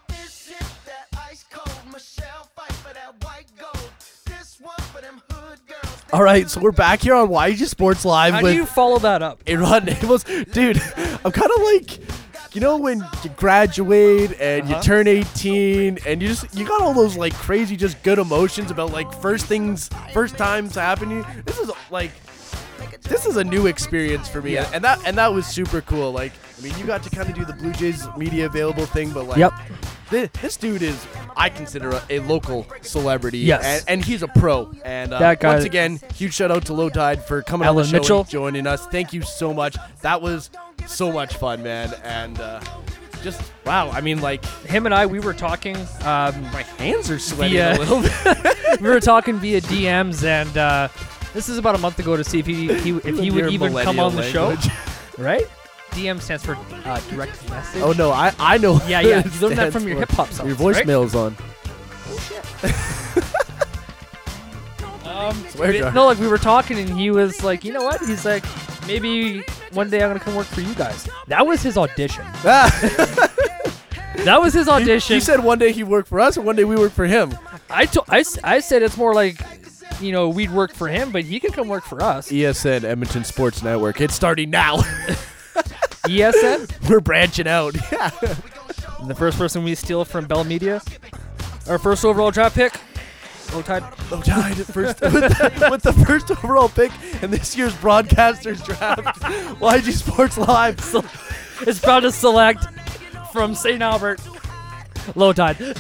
This 0.10 0.48
shit 0.48 0.68
that 0.86 1.08
ice 1.30 1.46
cold. 1.52 1.70
Michelle 1.92 2.50
fight 2.56 2.72
for 2.74 2.94
that 2.94 3.24
white 3.24 3.48
gold. 3.58 3.89
This 4.26 4.60
one 4.60 4.76
for 4.94 5.02
them 5.02 5.22
hood 5.32 5.60
girls. 5.68 6.04
All 6.12 6.24
right, 6.24 6.50
so 6.50 6.62
we're 6.62 6.72
back 6.72 7.02
here 7.02 7.16
on 7.16 7.30
YEG 7.30 7.66
Sports 7.68 8.06
Live 8.06 8.34
How 8.34 8.42
with 8.42 8.54
do 8.54 8.58
you 8.58 8.66
follow 8.66 9.00
that 9.00 9.22
up? 9.22 9.42
Aaron 9.48 9.89
Amos. 9.89 10.24
Dude, 10.52 10.82
I'm 11.26 11.32
kind 11.32 11.52
of 11.56 11.63
like, 11.63 12.00
you 12.54 12.62
know, 12.62 12.78
when 12.78 13.00
you 13.24 13.30
graduate 13.36 14.39
and 14.39 14.63
Uh-huh. 14.63 14.76
you 14.78 14.82
turn 14.84 15.08
18 15.08 16.00
and 16.06 16.22
you 16.22 16.28
just 16.28 16.54
you 16.56 16.66
got 16.66 16.82
all 16.82 16.94
those 16.94 17.16
like 17.18 17.34
crazy, 17.34 17.76
just 17.76 18.02
good 18.04 18.20
emotions 18.20 18.72
about 18.72 18.92
like 18.92 19.12
first 19.22 19.46
things, 19.46 19.89
first 20.13 20.38
times 20.38 20.76
happening. 20.76 21.26
This 21.46 21.60
is 21.60 21.72
like. 21.92 22.12
This 23.04 23.26
is 23.26 23.36
a 23.36 23.44
new 23.44 23.68
experience 23.68 24.30
for 24.30 24.42
me, 24.42 24.56
and 24.58 24.82
that 24.84 24.98
and 25.06 25.18
that 25.18 25.34
was 25.34 25.46
super 25.46 25.82
cool. 25.82 26.12
Like, 26.13 26.32
I 26.58 26.62
mean, 26.62 26.74
you 26.78 26.86
got 26.86 27.04
to 27.04 27.10
kind 27.10 27.28
of 27.30 27.36
do 27.36 27.44
the 27.44 27.52
Blue 27.54 27.74
Jays 27.74 28.08
media 28.18 28.46
available 28.46 28.86
thing, 28.86 29.12
but 29.12 29.28
like, 29.28 29.38
Yep. 29.39 29.54
thi- 30.10 30.30
this 30.42 30.56
dude 30.56 30.82
is, 30.82 31.06
I 31.36 31.50
consider 31.50 31.89
a, 31.92 32.02
a 32.10 32.20
local 32.20 32.66
celebrity. 32.82 33.39
Yes. 33.39 33.63
and, 33.66 33.84
and 34.00 34.06
he's 34.06 34.24
a 34.24 34.28
pro. 34.30 34.72
And 34.86 35.12
uh, 35.13 35.20
That 35.20 35.42
guy- 35.42 35.54
once 35.54 35.66
again, 35.66 36.00
huge 36.16 36.34
shout 36.34 36.50
out 36.50 36.66
to 36.68 36.72
Lowetide 36.74 37.24
for 37.26 37.42
coming 37.42 37.68
on 37.68 37.76
Allan 37.76 37.86
the 37.88 37.92
show 37.92 37.98
Mitchell. 38.00 38.20
and 38.22 38.30
joining 38.30 38.68
us. 38.68 38.88
Thank 38.88 39.12
you 39.12 39.22
so 39.22 39.54
much. 39.54 39.76
That 40.02 40.22
was 40.22 40.50
so 40.88 41.12
much 41.12 41.36
fun, 41.38 41.63
man. 41.63 41.93
And 42.04 42.39
uh, 42.39 42.60
just 43.22 43.41
wow. 43.65 43.89
I 43.89 44.02
mean, 44.02 44.22
like 44.22 44.43
Him 44.65 44.86
and 44.86 44.93
I, 44.93 45.06
we 45.06 45.19
were 45.19 45.34
talking. 45.34 45.76
Um, 46.02 46.41
my 46.52 46.63
hands 46.78 47.10
are 47.10 47.19
sweating 47.19 47.56
Yeah. 47.58 47.78
a 47.78 47.80
little 47.80 48.02
bit. 48.02 48.82
we 48.82 48.89
were 48.89 49.00
talking 49.00 49.38
via 49.38 49.62
DMs, 49.62 50.24
and 50.24 50.58
uh, 50.58 50.88
this 51.34 51.50
is 51.50 51.58
about 51.58 51.76
a 51.76 51.80
month 51.80 52.00
ago 52.00 52.15
to 52.17 52.24
see 52.24 52.39
if 52.39 52.46
he, 52.46 52.74
he 52.74 52.91
if 52.91 53.17
he 53.17 53.32
would 53.32 53.52
even 53.52 53.74
come 53.74 54.00
on 54.00 54.15
the 54.15 54.24
show. 54.24 54.56
Right? 55.15 55.46
DM 55.91 56.19
stands 56.19 56.43
for 56.43 56.58
uh, 56.86 57.00
direct 57.12 57.48
message. 57.48 57.84
oh 57.84 57.91
no, 57.91 58.10
I 58.12 58.34
I 58.39 58.58
know. 58.58 58.82
Yeah, 58.88 59.02
yeah. 59.02 59.24
You 59.24 59.39
learned 59.41 59.60
that 59.60 59.72
from 59.72 59.88
your 59.88 60.00
hip 60.00 60.10
hop 60.10 60.30
songs. 60.30 60.60
Your 60.60 60.72
right? 60.72 60.84
voicemail's 60.84 61.13
on. 61.13 61.38
Um, 65.06 65.36
Swear 65.50 65.91
no, 65.91 66.06
like 66.08 66.17
we 66.17 66.28
were 66.28 66.39
talking, 66.39 66.80
and 66.80 66.89
he 66.89 67.12
was 67.12 67.43
like, 67.43 67.63
you 67.63 67.72
know 67.74 67.84
what? 67.84 68.02
He's 68.02 68.26
like, 68.26 68.43
maybe 68.88 69.43
one 69.72 69.89
day 69.89 70.02
I'm 70.04 70.10
gonna 70.10 70.19
come 70.19 70.36
work 70.36 70.48
for 70.48 70.62
you 70.62 70.74
guys. 70.76 71.08
That 71.28 71.46
was 71.46 71.62
his 71.62 71.78
audition. 71.78 72.26
Ah, 72.46 73.30
That 74.26 74.39
was 74.39 74.54
his 74.54 74.69
audition. 74.69 75.15
he 75.15 75.19
said 75.19 75.43
one 75.43 75.58
day 75.60 75.72
he 75.72 75.84
worked 75.84 76.08
for 76.08 76.19
us, 76.19 76.38
and 76.38 76.46
one 76.46 76.56
day 76.56 76.63
we 76.63 76.76
worked 76.76 76.96
for 76.96 77.06
him. 77.06 77.36
I, 77.69 77.86
to- 77.88 78.04
I, 78.08 78.19
s- 78.19 78.38
I 78.43 78.60
said 78.60 78.84
it's 78.84 78.96
more 78.96 79.13
like, 79.13 79.41
you 80.00 80.12
know, 80.12 80.30
we'd 80.30 80.52
work 80.52 80.72
for 80.74 80.88
him, 80.88 81.12
but 81.12 81.24
he 81.24 81.39
could 81.39 81.52
come 81.52 81.67
work 81.67 81.84
for 81.84 82.02
us. 82.02 82.32
ESN 82.32 82.84
Edmonton 82.84 83.24
Sports 83.24 83.63
Network. 83.63 84.00
It's 84.00 84.13
starting 84.13 84.50
now. 84.52 84.78
ESN, 86.06 86.89
We're 86.89 87.00
branching 87.02 87.48
out. 87.48 87.76
Yeah. 87.91 88.10
the 89.08 89.15
first 89.17 89.38
person 89.38 89.63
we 89.63 89.74
steal 89.76 90.06
from 90.06 90.26
Bell 90.26 90.43
Media, 90.43 90.82
our 91.67 91.80
first 91.80 92.06
overall 92.06 92.32
draft 92.32 92.56
pick. 92.56 92.74
Lowetide. 93.54 94.12
Low 94.12 94.22
Tide 94.22 94.56
first 94.68 95.02
with 95.02 95.13
the, 95.13 95.68
with 95.72 95.84
the 95.84 95.94
first 95.94 96.32
overall 96.32 96.70
pick 96.70 96.92
in 97.22 97.32
this 97.32 97.56
year's 97.56 97.74
broadcasters 97.76 98.63
draft. 98.66 99.22
YEG 99.62 99.92
Sports 99.94 100.38
Live. 100.38 100.80
So, 100.80 101.04
is 101.68 101.80
proud 101.80 102.02
to 102.02 102.12
select 102.12 102.66
from 103.32 103.56
St. 103.56 103.82
Albert. 103.82 104.20
Lowetide. 105.16 105.78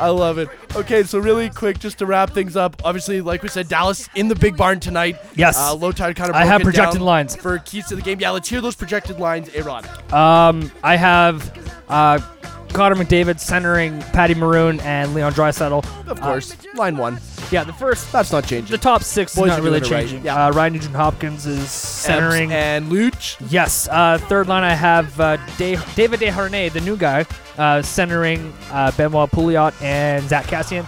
I 0.00 0.08
love 0.08 0.38
it. 0.38 0.48
Okay, 0.74 1.04
so 1.04 1.18
really 1.18 1.50
quick, 1.50 1.78
just 1.78 1.98
to 1.98 2.06
wrap 2.06 2.30
things 2.30 2.56
up. 2.56 2.82
Obviously, 2.84 3.20
like 3.20 3.42
we 3.42 3.48
said, 3.48 3.68
Dallas 3.68 4.08
in 4.14 4.28
the 4.28 4.34
big 4.34 4.56
barn 4.56 4.80
tonight. 4.80 5.16
Yes. 5.36 5.56
Uh, 5.56 5.76
Lowetide 5.76 6.16
kind 6.16 6.30
of. 6.30 6.36
I 6.36 6.44
have 6.44 6.62
projected 6.62 7.00
lines. 7.00 7.36
for 7.36 7.58
keys 7.58 7.86
to 7.88 7.96
the 7.96 8.02
game. 8.02 8.18
Yeah, 8.20 8.30
let's 8.30 8.48
hear 8.48 8.60
those 8.60 8.74
projected 8.74 9.20
lines, 9.20 9.48
Aaron. 9.50 9.84
Um, 10.12 10.72
I 10.82 10.96
have 10.96 11.52
uh, 11.88 12.18
Connor 12.74 12.96
McDavid 12.96 13.38
centering 13.40 14.00
Patty 14.12 14.34
Maroon 14.34 14.80
and 14.80 15.14
Leon 15.14 15.32
Draisaitl. 15.32 15.84
Of 16.08 16.20
course, 16.20 16.56
line 16.74 16.96
one. 16.96 17.18
Yeah, 17.50 17.62
the 17.64 17.72
first, 17.72 18.10
That's 18.10 18.32
not 18.32 18.44
changing. 18.46 18.70
the 18.72 18.78
top 18.78 19.02
six 19.02 19.34
Boys 19.34 19.46
is 19.46 19.52
are 19.52 19.56
not 19.58 19.62
really 19.64 19.80
doing 19.80 19.92
it 19.92 19.94
right. 19.94 20.00
changing. 20.08 20.24
Yeah. 20.24 20.46
Uh, 20.46 20.52
Ryan 20.52 20.72
Nugent 20.74 20.94
Hopkins 20.94 21.46
is 21.46 21.70
centering. 21.70 22.52
and 22.52 22.90
Luch. 22.90 23.36
Yes. 23.50 23.86
Uh, 23.88 24.18
third 24.18 24.48
line, 24.48 24.64
I 24.64 24.74
have 24.74 25.18
uh, 25.20 25.36
De- 25.56 25.78
David 25.94 26.20
Desharnais, 26.20 26.72
the 26.72 26.80
new 26.80 26.96
guy, 26.96 27.26
uh, 27.58 27.80
centering 27.82 28.52
uh, 28.70 28.90
Benoit 28.96 29.30
Pouliot 29.30 29.80
and 29.80 30.28
Zack 30.28 30.46
Kassian. 30.46 30.86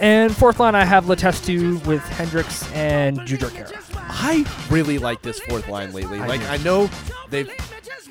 And 0.00 0.36
fourth 0.36 0.60
line, 0.60 0.74
I 0.74 0.84
have 0.84 1.06
Letestu 1.06 1.84
with 1.86 2.02
Hendricks 2.02 2.70
and 2.72 3.18
Jujhar 3.20 3.50
Khaira. 3.50 3.78
I 3.94 4.44
really 4.70 4.98
like 4.98 5.22
this 5.22 5.40
fourth 5.40 5.68
line 5.68 5.92
lately. 5.92 6.20
I 6.20 6.26
like 6.26 6.40
do. 6.40 6.46
I 6.46 6.56
know 6.58 6.90
they've. 7.30 7.50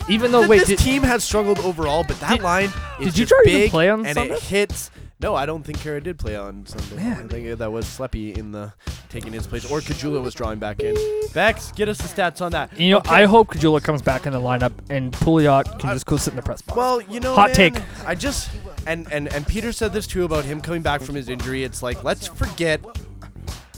Even 0.09 0.31
though, 0.31 0.47
wait, 0.47 0.59
this 0.59 0.69
did, 0.69 0.79
team 0.79 1.03
has 1.03 1.23
struggled 1.23 1.59
overall, 1.59 2.03
but 2.07 2.19
that 2.19 2.31
Did- 2.31 2.41
line 2.43 2.69
is 2.99 3.13
did 3.13 3.17
you 3.19 3.25
try 3.25 3.41
to 3.43 3.49
big 3.49 3.69
play 3.71 3.89
on 3.89 4.05
and 4.05 4.15
Sunday? 4.15 4.33
it 4.33 4.41
hits. 4.41 4.91
No, 5.19 5.35
I 5.35 5.45
don't 5.45 5.63
think 5.63 5.77
Khaira 5.77 6.01
did 6.01 6.17
play 6.17 6.35
on 6.35 6.65
Sunday. 6.65 6.95
Man. 6.95 7.25
I 7.25 7.27
think 7.27 7.57
that 7.59 7.71
was 7.71 7.85
Sleppy 7.85 8.35
in 8.35 8.51
the 8.51 8.73
taking 9.09 9.31
his 9.31 9.45
place, 9.45 9.69
or 9.69 9.79
Caggiula 9.79 10.19
was 10.21 10.33
drawing 10.33 10.57
back 10.57 10.79
in. 10.79 10.95
Bex, 11.31 11.71
get 11.73 11.87
us 11.87 11.99
the 11.99 12.07
stats 12.07 12.41
on 12.41 12.51
that. 12.53 12.77
you 12.79 12.89
know, 12.89 12.97
Okay. 12.97 13.13
I 13.13 13.25
hope 13.25 13.49
Caggiula 13.49 13.83
comes 13.83 14.01
back 14.01 14.25
in 14.25 14.33
the 14.33 14.39
lineup 14.39 14.71
and 14.89 15.11
Pouliot 15.13 15.79
can 15.79 15.91
uh, 15.91 15.93
just 15.93 16.07
go 16.07 16.17
sit 16.17 16.31
in 16.31 16.37
the 16.37 16.41
press 16.41 16.63
box. 16.63 16.75
Well, 16.75 17.01
you 17.03 17.19
know, 17.19 17.35
Hot 17.35 17.49
man, 17.49 17.55
take. 17.73 17.83
I 18.05 18.15
just 18.15 18.49
and 18.87 19.11
and 19.11 19.31
and 19.31 19.45
Peter 19.45 19.71
said 19.71 19.93
this 19.93 20.07
too 20.07 20.23
about 20.23 20.43
him 20.45 20.59
coming 20.59 20.81
back 20.81 21.01
from 21.01 21.13
his 21.13 21.29
injury. 21.29 21.63
It's 21.63 21.83
like 21.83 22.03
let's 22.03 22.25
forget 22.25 22.81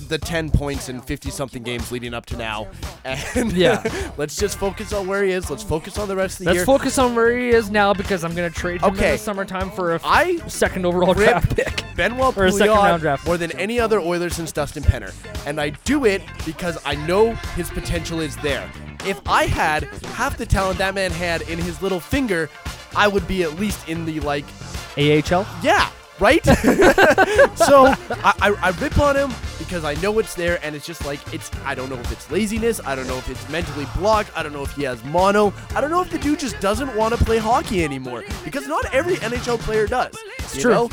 the 0.10 0.18
10 0.18 0.50
points 0.52 0.90
in 0.90 1.02
50 1.02 1.30
something 1.32 1.64
games 1.64 1.92
leading 1.92 2.14
up 2.14 2.26
to 2.28 2.38
now. 2.38 2.68
And 3.06 3.52
Yeah. 3.52 3.84
let's 4.18 4.36
just 4.38 4.58
focus 4.58 4.94
on 4.94 5.08
where 5.08 5.24
he 5.24 5.32
is. 5.32 5.50
Let's 5.50 5.64
focus 5.64 5.98
on 5.98 6.08
the 6.08 6.16
rest 6.16 6.36
of 6.40 6.40
the 6.40 6.44
year. 6.46 6.54
Let's 6.54 6.68
year. 6.68 6.78
focus 6.78 6.98
on 6.98 7.16
where 7.16 7.36
he 7.38 7.50
is 7.50 7.70
now 7.70 7.94
because 7.94 8.24
I'm 8.24 8.34
gonna 8.36 8.50
trade 8.50 8.82
him 8.82 8.90
in 8.90 8.96
Okay. 8.96 9.12
the 9.14 9.18
summertime 9.18 9.72
for 9.72 9.96
a 9.96 10.00
I 10.04 10.38
second 10.48 10.86
overall 10.86 11.14
draft 11.14 11.56
pick. 11.56 11.84
Benoit 11.96 12.36
Or 12.38 12.46
a 12.46 12.52
second 12.52 12.76
round 12.76 13.02
draft. 13.02 13.26
more 13.26 13.38
than 13.38 13.52
any 13.60 13.80
other 13.80 14.00
Oiler 14.00 14.30
since 14.30 14.52
Dustin 14.52 14.84
Penner. 14.84 15.14
And 15.46 15.60
I 15.60 15.72
do 15.84 16.06
it 16.06 16.22
because 16.46 16.78
I 16.86 16.96
know 16.96 17.34
his 17.56 17.70
potential 17.70 18.20
is 18.22 18.36
there. 18.38 18.70
If 19.06 19.20
I 19.28 19.46
had 19.46 19.84
half 20.16 20.38
the 20.38 20.46
talent 20.46 20.78
that 20.78 20.96
man 20.96 21.12
had 21.12 21.42
in 21.44 21.60
his 21.60 21.82
little 21.82 22.00
finger, 22.00 22.50
I 22.96 23.08
would 23.10 23.28
be 23.28 23.44
at 23.44 23.60
least 23.60 23.90
in 23.90 24.06
the 24.06 24.20
like 24.22 24.46
AHL. 24.98 25.46
yeah, 25.62 25.90
right? 26.20 26.44
so 27.56 27.86
I, 27.88 28.34
I, 28.42 28.56
I 28.62 28.70
rip 28.80 28.98
on 29.00 29.16
him 29.16 29.32
because 29.60 29.84
I 29.84 29.94
know 29.96 30.20
it's 30.20 30.36
there, 30.36 30.60
and 30.64 30.76
it's 30.76 30.86
just 30.86 31.06
like 31.06 31.20
it's. 31.34 31.52
I 31.66 31.76
don't 31.76 31.90
know 31.90 32.00
if 32.00 32.12
it's 32.12 32.30
laziness. 32.32 32.80
I 32.86 32.96
don't 32.96 33.08
know 33.08 33.18
if 33.18 33.30
it's 33.30 33.48
mentally 33.50 33.86
blocked. 33.96 34.32
I 34.36 34.44
don't 34.44 34.54
know 34.54 34.64
if 34.64 34.74
he 34.74 34.84
has 34.84 35.04
mono. 35.06 35.54
I 35.76 35.82
don't 35.82 35.90
know 35.90 36.02
if 36.02 36.10
the 36.10 36.20
dude 36.20 36.40
just 36.40 36.60
doesn't 36.60 36.96
want 36.96 37.16
to 37.18 37.24
play 37.24 37.38
hockey 37.38 37.84
anymore 37.84 38.24
because 38.44 38.68
not 38.68 38.86
every 38.94 39.16
NHL 39.18 39.60
player 39.60 39.88
does. 39.88 40.16
It's 40.40 40.56
you 40.56 40.62
true. 40.62 40.72
Know? 40.72 40.90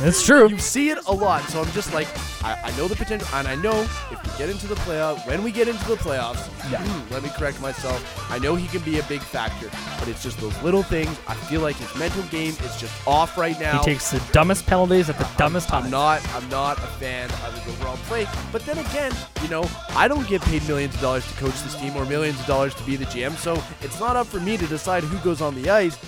That's 0.00 0.24
true. 0.24 0.48
You 0.54 0.58
see 0.58 0.90
it 0.90 0.98
a 1.06 1.12
lot, 1.12 1.42
so 1.48 1.60
I'm 1.62 1.70
just 1.72 1.92
like, 1.92 2.06
I, 2.44 2.58
I 2.64 2.76
know 2.76 2.86
the 2.88 2.94
potential, 2.96 3.26
and 3.34 3.48
I 3.48 3.54
know 3.56 3.72
if 4.10 4.22
we 4.22 4.38
get 4.38 4.50
into 4.50 4.66
the 4.66 4.74
playoff, 4.76 5.26
when 5.26 5.42
we 5.42 5.50
get 5.50 5.66
into 5.66 5.84
the 5.88 5.96
playoffs, 5.96 6.46
Yeah. 6.70 6.78
hmm, 6.82 7.12
let 7.12 7.22
me 7.22 7.30
correct 7.30 7.60
myself. 7.60 7.98
I 8.30 8.38
know 8.38 8.54
he 8.54 8.68
can 8.68 8.82
be 8.82 8.98
a 8.98 9.02
big 9.04 9.22
factor, 9.22 9.70
but 9.98 10.08
it's 10.08 10.22
just 10.22 10.38
those 10.40 10.60
little 10.62 10.82
things. 10.82 11.08
I 11.26 11.34
feel 11.34 11.62
like 11.62 11.76
his 11.76 11.94
mental 11.96 12.22
game 12.24 12.50
is 12.62 12.76
just 12.78 12.92
off 13.06 13.38
right 13.38 13.58
now. 13.58 13.78
He 13.78 13.84
takes 13.84 14.10
the 14.10 14.22
dumbest 14.32 14.66
penalties 14.66 15.08
at 15.08 15.18
the 15.18 15.28
dumbest 15.38 15.68
time. 15.68 15.84
I'm 15.84 15.90
not. 15.90 16.34
I'm 16.34 16.48
not 16.50 16.76
a 16.78 16.86
fan 17.00 17.30
of 17.30 17.54
his 17.64 17.74
overall 17.74 17.96
play. 18.08 18.26
But 18.52 18.62
then 18.66 18.78
again, 18.78 19.12
you 19.42 19.48
know, 19.48 19.64
I 19.90 20.06
don't 20.06 20.26
get 20.28 20.42
paid 20.42 20.66
millions 20.68 20.94
of 20.94 21.00
dollars 21.00 21.26
to 21.26 21.32
coach 21.34 21.58
this 21.62 21.74
team 21.80 21.96
or 21.96 22.04
millions 22.04 22.38
of 22.40 22.46
dollars 22.46 22.74
to 22.74 22.82
be 22.84 22.96
the 22.96 23.06
GM. 23.06 23.32
So 23.36 23.62
it's 23.80 23.98
not 24.00 24.16
up 24.16 24.26
for 24.26 24.40
me 24.40 24.56
to 24.58 24.66
decide 24.66 25.02
who 25.02 25.18
goes 25.24 25.40
on 25.40 25.54
the 25.54 25.70
ice. 25.70 25.98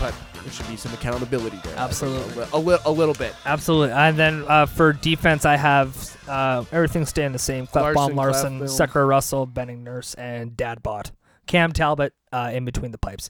But 0.00 0.14
there 0.44 0.52
should 0.52 0.68
be 0.68 0.76
some 0.76 0.92
accountability 0.92 1.58
there. 1.64 1.74
Absolutely. 1.76 2.32
a, 2.34 2.36
li- 2.36 2.48
a, 2.52 2.58
li- 2.58 2.78
a 2.86 2.92
little 2.92 3.14
bit. 3.14 3.34
Absolutely. 3.44 3.92
And 3.94 4.16
then 4.16 4.44
uh, 4.46 4.66
for 4.66 4.92
defense, 4.92 5.44
I 5.44 5.56
have 5.56 6.16
uh, 6.28 6.64
everything 6.70 7.06
staying 7.06 7.32
the 7.32 7.38
same. 7.38 7.66
Klefbom, 7.66 8.14
Larsson, 8.14 8.60
Larsson, 8.60 8.86
Sekera 8.88 9.08
Russell, 9.08 9.46
Benning 9.46 9.82
Nurse, 9.82 10.14
and 10.14 10.52
Dadbot. 10.52 11.10
Cam 11.46 11.72
Talbot 11.72 12.12
uh, 12.32 12.50
in 12.54 12.64
between 12.64 12.90
the 12.90 12.98
pipes. 12.98 13.28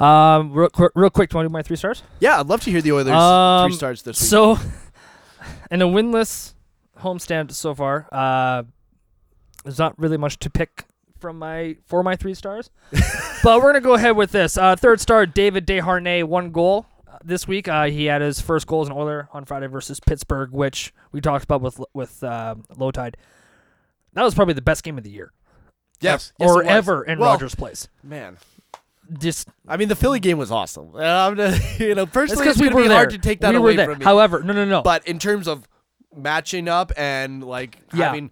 Um, 0.00 0.52
real, 0.52 0.68
qu- 0.70 0.90
real 0.96 1.10
quick, 1.10 1.30
do 1.30 1.34
you 1.34 1.38
want 1.38 1.44
to 1.46 1.48
do 1.48 1.52
my 1.52 1.62
three 1.62 1.76
stars? 1.76 2.02
Yeah, 2.18 2.40
I'd 2.40 2.46
love 2.48 2.60
to 2.62 2.70
hear 2.70 2.80
the 2.82 2.90
Oilers 2.92 3.12
Um, 3.12 3.70
three 3.70 3.76
stars 3.76 4.02
this 4.02 4.20
week. 4.20 4.28
So, 4.28 4.58
in 5.70 5.80
a 5.82 5.86
winless 5.86 6.54
homestand 7.00 7.52
so 7.52 7.72
far, 7.74 8.08
uh, 8.10 8.64
there's 9.64 9.78
not 9.78 9.96
really 9.98 10.16
much 10.16 10.38
to 10.40 10.50
pick 10.50 10.84
from 11.22 11.38
my 11.38 11.76
for 11.86 12.02
my 12.02 12.16
three 12.16 12.34
stars. 12.34 12.68
but 13.42 13.62
we're 13.62 13.72
gonna 13.72 13.80
go 13.80 13.94
ahead 13.94 14.14
with 14.16 14.32
this. 14.32 14.58
Uh, 14.58 14.76
third 14.76 15.00
star, 15.00 15.24
David 15.24 15.66
Desharnais, 15.66 16.24
one 16.24 16.50
goal 16.50 16.84
uh, 17.10 17.16
this 17.24 17.48
week. 17.48 17.66
Uh, 17.68 17.84
he 17.86 18.04
had 18.04 18.20
his 18.20 18.40
first 18.40 18.66
goal 18.66 18.82
as 18.82 18.88
an 18.88 18.94
Oiler 18.94 19.28
on 19.32 19.46
Friday 19.46 19.68
versus 19.68 20.00
Pittsburgh, 20.00 20.50
which 20.52 20.92
we 21.12 21.22
talked 21.22 21.44
about 21.44 21.62
with 21.62 21.80
with 21.94 22.22
uh, 22.22 22.56
Lowetide. 22.76 23.14
That 24.12 24.24
was 24.24 24.34
probably 24.34 24.52
the 24.54 24.60
best 24.60 24.82
game 24.84 24.98
of 24.98 25.04
the 25.04 25.10
year, 25.10 25.32
yes, 26.02 26.34
yes, 26.38 26.50
or 26.50 26.62
ever 26.62 27.02
in 27.02 27.18
Well, 27.18 27.30
Rogers 27.30 27.54
Place. 27.54 27.88
Man, 28.02 28.36
Just 29.18 29.48
I 29.66 29.78
mean, 29.78 29.88
the 29.88 29.96
Philly 29.96 30.20
game 30.20 30.36
was 30.36 30.50
awesome. 30.50 30.90
I'm 30.96 31.34
gonna- 31.34 31.56
you 31.78 31.94
know, 31.94 32.02
it's 32.02 32.12
personally, 32.12 32.42
because 32.44 32.56
it's 32.56 32.60
we 32.60 32.66
gonna 32.66 32.76
were 32.76 32.82
be 32.82 32.88
there. 32.88 32.96
hard 32.98 33.10
to 33.10 33.18
take 33.18 33.40
that 33.40 33.52
we 33.52 33.56
away 33.56 33.76
from 33.76 33.98
me. 34.00 34.04
However, 34.04 34.42
no, 34.42 34.52
no, 34.52 34.66
no. 34.66 34.82
But 34.82 35.06
in 35.08 35.18
terms 35.18 35.48
of 35.48 35.66
matching 36.14 36.68
up 36.68 36.92
and 36.96 37.42
like 37.42 37.78
Yeah. 37.94 38.06
having, 38.08 38.30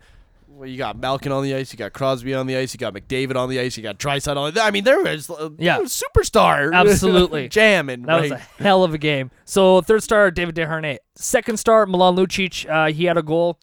well, 0.60 0.68
you 0.68 0.76
got 0.76 0.98
Malkin 0.98 1.32
on 1.32 1.42
the 1.42 1.54
ice, 1.54 1.72
you 1.72 1.78
got 1.78 1.92
Crosby 1.94 2.34
on 2.34 2.46
the 2.46 2.56
ice, 2.56 2.74
you 2.74 2.78
got 2.78 2.92
McDavid 2.92 3.34
on 3.34 3.48
the 3.48 3.58
ice, 3.58 3.76
you 3.78 3.82
got 3.82 3.98
Draisaitl 3.98 4.36
on. 4.36 4.52
the 4.52 4.62
I 4.62 4.70
mean, 4.70 4.84
there 4.84 5.02
was 5.02 5.30
uh, 5.30 5.48
Yeah. 5.58 5.74
there 5.74 5.82
was 5.82 6.02
superstar, 6.14 6.72
Absolutely. 6.74 7.48
jamming. 7.48 8.02
That 8.02 8.20
was 8.20 8.30
a 8.32 8.36
hell 8.36 8.84
of 8.84 8.92
a 8.92 8.98
game. 8.98 9.30
So 9.46 9.80
third 9.80 10.02
star, 10.02 10.30
David 10.30 10.54
Desharnais. 10.54 10.98
Second 11.16 11.56
star, 11.58 11.86
Milan 11.86 12.14
Lucic. 12.14 12.68
Uh, 12.68 12.92
he 12.92 13.06
had 13.06 13.16
a 13.16 13.22
goal 13.22 13.58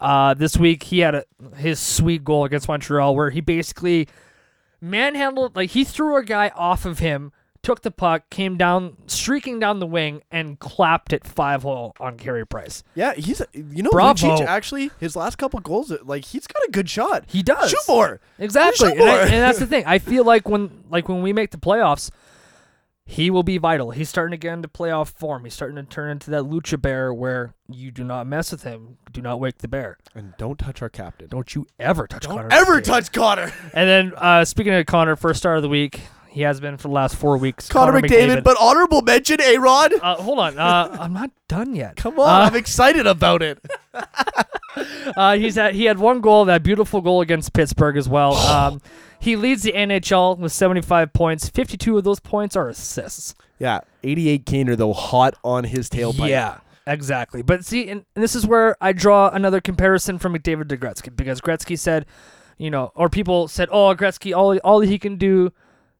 uh, 0.00 0.32
this 0.34 0.56
week. 0.56 0.84
He 0.84 1.00
had 1.00 1.14
a, 1.14 1.24
his 1.56 1.78
sweet 1.78 2.24
goal 2.24 2.44
against 2.46 2.66
Montreal 2.66 3.14
where 3.14 3.28
he 3.30 3.40
basically 3.42 4.08
manhandled, 4.80 5.54
like 5.54 5.70
he 5.70 5.84
threw 5.84 6.16
a 6.16 6.24
guy 6.24 6.50
off 6.56 6.84
of 6.84 6.98
him, 6.98 7.32
took 7.62 7.82
the 7.82 7.90
puck, 7.90 8.28
came 8.30 8.56
down, 8.56 8.96
streaking 9.06 9.60
down 9.60 9.78
the 9.78 9.86
wing, 9.86 10.22
and 10.30 10.58
clapped 10.58 11.12
it 11.12 11.24
five 11.26 11.62
hole 11.62 11.94
on 12.00 12.16
Carey 12.16 12.46
Price. 12.46 12.82
yeah, 12.94 13.14
he's 13.14 13.40
you 13.52 13.82
know 13.82 13.90
Bravo. 13.90 14.36
Lucic 14.36 14.46
actually 14.46 14.90
his 14.98 15.14
last 15.16 15.36
couple 15.38 15.60
goals, 15.60 15.92
like 16.04 16.24
he's 16.24 16.46
got 16.46 16.62
a 16.66 16.70
good 16.70 16.90
shot. 16.90 17.24
He 17.26 17.42
does. 17.42 17.70
Shoot 17.70 17.78
more. 17.88 18.20
Exactly, 18.38 18.88
Shoot 18.90 19.00
and, 19.00 19.08
I- 19.08 19.20
and 19.22 19.30
that's 19.42 19.58
the 19.58 19.66
thing. 19.66 19.84
I 19.86 19.98
feel 19.98 20.24
like 20.24 20.48
when 20.48 20.84
like 20.90 21.08
when 21.08 21.22
we 21.22 21.32
make 21.32 21.50
the 21.52 21.58
playoffs, 21.58 22.10
he 23.04 23.30
will 23.30 23.42
be 23.42 23.58
vital. 23.58 23.90
He's 23.90 24.08
starting 24.08 24.30
to 24.30 24.36
get 24.36 24.52
into 24.54 24.68
playoff 24.68 25.08
form. 25.12 25.44
He's 25.44 25.54
starting 25.54 25.76
to 25.76 25.82
turn 25.82 26.10
into 26.10 26.30
that 26.30 26.44
lucha 26.44 26.80
bear 26.80 27.12
where 27.12 27.52
you 27.68 27.90
do 27.90 28.04
not 28.04 28.26
mess 28.26 28.52
with 28.52 28.62
him. 28.62 28.96
Do 29.12 29.20
not 29.20 29.40
wake 29.40 29.58
the 29.58 29.68
bear. 29.68 29.98
And 30.14 30.34
don't 30.38 30.58
touch 30.58 30.82
our 30.82 30.88
captain. 30.88 31.28
Don't 31.28 31.54
you 31.54 31.66
ever 31.80 32.06
touch 32.06 32.22
Don't 32.24 32.36
Connor. 32.36 32.48
ever 32.50 32.80
touch 32.80 33.10
Connor. 33.12 33.52
And 33.74 33.88
then 33.88 34.12
uh, 34.16 34.44
speaking 34.44 34.72
of 34.72 34.86
Connor, 34.86 35.16
first 35.16 35.40
star 35.40 35.56
of 35.56 35.62
the 35.62 35.68
week, 35.68 36.00
he 36.32 36.42
has 36.42 36.60
been 36.60 36.76
for 36.78 36.88
the 36.88 36.94
last 36.94 37.14
four 37.16 37.36
weeks. 37.36 37.68
Connor, 37.68 38.00
McDavid, 38.00 38.42
but 38.42 38.56
honorable 38.60 39.02
mention, 39.02 39.40
A 39.40 39.58
Rod. 39.58 39.92
uh, 40.02 40.16
hold 40.16 40.38
on, 40.38 40.58
uh, 40.58 40.96
I'm 41.00 41.12
not 41.12 41.30
done 41.48 41.74
yet. 41.74 41.96
Come 41.96 42.18
on, 42.18 42.28
Uh, 42.28 42.44
I'm 42.46 42.56
excited 42.56 43.06
about 43.06 43.42
it. 43.42 43.58
Uh, 45.16 45.36
he's 45.36 45.56
had 45.56 45.74
he 45.74 45.84
had 45.84 45.98
one 45.98 46.22
goal, 46.22 46.46
that 46.46 46.62
beautiful 46.62 47.02
goal 47.02 47.20
against 47.20 47.52
Pittsburgh 47.52 47.96
as 47.96 48.08
well. 48.08 48.32
Um, 48.52 48.80
he 49.20 49.36
leads 49.36 49.62
the 49.62 49.72
NHL 49.72 50.36
with 50.38 50.50
75 50.50 51.12
points. 51.12 51.48
52 51.48 51.98
of 51.98 52.04
those 52.04 52.18
points 52.20 52.56
are 52.56 52.68
assists. 52.70 53.34
Yeah, 53.58 53.80
88 54.02 54.46
Kaner 54.46 54.76
though, 54.76 54.92
hot 54.94 55.34
on 55.44 55.64
his 55.64 55.88
tailpipe. 55.90 56.28
Yeah, 56.28 56.58
exactly. 56.86 57.42
But 57.42 57.64
see, 57.64 57.88
and, 57.88 58.04
and 58.16 58.22
this 58.24 58.34
is 58.34 58.46
where 58.46 58.76
I 58.80 58.92
draw 58.92 59.28
another 59.28 59.60
comparison 59.60 60.18
from 60.18 60.34
McDavid 60.34 60.68
to 60.70 60.76
Gretzky 60.78 61.14
because 61.14 61.40
Gretzky 61.40 61.78
said, 61.78 62.06
you 62.58 62.70
know, 62.70 62.90
or 62.94 63.08
people 63.10 63.46
said, 63.46 63.68
oh, 63.70 63.94
Gretzky, 63.94 64.34
all 64.34 64.56
all 64.58 64.80
he 64.80 64.98
can 64.98 65.16
do 65.16 65.52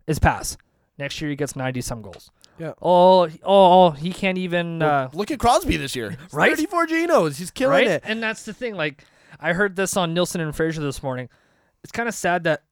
is 0.07 0.19
pass. 0.19 0.57
Next 0.99 1.21
year 1.21 1.31
he 1.31 1.37
gets 1.37 1.57
90 1.57 1.81
some 1.81 2.03
goals. 2.03 2.31
Yeah. 2.59 2.73
Oh, 2.83 3.29
oh, 3.43 3.91
he 3.93 4.13
can't 4.13 4.39
even. 4.39 4.79
Well, 4.81 5.07
Uh, 5.07 5.09
look 5.17 5.31
at 5.31 5.39
Crosby 5.39 5.77
this 5.77 5.97
year. 5.97 6.17
Right? 6.33 6.51
34 6.51 6.87
Genos. 6.87 7.39
He's 7.39 7.51
killing 7.51 7.73
right? 7.73 7.87
it. 7.87 8.03
And 8.05 8.23
that's 8.23 8.45
the 8.45 8.53
thing. 8.53 8.75
Like, 8.77 9.05
I 9.41 9.53
heard 9.55 9.75
this 9.77 9.97
on 9.97 10.13
Nielsen 10.15 10.41
and 10.41 10.55
Fraser 10.55 10.83
this 10.83 11.03
morning. 11.03 11.29
It's 11.83 11.93
kind 11.93 12.09
of 12.09 12.15
sad 12.15 12.45
that 12.45 12.63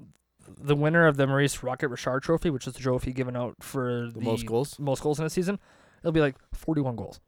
the 0.59 0.77
winner 0.77 1.07
of 1.07 1.17
the 1.17 1.27
Maurice 1.27 1.63
Rocket 1.63 1.89
Richard 1.89 2.23
Trophy, 2.23 2.51
which 2.51 2.67
is 2.67 2.75
the 2.75 2.81
trophy 2.81 3.13
given 3.13 3.37
out 3.37 3.57
for 3.61 4.11
the, 4.15 4.21
most 4.21 4.45
goals? 4.47 4.79
most 4.79 5.03
goals 5.03 5.19
in 5.19 5.25
a 5.27 5.31
season, 5.31 5.59
it'll 6.03 6.13
be 6.13 6.21
like 6.21 6.37
41 6.53 6.97
goals, 6.97 7.19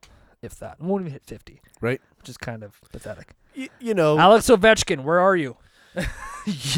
if 0.42 0.58
that. 0.58 0.76
It 0.78 0.84
won't 0.84 1.02
even 1.02 1.12
hit 1.12 1.24
50, 1.24 1.60
Right. 1.80 2.00
which 2.18 2.28
is 2.28 2.36
kind 2.36 2.62
of 2.62 2.78
pathetic. 2.92 3.32
Y- 3.56 3.68
you 3.80 3.94
know, 3.94 4.18
Alex 4.18 4.46
Ovechkin, 4.48 5.02
where 5.04 5.18
are 5.20 5.34
you? 5.36 5.56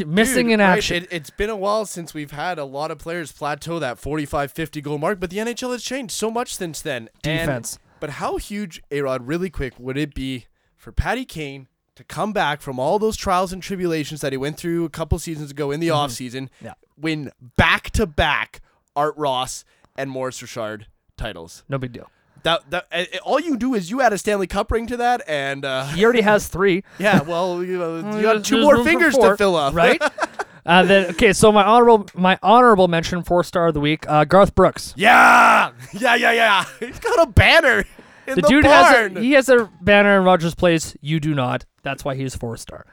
Missing 0.06 0.46
dude, 0.46 0.54
in 0.54 0.60
right, 0.60 0.76
action. 0.78 1.04
It, 1.04 1.08
it's 1.12 1.30
been 1.30 1.50
a 1.50 1.56
while 1.56 1.86
since 1.86 2.12
we've 2.14 2.30
had 2.32 2.58
a 2.58 2.64
lot 2.64 2.90
of 2.90 2.98
players 2.98 3.32
plateau 3.32 3.78
that 3.78 3.98
45 3.98 4.52
50 4.52 4.80
goal 4.80 4.98
mark, 4.98 5.20
but 5.20 5.30
the 5.30 5.38
NHL 5.38 5.72
has 5.72 5.82
changed 5.82 6.12
so 6.12 6.30
much 6.30 6.54
since 6.54 6.80
then. 6.82 7.08
And- 7.24 7.40
Defense. 7.46 7.78
but 8.00 8.10
how 8.10 8.36
huge, 8.36 8.82
A 8.90 9.00
Rod, 9.02 9.26
really 9.26 9.50
quick, 9.50 9.74
would 9.78 9.96
it 9.96 10.14
be 10.14 10.46
for 10.76 10.92
Patty 10.92 11.24
Kane 11.24 11.68
to 11.96 12.04
come 12.04 12.32
back 12.32 12.60
from 12.60 12.78
all 12.78 12.98
those 12.98 13.16
trials 13.16 13.52
and 13.52 13.62
tribulations 13.62 14.20
that 14.20 14.32
he 14.32 14.36
went 14.36 14.56
through 14.58 14.84
a 14.84 14.90
couple 14.90 15.18
seasons 15.18 15.50
ago 15.52 15.70
in 15.70 15.80
the 15.80 15.88
offseason, 15.88 16.42
Mm-hmm. 16.58 16.64
Yeah. 16.66 16.74
win 17.00 17.30
back 17.56 17.90
to 17.92 18.06
back 18.06 18.60
Art 18.96 19.14
Ross 19.16 19.64
and 19.96 20.10
Maurice 20.10 20.42
Richard 20.42 20.88
titles? 21.16 21.62
no 21.68 21.78
big 21.78 21.92
deal. 21.92 22.10
That, 22.45 22.70
that 22.70 23.20
all 23.24 23.40
you 23.40 23.57
do 23.57 23.74
is 23.74 23.90
you 23.90 24.03
add 24.03 24.12
a 24.12 24.18
Stanley 24.18 24.47
Cup 24.47 24.70
ring 24.70 24.86
to 24.88 24.99
that, 24.99 25.22
and 25.26 25.64
uh, 25.64 25.86
He 25.86 26.05
already 26.05 26.20
has 26.20 26.47
three. 26.47 26.84
yeah, 26.99 27.22
well, 27.22 27.64
you, 27.64 27.78
know, 27.78 27.97
you 28.16 28.22
got 28.22 28.45
two 28.45 28.61
more 28.61 28.84
fingers 28.84 29.14
four, 29.14 29.30
to 29.30 29.36
fill 29.36 29.57
up, 29.57 29.74
right? 29.74 30.01
uh, 30.66 30.82
then 30.82 31.11
okay, 31.12 31.32
so 31.32 31.51
my 31.51 31.64
honorable 31.64 32.07
my 32.14 32.38
honorable 32.42 32.86
mention 32.86 33.22
four 33.22 33.45
star 33.45 33.68
of 33.68 33.74
the 33.74 33.80
week, 33.80 34.05
uh, 34.09 34.24
Garth 34.24 34.55
Brooks. 34.55 34.92
Yeah, 34.95 35.72
yeah, 35.95 36.16
yeah, 36.16 36.32
yeah. 36.32 36.64
He's 36.80 37.01
got 37.01 37.26
a 37.26 37.30
banner 37.30 37.86
in 38.26 38.34
The, 38.36 38.42
the, 38.42 38.49
dude 38.49 38.64
barn. 38.64 38.84
has 38.84 39.16
a, 39.16 39.20
he 39.20 39.32
has 39.32 39.49
a 39.49 39.70
banner 39.80 40.18
in 40.18 40.24
Rogers 40.24 40.55
Place. 40.55 40.95
You 41.01 41.20
do 41.20 41.34
not. 41.34 41.64
That's 41.82 42.05
why 42.05 42.14
he's 42.14 42.36
four 42.36 42.59
star. 42.59 42.84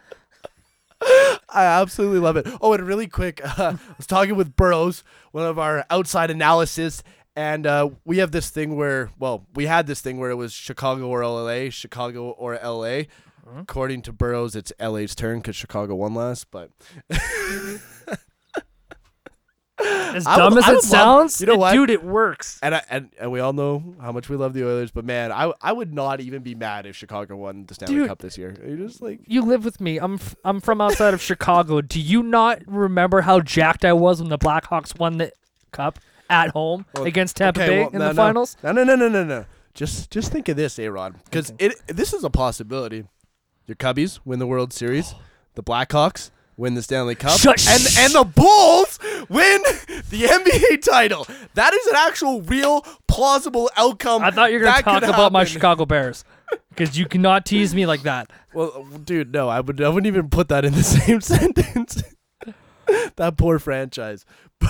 I 1.50 1.66
absolutely 1.66 2.20
love 2.20 2.38
it. 2.38 2.48
Oh, 2.62 2.74
and 2.74 2.86
really 2.86 3.08
quick, 3.08 3.42
uh, 3.44 3.74
I 3.76 3.94
was 3.98 4.08
talking 4.08 4.36
with 4.36 4.56
Burrows, 4.56 5.04
one 5.32 5.46
of 5.46 5.58
our 5.58 5.84
outside 5.90 6.30
analysis, 6.30 7.04
and 7.36 7.66
uh, 7.68 7.90
we 8.06 8.18
have 8.18 8.32
this 8.32 8.50
thing 8.50 8.76
where, 8.76 9.10
well, 9.20 9.46
we 9.56 9.66
had 9.66 9.88
this 9.88 10.02
thing 10.02 10.20
where 10.20 10.30
it 10.30 10.36
was 10.36 10.54
Chicago 10.54 11.08
or 11.08 11.26
LA, 11.26 11.70
Chicago 11.70 12.30
or 12.32 12.56
LA. 12.64 13.04
According 13.58 14.04
to 14.04 14.14
Burrows, 14.14 14.56
it's 14.56 14.72
LA's 14.80 15.14
turn 15.16 15.40
because 15.40 15.56
Chicago 15.56 15.96
won 15.96 16.14
last. 16.14 16.50
But 16.52 16.70
As 19.84 20.28
I 20.28 20.36
would- 20.36 20.42
dumb 20.50 20.58
as 20.60 20.66
it 20.66 20.68
would 20.68 20.76
love- 20.76 20.84
sounds, 20.84 21.42
you 21.42 21.48
know 21.48 21.56
what? 21.56 21.74
dude, 21.74 21.90
it 21.90 22.04
works. 22.04 22.60
And, 22.62 22.76
I, 22.76 22.84
and 22.90 23.10
and 23.20 23.32
we 23.32 23.40
all 23.40 23.52
know 23.54 23.96
how 24.00 24.12
much 24.12 24.30
we 24.30 24.36
love 24.36 24.54
the 24.54 24.64
Oilers, 24.66 24.92
but 24.92 25.06
man, 25.06 25.32
I 25.32 25.52
I 25.60 25.72
would 25.74 25.92
not 25.94 26.20
even 26.22 26.44
be 26.44 26.54
mad 26.54 26.86
if 26.86 26.96
Chicago 26.96 27.36
won 27.38 27.66
the 27.66 27.74
Stanley 27.74 27.96
Dude. 27.96 28.08
Cup 28.10 28.20
this 28.20 28.38
year. 28.38 28.56
You 28.68 28.78
just 28.78 29.02
like 29.02 29.22
You 29.26 29.42
live 29.42 29.66
with 29.66 29.82
me. 29.82 29.98
I'm 29.98 30.16
f- 30.16 30.36
I'm 30.46 30.62
from 30.62 30.82
outside 30.82 31.14
of 31.16 31.22
Chicago. 31.22 31.82
Do 31.82 32.00
you 32.00 32.22
not 32.22 32.62
remember 32.68 33.22
how 33.22 33.40
jacked 33.40 33.84
I 33.84 33.94
was 33.94 34.22
when 34.22 34.30
the 34.30 34.38
Blackhawks 34.38 35.00
won 35.00 35.18
the 35.18 35.32
cup 35.72 35.98
at 36.32 36.50
home 36.52 36.86
Well, 36.96 37.04
against 37.06 37.38
Tampa 37.38 37.62
okay, 37.62 37.70
Bay 37.70 37.80
well, 37.82 37.90
in 37.90 38.00
no, 38.00 38.08
the 38.08 38.14
no. 38.14 38.22
finals? 38.24 38.58
No, 38.64 38.72
no, 38.72 38.84
no, 38.84 38.96
no, 38.96 39.10
no, 39.10 39.24
no. 39.24 39.46
Just 39.74 40.10
just 40.12 40.32
think 40.32 40.50
of 40.50 40.58
this, 40.58 40.78
Aaron, 40.80 41.16
because 41.26 41.54
it 41.60 41.76
this 41.88 42.14
is 42.14 42.24
a 42.24 42.30
possibility. 42.30 43.06
Your 43.68 43.76
Cubbies 43.76 44.20
win 44.26 44.40
the 44.40 44.48
World 44.48 44.74
Series, 44.74 45.14
the 45.56 45.64
Blackhawks 45.64 46.32
win 46.58 46.74
the 46.74 46.82
Stanley 46.82 47.16
Cup, 47.16 47.40
Shut- 47.40 47.66
and 47.68 47.82
and 48.00 48.14
the 48.14 48.24
Bulls 48.24 49.00
win 49.30 49.62
the 50.10 50.24
NBA 50.24 50.82
title. 50.82 51.26
That 51.54 51.74
is 51.74 51.88
an 51.88 51.96
actual, 51.96 52.42
real, 52.42 52.82
plausible 53.08 53.70
outcome. 53.78 54.24
I 54.24 54.32
thought 54.32 54.52
you 54.52 54.60
were 54.60 54.66
gonna 54.66 54.82
talk 54.82 55.02
could 55.02 55.10
about 55.10 55.32
my. 55.32 55.44
Chicago 55.46 55.86
Bears 55.86 56.26
because 56.70 56.98
you 56.98 57.06
cannot 57.06 57.46
tease 57.46 57.74
me 57.74 57.86
like 57.86 58.04
that. 58.04 58.30
Well, 58.54 58.86
dude, 59.06 59.32
no, 59.32 59.48
I 59.48 59.62
would 59.62 59.82
I 59.82 59.88
wouldn't 59.88 60.08
even 60.08 60.30
put 60.30 60.50
that 60.50 60.66
in 60.66 60.74
the 60.74 60.84
same 61.00 61.22
sentence. 61.22 62.04
that 63.16 63.36
poor 63.38 63.60
franchise. 63.60 64.26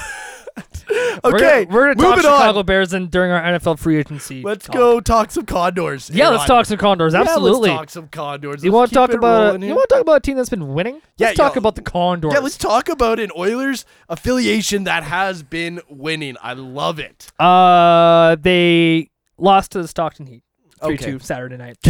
okay, 1.24 1.24
we're 1.24 1.39
gonna, 1.39 1.67
we're 1.69 1.93
gonna 1.95 2.22
talk 2.22 2.22
Chicago 2.22 2.59
on. 2.59 2.65
Bears 2.65 2.93
and 2.93 3.09
during 3.09 3.32
our 3.32 3.41
NFL 3.41 3.80
free 3.80 3.97
agency. 3.97 4.41
Let's 4.41 4.65
talk. 4.65 4.76
go 4.76 4.99
talk 4.99 5.32
some 5.32 5.45
Condors. 5.45 6.09
Yeah, 6.09 6.30
let's 6.30 6.45
talk 6.45 6.65
some 6.65 6.78
Condors. 6.78 7.13
Yeah, 7.13 7.22
Absolutely. 7.22 7.69
let's 7.69 7.80
talk 7.80 7.89
some 7.89 8.07
Condors. 8.07 8.63
you 8.63 8.72
Let's 8.72 8.76
want 8.78 8.89
to 8.89 8.95
talk 8.95 9.13
about 9.13 9.61
you 9.61 9.76
want 9.76 9.89
to 9.89 9.95
talk 9.95 10.01
about 10.01 10.17
a 10.17 10.19
team 10.22 10.38
that's 10.38 10.49
been 10.49 10.74
winning? 10.74 11.01
Yeah, 11.17 11.28
Let's 11.28 11.38
talk 11.38 11.55
yo- 11.55 11.59
about 11.59 11.76
the 11.76 11.82
Condors. 11.82 12.34
Yeah, 12.34 12.39
let's 12.39 12.57
talk 12.57 12.89
about 12.89 13.19
an 13.19 13.32
Oilers 13.38 13.86
affiliation 14.09 14.86
that 14.86 15.03
has 15.03 15.43
been 15.43 15.82
winning. 15.89 16.36
I 16.41 16.53
love 16.53 16.99
it. 16.99 17.32
Uh, 17.39 18.36
they 18.39 19.09
lost 19.38 19.72
to 19.72 19.82
the 19.82 19.88
Stockton 19.88 20.28
Heat. 20.28 20.43
Three 20.84 20.95
Okay. 20.95 21.05
two 21.11 21.19
Saturday 21.19 21.57
night. 21.57 21.78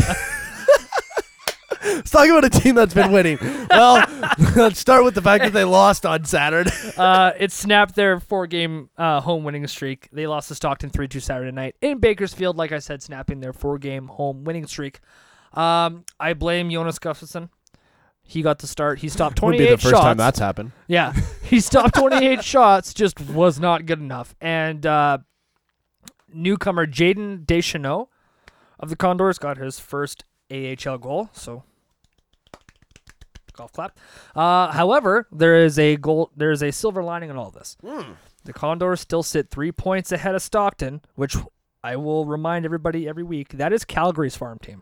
Let's 1.83 2.11
talk 2.11 2.27
about 2.27 2.45
a 2.45 2.49
team 2.49 2.75
that's 2.75 2.93
been 2.93 3.11
winning. 3.11 3.37
well, 3.69 4.05
let's 4.55 4.79
start 4.79 5.03
with 5.03 5.15
the 5.15 5.21
fact 5.21 5.43
that 5.43 5.53
they 5.53 5.63
lost 5.63 6.05
on 6.05 6.25
Saturday. 6.25 6.71
uh, 6.97 7.31
it 7.37 7.51
snapped 7.51 7.95
their 7.95 8.19
four 8.19 8.47
game 8.47 8.89
uh, 8.97 9.21
home 9.21 9.43
winning 9.43 9.65
streak. 9.67 10.09
They 10.11 10.27
lost 10.27 10.47
to 10.49 10.55
Stockton 10.55 10.89
3 10.89 11.07
2 11.07 11.19
Saturday 11.19 11.51
night 11.51 11.75
in 11.81 11.99
Bakersfield, 11.99 12.57
like 12.57 12.71
I 12.71 12.79
said, 12.79 13.01
snapping 13.01 13.39
their 13.39 13.53
four 13.53 13.77
game 13.77 14.07
home 14.07 14.43
winning 14.43 14.67
streak. 14.67 14.99
Um, 15.53 16.05
I 16.19 16.33
blame 16.33 16.69
Jonas 16.69 16.99
Gustafsson. 16.99 17.49
He 18.23 18.41
got 18.41 18.59
the 18.59 18.67
start. 18.67 18.99
He 18.99 19.09
stopped 19.09 19.35
28 19.37 19.81
shots. 19.81 19.99
time 19.99 20.17
that's 20.17 20.39
happened. 20.39 20.71
Yeah, 20.87 21.13
he 21.43 21.59
stopped 21.59 21.95
28 21.95 22.43
shots, 22.43 22.93
just 22.93 23.19
was 23.19 23.59
not 23.59 23.85
good 23.85 23.99
enough. 23.99 24.35
And 24.39 24.85
uh, 24.85 25.17
newcomer 26.33 26.85
Jaden 26.85 27.45
Deschanel 27.45 28.09
of 28.79 28.89
the 28.89 28.95
Condors 28.95 29.37
got 29.37 29.57
his 29.57 29.79
first 29.79 30.23
AHL 30.49 30.97
goal. 30.97 31.29
So 31.33 31.63
golf 33.61 33.71
clap. 33.71 33.97
Uh, 34.35 34.71
however, 34.71 35.27
there 35.31 35.63
is 35.63 35.77
a 35.77 35.95
goal. 35.97 36.31
There 36.35 36.51
is 36.51 36.63
a 36.63 36.71
silver 36.71 37.03
lining 37.03 37.29
in 37.29 37.37
all 37.37 37.51
this. 37.51 37.77
The 38.43 38.53
Condors 38.53 38.99
still 39.01 39.21
sit 39.23 39.51
three 39.51 39.71
points 39.71 40.11
ahead 40.11 40.33
of 40.33 40.41
Stockton, 40.41 41.01
which 41.15 41.35
I 41.83 41.95
will 41.95 42.25
remind 42.25 42.65
everybody 42.65 43.07
every 43.07 43.23
week. 43.23 43.49
That 43.49 43.71
is 43.71 43.85
Calgary's 43.85 44.35
farm 44.35 44.57
team. 44.59 44.81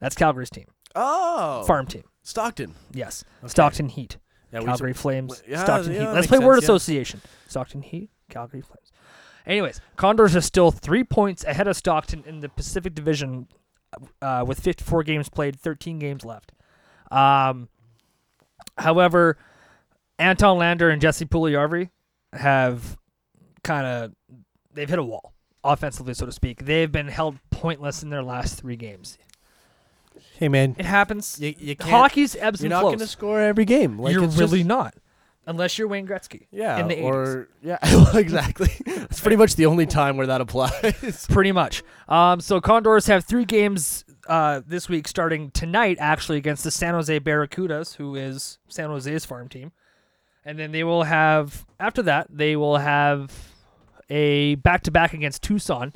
That's 0.00 0.14
Calgary's 0.14 0.48
team, 0.50 0.66
Oh, 0.94 1.64
farm 1.66 1.86
team. 1.86 2.04
Stockton. 2.22 2.74
Yes, 2.92 3.24
Stockton 3.46 3.88
Heat. 3.90 4.16
Yeah, 4.52 4.60
Calgary 4.62 4.92
Flames, 4.94 5.42
yeah, 5.46 5.62
Stockton 5.62 5.92
yeah, 5.92 6.00
Heat. 6.00 6.08
Let's 6.14 6.26
play 6.26 6.38
word 6.38 6.54
sense, 6.56 6.62
yeah. 6.62 6.74
association. 6.74 7.20
Stockton 7.48 7.82
Heat, 7.82 8.10
Calgary 8.30 8.62
Flames. 8.62 8.92
Anyways, 9.46 9.80
Condors 9.96 10.34
are 10.36 10.40
still 10.40 10.70
three 10.70 11.04
points 11.04 11.44
ahead 11.44 11.66
of 11.68 11.76
Stockton 11.76 12.24
in 12.26 12.40
the 12.40 12.48
Pacific 12.48 12.94
Division, 12.94 13.48
uh, 14.22 14.44
with 14.46 14.60
54 14.60 15.02
games 15.02 15.28
played, 15.28 15.58
13 15.58 15.98
games 15.98 16.24
left. 16.24 16.52
Um, 17.10 17.68
however, 18.78 19.36
Anton 20.18 20.58
Lander 20.58 20.90
and 20.90 21.00
Jesse 21.00 21.24
Puljujärvi 21.26 21.90
have 22.32 22.96
kind 23.64 23.86
of 23.86 24.12
they've 24.72 24.88
hit 24.88 24.98
a 24.98 25.02
wall 25.02 25.32
offensively, 25.64 26.14
so 26.14 26.26
to 26.26 26.32
speak. 26.32 26.64
They've 26.64 26.90
been 26.90 27.08
held 27.08 27.38
pointless 27.50 28.02
in 28.02 28.10
their 28.10 28.22
last 28.22 28.58
three 28.60 28.76
games. 28.76 29.18
Hey 30.38 30.48
man, 30.48 30.74
It 30.78 30.86
happens. 30.86 31.38
you, 31.40 31.54
you 31.58 31.76
can't. 31.76 31.90
Hockey's 31.90 32.34
ebbs 32.36 32.60
You're 32.62 32.66
and 32.66 32.70
not 32.70 32.82
going 32.82 32.98
to 32.98 33.06
score 33.06 33.40
every 33.40 33.64
game. 33.66 33.98
Like, 33.98 34.14
You're 34.14 34.24
it's 34.24 34.36
really 34.38 34.58
just- 34.60 34.68
not, 34.68 34.94
unless 35.46 35.76
you're 35.78 35.86
Wayne 35.88 36.06
Gretzky. 36.06 36.46
Yeah, 36.50 36.78
in 36.78 36.88
the 36.88 36.96
80s. 36.96 37.02
or 37.04 37.48
yeah, 37.62 37.78
well, 37.82 38.16
exactly. 38.16 38.70
It's 38.86 39.20
pretty 39.20 39.36
much 39.36 39.56
the 39.56 39.66
only 39.66 39.84
time 39.86 40.16
where 40.16 40.26
that 40.28 40.40
applies. 40.40 41.26
pretty 41.30 41.52
much. 41.52 41.82
Um, 42.08 42.40
so 42.40 42.58
Condors 42.60 43.06
have 43.06 43.24
three 43.24 43.44
games 43.44 44.04
uh, 44.30 44.62
this 44.66 44.88
week, 44.88 45.06
starting 45.08 45.50
tonight, 45.50 45.98
actually 46.00 46.38
against 46.38 46.64
the 46.64 46.70
San 46.70 46.94
Jose 46.94 47.18
Barracudas, 47.20 47.96
who 47.96 48.14
is 48.14 48.58
San 48.68 48.88
Jose's 48.88 49.24
farm 49.26 49.48
team, 49.48 49.72
and 50.44 50.58
then 50.58 50.72
they 50.72 50.84
will 50.84 51.02
have 51.02 51.66
after 51.78 52.00
that 52.02 52.28
they 52.30 52.56
will 52.56 52.78
have 52.78 53.30
a 54.08 54.54
back-to-back 54.56 55.12
against 55.12 55.42
Tucson, 55.42 55.92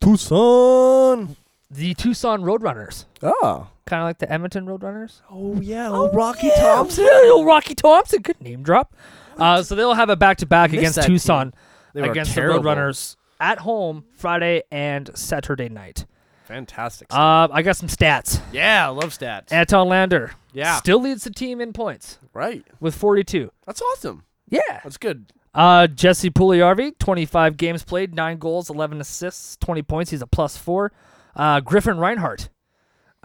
Tucson. 0.00 1.36
the 1.70 1.94
Tucson 1.94 2.42
Roadrunners, 2.42 3.04
Oh. 3.22 3.68
kind 3.86 4.02
of 4.02 4.06
like 4.06 4.18
the 4.18 4.30
Edmonton 4.32 4.66
Roadrunners. 4.66 5.20
Oh 5.30 5.60
yeah, 5.60 5.88
oh, 5.90 6.10
Rocky 6.12 6.50
Thompson. 6.56 7.04
Yeah, 7.04 7.30
old 7.32 7.46
Rocky 7.46 7.74
Thompson, 7.74 8.22
good 8.22 8.40
name 8.40 8.62
drop. 8.62 8.94
Uh, 9.36 9.62
so 9.62 9.74
they'll 9.74 9.94
have 9.94 10.10
a 10.10 10.16
back-to-back 10.16 10.72
against 10.72 11.02
Tucson 11.02 11.52
against 11.94 12.32
terrible. 12.32 12.62
the 12.62 12.68
Roadrunners 12.68 13.16
at 13.40 13.58
home 13.60 14.04
Friday 14.16 14.62
and 14.70 15.10
Saturday 15.14 15.68
night. 15.68 16.04
Fantastic. 16.48 17.08
Uh, 17.10 17.46
I 17.52 17.60
got 17.60 17.76
some 17.76 17.88
stats. 17.90 18.40
yeah, 18.52 18.86
I 18.86 18.88
love 18.88 19.10
stats. 19.16 19.52
Anton 19.52 19.86
Lander 19.88 20.32
Yeah. 20.54 20.76
still 20.76 20.98
leads 20.98 21.24
the 21.24 21.30
team 21.30 21.60
in 21.60 21.74
points 21.74 22.18
right. 22.32 22.64
with 22.80 22.94
42. 22.94 23.52
That's 23.66 23.82
awesome. 23.82 24.24
Yeah. 24.48 24.60
That's 24.82 24.96
good. 24.96 25.30
Uh, 25.54 25.86
Jesse 25.88 26.30
Puljujärvi, 26.30 26.98
25 26.98 27.56
games 27.58 27.84
played, 27.84 28.14
9 28.14 28.38
goals, 28.38 28.70
11 28.70 29.00
assists, 29.00 29.58
20 29.58 29.82
points. 29.82 30.10
He's 30.10 30.22
a 30.22 30.26
plus 30.26 30.56
4. 30.56 30.90
Uh, 31.36 31.60
Griffin 31.60 31.98
Reinhardt, 31.98 32.48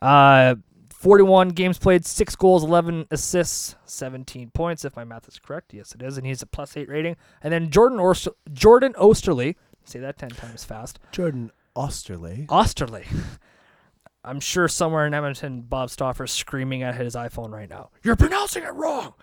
uh, 0.01 0.55
41 0.89 1.49
games 1.49 1.77
played, 1.79 2.05
6 2.05 2.35
goals, 2.35 2.63
11 2.63 3.07
assists, 3.09 3.75
17 3.85 4.51
points, 4.51 4.83
if 4.83 4.95
my 4.95 5.03
math 5.05 5.27
is 5.29 5.39
correct. 5.39 5.73
Yes, 5.73 5.93
it 5.95 6.01
is. 6.01 6.17
And 6.17 6.27
he's 6.27 6.41
a 6.41 6.45
plus 6.45 6.75
8 6.75 6.89
rating. 6.89 7.15
And 7.41 7.53
then 7.53 7.69
Jordan, 7.69 7.99
Orst- 7.99 8.27
Jordan 8.51 8.93
Oesterle, 8.93 9.55
say 9.85 9.99
that 9.99 10.17
10 10.17 10.29
times 10.31 10.63
fast. 10.65 10.99
Jordan 11.11 11.51
Oesterle. 11.75 12.47
Oesterle. 12.47 13.05
I'm 14.25 14.39
sure 14.39 14.67
somewhere 14.67 15.05
in 15.05 15.13
Edmonton, 15.13 15.61
Bob 15.61 15.89
Stauffer's 15.89 16.31
screaming 16.31 16.81
at 16.81 16.95
his 16.95 17.15
iPhone 17.15 17.51
right 17.51 17.69
now. 17.69 17.89
You're 18.03 18.15
pronouncing 18.15 18.63
it 18.63 18.73
wrong. 18.73 19.13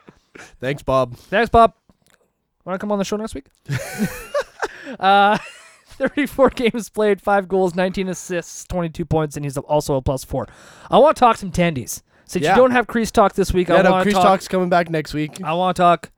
Thanks, 0.60 0.82
Bob. 0.82 1.16
Thanks, 1.16 1.48
Bob. 1.48 1.72
Want 2.64 2.78
to 2.78 2.78
come 2.78 2.92
on 2.92 2.98
the 2.98 3.04
show 3.04 3.16
next 3.16 3.34
week? 3.34 3.46
uh, 5.00 5.38
34 5.86 6.50
games 6.50 6.90
played, 6.90 7.22
5 7.22 7.48
goals, 7.48 7.74
19 7.74 8.08
assists, 8.08 8.64
22 8.64 9.04
points, 9.06 9.36
and 9.36 9.44
he's 9.46 9.56
also 9.56 9.96
a 9.96 10.02
plus 10.02 10.24
4. 10.24 10.46
I 10.90 10.98
want 10.98 11.16
to 11.16 11.20
talk 11.20 11.36
some 11.38 11.50
tendies. 11.50 12.02
Since 12.26 12.44
Yeah. 12.44 12.50
you 12.54 12.56
don't 12.60 12.70
have 12.70 12.86
Crease 12.86 13.10
Talk 13.10 13.32
this 13.32 13.52
week, 13.52 13.68
Yeah, 13.68 13.76
I 13.76 13.82
no, 13.82 13.90
want 13.92 14.00
to 14.02 14.04
Crease 14.04 14.14
talk. 14.14 14.24
Talk's 14.24 14.46
coming 14.46 14.68
back 14.68 14.88
next 14.88 15.14
week. 15.14 15.42
I 15.42 15.52
want 15.54 15.76
to 15.76 15.82
talk 15.82 16.12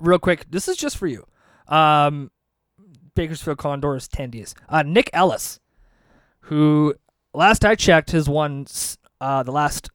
real 0.00 0.18
quick. 0.18 0.46
This 0.50 0.66
is 0.66 0.76
just 0.78 0.96
for 0.96 1.06
you. 1.06 1.26
Um, 1.66 2.30
Bakersfield 3.18 3.58
Condors 3.58 4.06
tendies. 4.06 4.54
Uh, 4.68 4.84
Nick 4.84 5.10
Ellis, 5.12 5.58
who 6.42 6.94
last 7.34 7.64
I 7.64 7.74
checked 7.74 8.12
has 8.12 8.28
won 8.28 8.64
uh, 9.20 9.42
the 9.42 9.50
last 9.50 9.90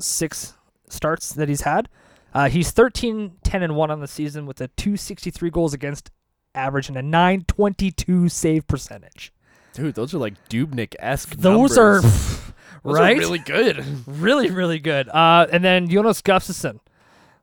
six 0.00 0.54
starts 0.88 1.32
that 1.32 1.48
he's 1.48 1.62
had. 1.62 1.88
Uh, 2.32 2.48
he's 2.48 2.70
13, 2.70 3.32
10, 3.42 3.62
and 3.64 3.74
1 3.74 3.90
on 3.90 3.98
the 3.98 4.06
season 4.06 4.46
with 4.46 4.60
a 4.60 4.68
263 4.68 5.50
goals 5.50 5.74
against 5.74 6.12
average 6.54 6.88
and 6.88 6.96
a 6.96 7.02
922 7.02 8.28
save 8.28 8.64
percentage. 8.68 9.32
Dude, 9.72 9.96
those 9.96 10.14
are 10.14 10.18
like 10.18 10.34
Dubnyk 10.48 10.94
esque. 11.00 11.30
Those 11.30 11.76
are 11.76 12.00
Those 12.00 12.52
right, 12.84 13.16
are 13.16 13.18
really 13.18 13.40
good. 13.40 13.84
really, 14.06 14.50
really 14.50 14.78
good. 14.78 15.08
Uh, 15.08 15.48
and 15.50 15.64
then 15.64 15.88
Jonas 15.88 16.22
Gustafsson. 16.22 16.78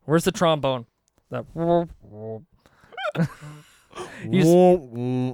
Where's 0.05 0.23
the 0.23 0.31
trombone? 0.31 0.85
That 1.29 1.43
He's- 4.31 4.45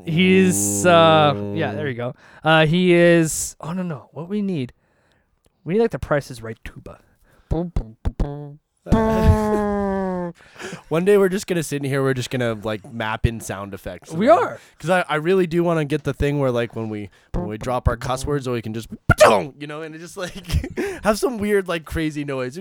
He's 0.06 0.86
uh 0.86 1.54
yeah, 1.56 1.74
there 1.74 1.88
you 1.88 1.96
go. 1.96 2.14
Uh 2.44 2.66
he 2.66 2.94
is 2.94 3.56
oh 3.62 3.74
no 3.74 3.84
no, 3.84 4.10
what 4.14 4.28
we 4.30 4.42
need. 4.42 4.74
We 5.64 5.74
need 5.76 5.82
like 5.82 5.92
the 5.92 6.00
price 6.00 6.30
is 6.32 6.42
right 6.42 6.58
tuba. 6.64 7.00
One 10.90 11.06
day 11.06 11.18
we're 11.18 11.30
just 11.30 11.48
gonna 11.48 11.64
sit 11.64 11.84
in 11.84 11.90
here. 11.90 12.02
We're 12.02 12.14
just 12.14 12.30
gonna 12.30 12.54
like 12.54 12.92
map 12.94 13.26
in 13.26 13.40
sound 13.42 13.74
effects. 13.74 14.12
We 14.14 14.28
are. 14.30 14.60
because 14.78 14.90
I, 14.90 15.06
I 15.08 15.16
really 15.16 15.48
do 15.48 15.64
want 15.64 15.80
to 15.80 15.86
get 15.86 16.04
the 16.04 16.14
thing 16.14 16.40
where 16.40 16.52
like 16.52 16.76
when 16.76 16.90
we 16.90 17.10
when 17.34 17.48
we 17.48 17.58
drop 17.58 17.88
our 17.88 17.98
cuss 17.98 18.26
words, 18.26 18.48
or 18.48 18.54
we 18.54 18.62
can 18.62 18.74
just 18.74 18.88
you 19.30 19.68
know, 19.68 19.82
and 19.82 19.94
it 19.96 20.00
just 20.00 20.18
like 20.18 20.34
have 21.04 21.18
some 21.20 21.38
weird 21.38 21.68
like 21.68 21.86
crazy 21.86 22.24
noise. 22.26 22.58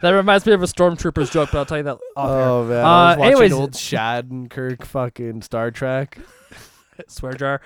That 0.00 0.10
reminds 0.14 0.46
me 0.46 0.52
of 0.52 0.62
a 0.62 0.66
stormtroopers 0.66 1.30
joke, 1.30 1.50
but 1.52 1.58
I'll 1.58 1.66
tell 1.66 1.76
you 1.78 1.82
that. 1.84 1.98
Off 2.16 2.30
air. 2.30 2.40
Oh 2.44 2.64
man, 2.64 2.84
Uh, 2.84 2.88
I 2.88 3.08
was 3.08 3.16
watching 3.18 3.32
anyways- 3.32 3.52
old 3.52 3.72
Shattenkirk 3.72 4.84
fucking 4.84 5.42
Star 5.42 5.70
Trek. 5.70 6.18
Swear 7.08 7.32
jar. 7.34 7.60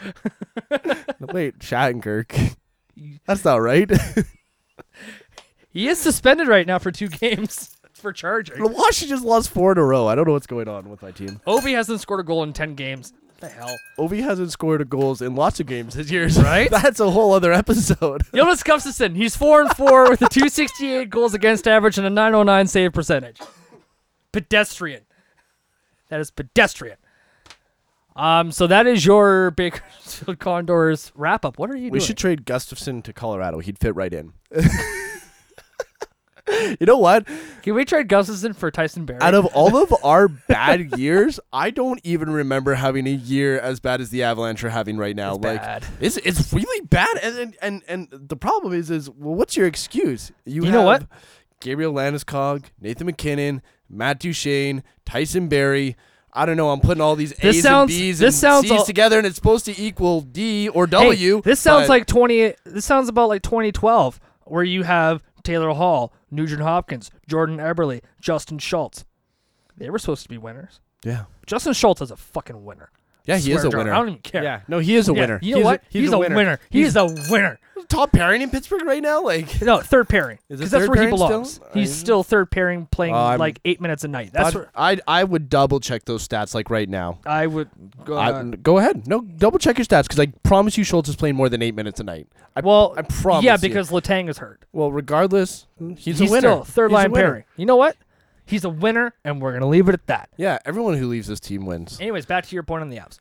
Wait, 1.20 1.59
Shattenkirk. 1.59 2.57
That's 3.26 3.45
not 3.45 3.57
right. 3.61 3.91
He 5.70 5.87
is 5.87 5.99
suspended 5.99 6.49
right 6.49 6.66
now 6.66 6.79
for 6.79 6.91
two 6.91 7.09
games 7.09 7.76
for 7.93 8.12
charging. 8.12 8.57
The 8.61 8.66
Washington 8.68 9.16
just 9.16 9.24
lost 9.24 9.51
four 9.51 9.70
in 9.72 9.79
a 9.79 9.85
row. 9.85 10.07
I 10.07 10.14
don't 10.14 10.26
know 10.26 10.33
what's 10.33 10.47
going 10.47 10.66
on 10.66 10.89
with 10.89 11.03
my 11.03 11.11
team. 11.11 11.41
Ovi 11.47 11.74
hasn't 11.74 12.01
scored 12.01 12.20
a 12.20 12.22
goal 12.22 12.43
in 12.43 12.53
ten 12.55 12.74
games. 12.74 13.12
The 13.41 13.49
hell? 13.49 13.78
Ovi 13.99 14.20
hasn't 14.22 14.51
scored 14.51 14.80
a 14.80 14.84
goals 14.84 15.22
in 15.22 15.36
lots 15.36 15.61
of 15.61 15.66
games 15.66 15.95
this 15.95 16.11
year. 16.11 16.26
Right? 16.28 16.68
That's 16.72 16.99
a 16.99 17.09
whole 17.11 17.32
other 17.32 17.53
episode. 17.53 18.22
Jonas 18.34 18.62
Gustafsson, 18.64 19.14
he's 19.14 19.36
four 19.36 19.61
and 19.61 19.70
four 19.76 20.11
with 20.11 20.20
a 20.22 20.28
268 20.28 21.09
goals 21.09 21.34
against 21.34 21.68
average 21.68 21.99
and 21.99 22.07
a 22.07 22.11
909 22.11 22.66
save 22.66 22.93
percentage. 22.93 23.39
Pedestrian. 24.32 25.03
That 26.09 26.18
is 26.20 26.30
pedestrian. 26.32 26.97
Um, 28.16 28.51
so 28.51 28.66
that 28.66 28.89
is 28.89 29.07
your 29.07 29.51
Bakersfield 29.57 30.41
Condors 30.41 31.12
wrap 31.14 31.45
up. 31.45 31.59
What 31.61 31.70
are 31.70 31.76
you 31.76 31.91
We 31.93 31.99
doing? 32.01 32.07
should 32.09 32.16
trade 32.18 32.45
Gustafsson 32.45 33.05
to 33.05 33.12
Colorado. 33.12 33.61
He'd 33.61 33.78
fit 33.78 33.95
right 33.95 34.12
in. 34.12 34.32
You 36.80 36.86
know 36.86 36.99
what? 36.99 37.26
Can 37.62 37.74
we 37.74 37.84
trade 37.84 38.09
Gustafsson 38.09 38.55
for 38.57 38.70
Tyson 38.70 39.05
Barrie? 39.05 39.20
Out 39.20 39.34
of 39.34 39.46
all 39.46 39.76
of 39.76 39.92
our 40.05 40.28
bad 40.28 40.99
years, 40.99 41.38
I 41.53 41.70
don't 41.70 42.01
even 42.05 42.30
remember 42.30 42.74
having 42.74 43.07
a 43.07 43.11
year 43.12 43.59
as 43.59 43.80
bad 43.80 44.01
as 44.01 44.11
the 44.11 44.22
Avalanche 44.22 44.62
are 44.64 44.70
having 44.70 44.96
right 44.99 45.14
now. 45.16 45.34
It's 45.34 45.44
like 45.44 45.61
bad. 45.62 45.84
it's 46.01 46.16
it's 46.18 46.53
really 46.53 46.86
bad. 46.86 47.16
And 47.22 47.36
and 47.38 47.57
and, 47.62 47.82
and 48.12 48.28
the 48.28 48.36
problem 48.36 48.72
is 48.72 48.90
is 48.90 49.09
well, 49.11 49.34
what's 49.34 49.57
your 49.57 49.66
excuse? 49.66 50.32
You 50.44 50.62
know 50.70 50.82
what? 50.82 51.07
Gabriel 51.61 51.92
Landeskog, 51.92 52.64
Nathan 52.80 53.07
MacKinnon, 53.07 53.62
Matt 53.90 54.20
Duchene, 54.20 54.82
Tyson 55.05 55.49
Barrie. 55.49 55.96
I 56.32 56.46
don't 56.46 56.57
know. 56.57 56.70
I'm 56.70 56.80
putting 56.80 57.01
all 57.01 57.16
these 57.16 57.32
This 57.32 57.57
A's 57.57 57.62
sounds- 57.62 57.90
and 57.92 57.99
B's 58.01 58.18
this 58.20 58.44
and 58.44 58.62
C's 58.62 58.70
all- 58.70 58.84
together, 58.84 59.18
and 59.18 59.26
it's 59.26 59.34
supposed 59.34 59.64
to 59.64 59.80
equal 59.80 60.20
D 60.20 60.68
or 60.68 60.86
Hey, 60.86 60.90
W. 60.90 61.42
this 61.42 61.59
sounds 61.59 61.88
like 61.88 62.07
20. 62.07 62.55
This 62.64 62.84
sounds 62.84 63.09
about 63.09 63.28
like 63.28 63.42
2012, 63.42 64.20
where 64.44 64.62
you 64.62 64.82
have 64.84 65.22
Taylor 65.42 65.70
Hall, 65.70 66.12
Nugent 66.31 66.62
Hopkins, 66.62 67.11
Jordan 67.26 67.59
Eberle, 67.59 68.03
Justin 68.20 68.59
Schultz. 68.59 69.05
They 69.76 69.91
were 69.91 69.99
supposed 69.99 70.24
to 70.24 70.29
be 70.29 70.39
winners. 70.39 70.81
yeah, 71.05 71.24
Justin 71.47 71.72
Schultz 71.72 72.01
is 72.01 72.11
a 72.11 72.16
fucking 72.16 72.64
winner. 72.64 72.91
Yeah. 73.29 73.37
He 73.37 73.53
is 73.53 73.61
Swear 73.61 73.68
a 73.68 73.70
jar. 73.70 73.79
winner. 73.79 73.93
I 73.93 73.97
don't 73.99 74.09
even 74.09 74.20
care. 74.22 74.43
Yeah, 74.43 74.61
no, 74.66 74.79
he 74.81 74.97
is 74.97 75.09
a 75.09 75.12
Yeah, 75.14 75.20
winner. 75.20 75.39
You 75.43 75.53
know 75.53 75.57
He's 75.59 75.64
what? 75.64 75.81
A, 75.83 75.85
he's, 75.91 76.12
a, 76.12 76.18
winner. 76.18 76.61
He's, 76.70 76.97
a 76.97 77.05
winner. 77.31 77.61
top 77.89 78.12
pairing 78.12 78.43
in 78.43 78.51
Pittsburgh 78.51 78.85
right 78.85 79.03
now. 79.03 79.22
Like 79.22 79.62
No, 79.62 79.79
third 79.81 80.09
pairing. 80.09 80.39
Is 80.49 80.59
it 80.61 80.64
Because 80.64 80.70
that's 80.72 80.83
third 80.83 80.89
where 80.91 80.97
he 80.97 81.01
pairing 81.07 81.14
belongs. 81.14 81.53
still? 81.55 81.68
He's 81.72 81.91
I- 81.91 81.95
still 81.95 82.22
third 82.22 82.51
pairing, 82.51 82.87
playing 82.87 83.14
Uh, 83.14 83.18
I'm- 83.18 83.39
like 83.39 83.61
eight 83.64 83.81
minutes 83.81 84.05
a 84.05 84.09
night. 84.09 84.31
That's 84.33 84.49
I'd, 84.49 84.55
where 84.55 84.70
I'd 84.74 85.01
I 85.07 85.24
would 85.24 85.49
double 85.49 85.79
check 85.81 86.05
those 86.05 86.26
stats 86.26 86.55
like 86.55 86.70
right 86.70 86.89
now. 86.89 87.20
I 87.24 87.47
would 87.47 87.68
go. 88.05 88.16
I, 88.16 88.33
on. 88.33 88.51
go 88.62 88.79
ahead. 88.79 89.07
No, 89.07 89.20
double 89.20 89.59
check 89.59 89.79
your 89.79 89.85
stats 89.85 90.03
because 90.05 90.18
I 90.20 90.26
promise 90.43 90.76
you, 90.76 90.85
Schultz 90.85 91.09
is 91.09 91.16
playing 91.16 91.37
more 91.37 91.49
than 91.49 91.62
eight 91.62 91.74
minutes 91.74 92.01
a 92.01 92.05
night. 92.05 92.26
I, 92.57 92.61
well, 92.61 92.95
I 92.97 93.03
promise. 93.03 93.45
yeah, 93.45 93.55
you. 93.55 93.59
because 93.61 93.91
Letang 93.91 94.29
is 94.29 94.39
hurt. 94.39 94.64
well, 94.72 94.91
regardless, 94.91 95.66
he's, 95.97 96.18
He's, 96.18 96.20
a 96.22 96.24
winner. 96.24 96.39
still 96.41 96.64
third 96.64 96.91
He's 96.91 96.93
a 96.93 96.95
line 96.95 97.12
winner. 97.12 97.24
pairing. 97.26 97.45
You 97.57 97.66
know 97.66 97.76
what? 97.76 97.97
He's 98.49 98.64
a 98.64 98.70
winner, 98.70 99.14
and 99.24 99.40
we're 99.40 99.53
gonna 99.53 99.68
leave 99.68 99.88
it 99.88 99.92
at 99.92 100.07
that. 100.07 100.30
Yeah, 100.36 100.59
everyone 100.64 100.94
who 100.96 101.07
leaves 101.07 101.28
this 101.28 101.38
team 101.40 101.66
wins. 101.66 102.01
Anyways, 102.01 102.26
back 102.26 102.46
to 102.46 102.55
your 102.57 102.62
point 102.62 102.82
on 102.82 102.88
the 102.90 102.96
Avs. 102.96 103.18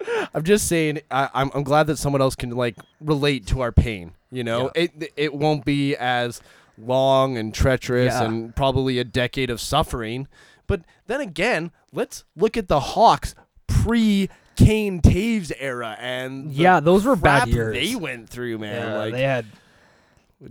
I'm 0.34 0.42
just 0.44 0.66
saying. 0.66 1.00
I, 1.10 1.28
I'm 1.34 1.50
I'm 1.54 1.62
glad 1.62 1.86
that 1.88 1.98
someone 1.98 2.22
else 2.22 2.34
can 2.34 2.50
like 2.50 2.76
relate 3.00 3.46
to 3.48 3.60
our 3.60 3.70
pain. 3.72 4.12
You 4.30 4.44
know, 4.44 4.70
it 4.74 5.12
it 5.16 5.34
won't 5.34 5.64
be 5.64 5.94
as 5.96 6.40
long 6.78 7.36
and 7.36 7.52
treacherous 7.54 8.14
Yeah. 8.14 8.24
and 8.24 8.56
probably 8.56 8.98
a 8.98 9.04
decade 9.04 9.50
of 9.50 9.60
suffering. 9.60 10.26
But 10.66 10.82
then 11.06 11.20
again, 11.20 11.72
let's 11.92 12.24
look 12.36 12.56
at 12.56 12.68
the 12.68 12.80
Hawks 12.80 13.34
pre 13.66 14.30
Kane 14.56 15.00
Toews 15.02 15.52
era 15.58 15.96
and 16.00 16.50
the 16.50 16.54
Yeah, 16.54 16.80
those 16.80 17.04
were 17.04 17.16
bad 17.16 17.42
crap 17.42 17.48
years. 17.48 17.74
they 17.74 17.94
went 17.96 18.28
through, 18.30 18.58
man. 18.58 18.88
Yeah, 18.88 18.96
like 18.98 19.12
they 19.12 19.22
had 19.22 19.46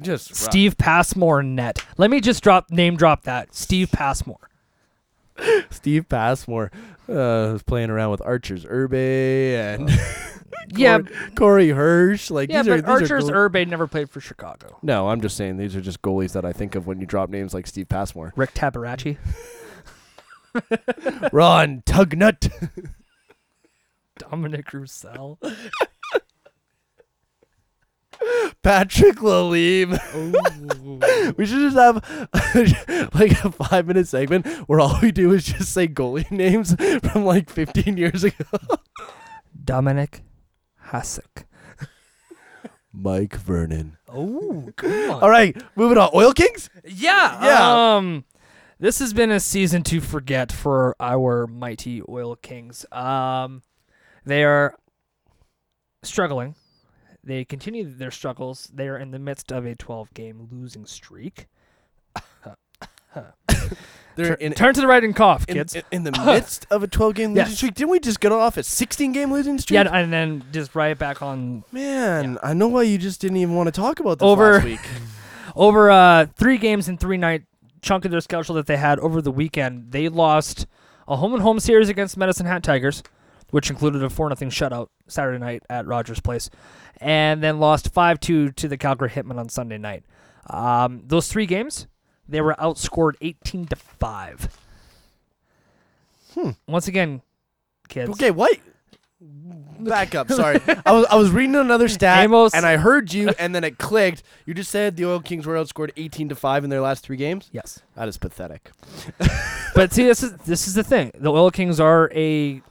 just 0.01 0.29
rough. 0.31 0.37
Steve 0.37 0.77
Passmore 0.77 1.43
net. 1.43 1.85
Let 1.97 2.09
me 2.09 2.21
just 2.21 2.43
drop 2.43 2.69
name 2.71 2.95
drop 2.95 3.23
that 3.23 3.55
Steve 3.55 3.91
Passmore. 3.91 4.49
Steve 5.69 6.07
Passmore 6.09 6.71
uh, 7.07 7.53
was 7.53 7.63
playing 7.63 7.89
around 7.89 8.11
with 8.11 8.21
Arturs 8.21 8.65
Irbe 8.65 8.93
and 8.93 9.89
Yeah, 10.71 10.99
Corey, 10.99 11.31
Corey 11.35 11.69
Hirsch. 11.69 12.29
Like 12.29 12.49
yeah, 12.49 12.61
these 12.61 12.67
are 12.71 12.81
but 12.81 12.85
these 12.99 13.11
Arturs 13.11 13.29
are 13.29 13.49
goal- 13.49 13.49
Irbe 13.49 13.67
never 13.67 13.87
played 13.87 14.09
for 14.09 14.19
Chicago. 14.21 14.77
No, 14.83 15.09
I'm 15.09 15.21
just 15.21 15.35
saying 15.37 15.57
these 15.57 15.75
are 15.75 15.81
just 15.81 16.01
goalies 16.01 16.33
that 16.33 16.45
I 16.45 16.53
think 16.53 16.75
of 16.75 16.85
when 16.87 16.99
you 16.99 17.05
drop 17.07 17.29
names 17.29 17.53
like 17.53 17.65
Steve 17.67 17.87
Passmore. 17.89 18.33
Rick 18.35 18.53
Tabaracci. 18.53 19.17
Ron 21.31 21.81
Tugnutt. 21.85 22.51
Dominic 24.17 24.73
Roussel. 24.73 25.39
Patrick 28.63 29.17
Lalime. 29.17 29.97
we 31.37 31.45
should 31.45 31.71
just 31.71 31.77
have 31.77 31.95
like 33.13 33.31
a 33.43 33.51
five 33.51 33.87
minute 33.87 34.07
segment 34.07 34.47
where 34.67 34.79
all 34.79 34.99
we 35.01 35.11
do 35.11 35.31
is 35.33 35.45
just 35.45 35.71
say 35.71 35.87
goalie 35.87 36.29
names 36.31 36.75
from 37.11 37.25
like 37.25 37.49
15 37.49 37.97
years 37.97 38.23
ago. 38.23 38.45
Dominik 39.63 40.21
Hasek. 40.87 41.45
Mike 42.91 43.35
Vernon. 43.35 43.97
Oh, 44.07 44.69
come 44.75 44.91
on. 45.11 45.23
All 45.23 45.29
right, 45.29 45.55
moving 45.75 45.97
on. 45.97 46.09
Oil 46.13 46.33
Kings? 46.33 46.69
Yeah. 46.85 47.43
Yeah. 47.43 47.95
Um, 47.95 48.25
this 48.79 48.99
has 48.99 49.13
been 49.13 49.29
a 49.31 49.39
season 49.39 49.83
to 49.83 50.01
forget 50.01 50.51
for 50.51 50.95
our 50.99 51.47
mighty 51.47 52.01
Oil 52.09 52.35
Kings. 52.35 52.85
Um, 52.91 53.61
they 54.25 54.43
are 54.43 54.75
struggling. 56.03 56.55
They 57.23 57.43
continue 57.45 57.83
their 57.85 58.11
struggles. 58.11 58.69
They 58.73 58.87
are 58.87 58.97
in 58.97 59.11
the 59.11 59.19
midst 59.19 59.51
of 59.51 59.65
a 59.65 59.75
12 59.75 60.13
game 60.13 60.47
losing 60.51 60.85
streak. 60.85 61.47
They're 64.15 64.33
in, 64.33 64.53
Turn 64.53 64.73
to 64.73 64.81
the 64.81 64.87
right 64.87 65.03
and 65.03 65.15
cough, 65.15 65.45
in, 65.47 65.55
kids. 65.55 65.75
in, 65.75 65.83
in 65.91 66.03
the 66.03 66.11
midst 66.25 66.67
of 66.69 66.83
a 66.83 66.87
12 66.87 67.13
game 67.15 67.29
losing 67.31 67.45
Yes. 67.47 67.55
streak. 67.57 67.73
Didn't 67.75 67.89
we 67.91 67.99
just 67.99 68.19
get 68.19 68.31
off 68.33 68.57
a 68.57 68.63
16 68.63 69.11
game 69.13 69.31
losing 69.31 69.57
streak? 69.59 69.75
yeah, 69.85 69.89
and 69.95 70.11
then 70.11 70.43
just 70.51 70.75
right 70.75 70.97
back 70.97 71.21
on 71.21 71.63
Man, 71.71 72.37
I 72.43 72.53
know 72.53 72.67
why 72.67 72.83
you 72.83 72.97
just 72.97 73.21
didn't 73.21 73.37
even 73.37 73.55
want 73.55 73.67
to 73.67 73.71
talk 73.71 73.99
about 73.99 74.19
this 74.19 74.25
Over- 74.25 74.53
last 74.55 74.65
week. 74.65 74.79
over 75.55 75.89
uh 75.89 76.27
three 76.35 76.57
games 76.57 76.87
in 76.89 76.97
three 76.97 77.17
night 77.17 77.43
chunk 77.81 78.05
of 78.05 78.11
their 78.11 78.21
schedule 78.21 78.55
that 78.55 78.67
they 78.67 78.77
had 78.77 78.99
over 78.99 79.21
the 79.21 79.31
weekend. 79.31 79.91
They 79.91 80.09
lost 80.09 80.67
a 81.07 81.15
home 81.15 81.33
and 81.33 81.41
home 81.41 81.59
series 81.59 81.87
against 81.89 82.17
Medicine 82.17 82.45
Hat 82.45 82.61
Tigers, 82.61 83.01
which 83.51 83.69
included 83.69 84.03
a 84.03 84.09
four 84.09 84.27
nothing 84.29 84.49
shutout 84.49 84.89
Saturday 85.07 85.39
night 85.39 85.63
at 85.69 85.87
Rogers 85.87 86.19
Place, 86.19 86.49
and 86.99 87.41
then 87.43 87.59
lost 87.59 87.93
five 87.93 88.19
two 88.19 88.51
to 88.53 88.67
the 88.67 88.77
Calgary 88.77 89.09
Hitmen 89.09 89.37
on 89.39 89.49
Sunday 89.49 89.77
night. 89.77 90.03
Um, 90.49 91.03
those 91.05 91.27
three 91.31 91.45
games, 91.45 91.87
they 92.27 92.41
were 92.41 92.55
outscored 92.59 93.13
eighteen 93.21 93.65
to 93.67 93.75
five. 93.75 94.49
Hmm. 96.33 96.51
Once 96.67 96.87
again, 96.87 97.21
kids. 97.87 98.09
Okay, 98.11 98.31
what? 98.31 98.57
Back 99.79 100.15
up. 100.15 100.31
Sorry, 100.31 100.59
I 100.85 100.91
was 100.93 101.05
I 101.09 101.15
was 101.15 101.29
reading 101.31 101.55
another 101.55 101.87
stat, 101.89 102.23
Amos- 102.23 102.53
and 102.53 102.65
I 102.65 102.77
heard 102.77 103.11
you, 103.13 103.29
and 103.39 103.53
then 103.53 103.63
it 103.63 103.77
clicked. 103.77 104.23
You 104.45 104.53
just 104.53 104.71
said 104.71 104.95
the 104.95 105.05
Oil 105.05 105.19
Kings 105.19 105.45
were 105.45 105.55
outscored 105.55 105.91
18 105.97 106.29
to 106.29 106.35
five 106.35 106.63
in 106.63 106.69
their 106.69 106.79
last 106.81 107.03
three 107.03 107.17
games. 107.17 107.49
Yes. 107.51 107.81
That 107.95 108.07
is 108.07 108.17
pathetic. 108.17 108.71
But 109.75 109.93
see, 109.93 110.03
this 110.03 110.23
is 110.23 110.33
this 110.45 110.67
is 110.67 110.73
the 110.73 110.83
thing. 110.83 111.11
The 111.13 111.31
Oil 111.31 111.51
Kings 111.51 111.79
are 111.79 112.11
a 112.13 112.61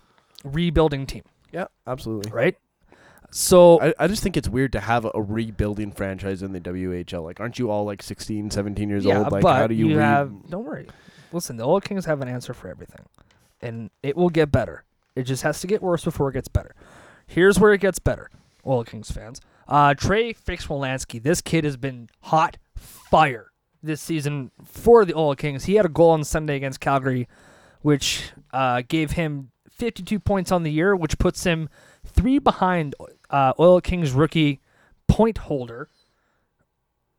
rebuilding 0.44 1.06
team, 1.06 1.22
Yeah, 1.52 1.66
absolutely. 1.86 2.30
right? 2.32 2.56
So 3.30 3.80
I, 3.80 3.94
I 3.98 4.06
just 4.06 4.22
think 4.22 4.36
it's 4.36 4.48
weird 4.48 4.72
to 4.72 4.80
have 4.80 5.04
a, 5.04 5.10
a 5.14 5.20
rebuilding 5.20 5.92
franchise 5.92 6.42
in 6.42 6.52
the 6.52 6.60
WHL. 6.60 7.24
Like, 7.24 7.40
aren't 7.40 7.58
you 7.58 7.70
all 7.70 7.84
like 7.84 8.02
16, 8.02 8.50
17 8.50 8.88
years 8.88 9.04
yeah, 9.04 9.18
old? 9.18 9.32
Like, 9.32 9.42
but 9.42 9.56
how 9.56 9.66
do 9.66 9.74
you, 9.74 9.88
re- 9.88 10.02
have? 10.02 10.32
Don't 10.48 10.64
worry. 10.64 10.86
Listen, 11.32 11.56
the 11.56 11.64
Oil 11.64 11.80
Kings 11.80 12.06
have 12.06 12.22
an 12.22 12.28
answer 12.28 12.54
for 12.54 12.68
everything, 12.68 13.04
and 13.60 13.90
it 14.02 14.16
will 14.16 14.30
get 14.30 14.50
better. 14.50 14.84
It 15.14 15.24
just 15.24 15.42
has 15.42 15.60
to 15.60 15.66
get 15.66 15.82
worse 15.82 16.04
before 16.04 16.30
it 16.30 16.32
gets 16.32 16.48
better. 16.48 16.74
Here's 17.26 17.58
where 17.58 17.74
it 17.74 17.80
gets 17.80 17.98
better, 17.98 18.30
Oil 18.66 18.84
Kings 18.84 19.10
fans. 19.10 19.40
Uh, 19.66 19.92
Trey 19.92 20.32
Fix-Wolansky, 20.32 21.22
this 21.22 21.42
kid 21.42 21.64
has 21.64 21.76
been 21.76 22.08
hot 22.22 22.56
fire 22.76 23.52
this 23.82 24.00
season 24.00 24.50
for 24.64 25.04
the 25.04 25.14
Oil 25.14 25.34
Kings. 25.34 25.64
He 25.64 25.74
had 25.74 25.84
a 25.84 25.90
goal 25.90 26.10
on 26.10 26.24
Sunday 26.24 26.56
against 26.56 26.80
Calgary, 26.80 27.28
which 27.82 28.30
uh, 28.52 28.82
gave 28.88 29.12
him 29.12 29.50
52 29.70 30.18
points 30.18 30.50
on 30.50 30.62
the 30.62 30.72
year, 30.72 30.96
which 30.96 31.18
puts 31.18 31.44
him 31.44 31.68
three 32.04 32.38
behind 32.38 32.94
uh, 33.30 33.52
Oil 33.58 33.80
Kings 33.80 34.12
rookie 34.12 34.60
point 35.06 35.38
holder 35.38 35.88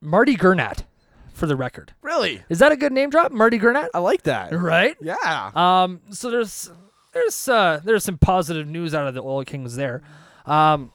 Marty 0.01 0.36
Gernat, 0.36 0.86
for 1.34 1.45
the 1.45 1.55
record. 1.55 1.93
Really? 2.01 2.43
Is 2.49 2.60
that 2.60 2.72
a 2.72 2.78
good 2.78 2.91
name 2.91 3.10
drop, 3.10 3.32
Marty 3.32 3.57
Gernat? 3.57 3.89
I 3.93 3.99
like 3.99 4.24
that. 4.24 4.53
Right. 4.53 4.95
Yeah. 5.01 5.51
Um. 5.55 6.01
So 6.12 6.30
there's 6.30 6.70
there's 7.14 7.47
uh 7.47 7.80
there's 7.84 8.03
some 8.03 8.18
positive 8.18 8.68
news 8.68 8.93
out 8.93 9.07
of 9.07 9.14
the 9.14 9.22
Oil 9.22 9.43
Kings 9.43 9.76
there. 9.76 10.01
Um, 10.45 10.91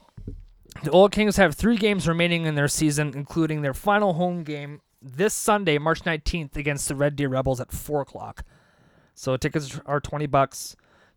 the 0.83 0.93
Oil 0.93 1.09
Kings 1.09 1.37
have 1.37 1.55
three 1.55 1.77
games 1.77 2.07
remaining 2.07 2.45
in 2.45 2.55
their 2.55 2.67
season, 2.67 3.13
including 3.15 3.61
their 3.61 3.73
final 3.73 4.13
home 4.13 4.43
game 4.43 4.81
this 5.01 5.33
Sunday, 5.33 5.77
March 5.77 6.01
19th, 6.03 6.57
against 6.57 6.87
the 6.87 6.95
Red 6.95 7.15
Deer 7.15 7.29
Rebels 7.29 7.61
at 7.61 7.71
4 7.71 8.01
o'clock. 8.01 8.43
So 9.13 9.37
tickets 9.37 9.79
are 9.85 10.01
20 10.01 10.25
bucks. 10.25 10.75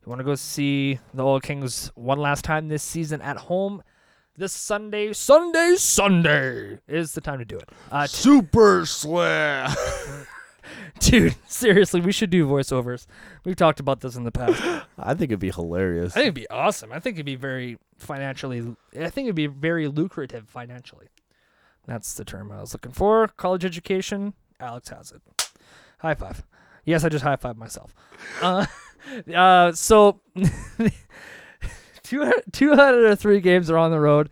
You 0.09 0.11
want 0.11 0.21
to 0.21 0.25
go 0.25 0.37
see 0.37 1.01
the 1.13 1.23
Oil 1.23 1.39
Kings 1.39 1.93
one 1.95 2.19
last 2.19 2.43
time 2.43 2.69
this 2.69 2.83
season 2.83 3.21
at 3.21 3.37
home? 3.37 3.83
This 4.39 4.55
Sunday, 4.55 5.13
Sunday, 5.13 5.75
Sunday 5.77 6.79
is 6.89 7.13
the 7.13 7.21
time 7.21 7.41
to 7.41 7.45
do 7.45 7.59
it. 7.59 7.69
Uh, 7.93 8.07
t- 8.07 8.13
Super 8.15 8.87
slam. 8.87 9.71
dude, 11.01 11.35
seriously, 11.47 12.01
we 12.01 12.13
should 12.13 12.31
do 12.31 12.47
voiceovers. 12.47 13.07
We've 13.45 13.55
talked 13.55 13.81
about 13.81 14.01
this 14.01 14.17
in 14.17 14.25
the 14.25 14.33
past. 14.33 14.63
I 14.99 15.13
think 15.13 15.25
it'd 15.25 15.41
be 15.41 15.51
hilarious. 15.51 16.13
I 16.13 16.21
think 16.21 16.25
it'd 16.29 16.35
be 16.37 16.49
awesome. 16.49 16.91
I 16.91 17.01
think 17.01 17.17
it'd 17.17 17.27
be 17.27 17.37
very 17.37 17.77
financially. 17.99 18.61
I 18.99 19.11
think 19.11 19.27
it'd 19.27 19.35
be 19.35 19.47
very 19.47 19.89
lucrative 19.89 20.49
financially. 20.49 21.09
That's 21.87 22.15
the 22.15 22.25
term 22.25 22.51
I 22.51 22.63
was 22.63 22.73
looking 22.73 22.93
for. 22.93 23.29
College 23.29 23.67
education. 23.67 24.33
Alex 24.59 24.89
has 24.89 25.13
it. 25.13 25.21
High 25.99 26.15
five. 26.15 26.47
Yes, 26.87 27.05
I 27.05 27.11
just 27.11 27.25
high 27.25 27.37
five 27.37 27.59
myself. 27.59 27.95
Uh, 28.41 28.65
uh, 29.35 29.73
so 29.73 30.21
two 32.03 32.33
two 32.53 32.73
out 32.73 32.95
of 32.95 33.19
three 33.19 33.41
games 33.41 33.71
are 33.71 33.79
on 33.79 33.91
the 33.91 34.01
road. 34.01 34.31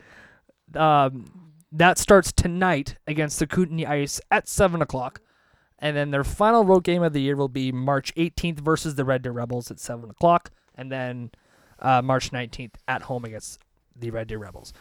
Um, 0.74 1.52
that 1.72 1.98
starts 1.98 2.32
tonight 2.32 2.96
against 3.06 3.38
the 3.38 3.46
Kootenay 3.46 3.86
Ice 3.86 4.20
at 4.30 4.48
seven 4.48 4.82
o'clock. 4.82 5.20
And 5.78 5.96
then 5.96 6.10
their 6.10 6.24
final 6.24 6.64
road 6.64 6.84
game 6.84 7.02
of 7.02 7.12
the 7.12 7.20
year 7.20 7.36
will 7.36 7.48
be 7.48 7.70
March 7.70 8.14
18th 8.14 8.60
versus 8.60 8.94
the 8.94 9.04
Red 9.04 9.22
Deer 9.22 9.32
Rebels 9.32 9.70
at 9.70 9.78
7 9.78 10.08
o'clock. 10.08 10.50
And 10.74 10.90
then 10.90 11.30
uh, 11.78 12.02
March 12.02 12.30
19th 12.30 12.74
at 12.88 13.02
home 13.02 13.24
against 13.24 13.60
the 13.94 14.10
Red 14.10 14.28
Deer 14.28 14.38
Rebels. 14.38 14.72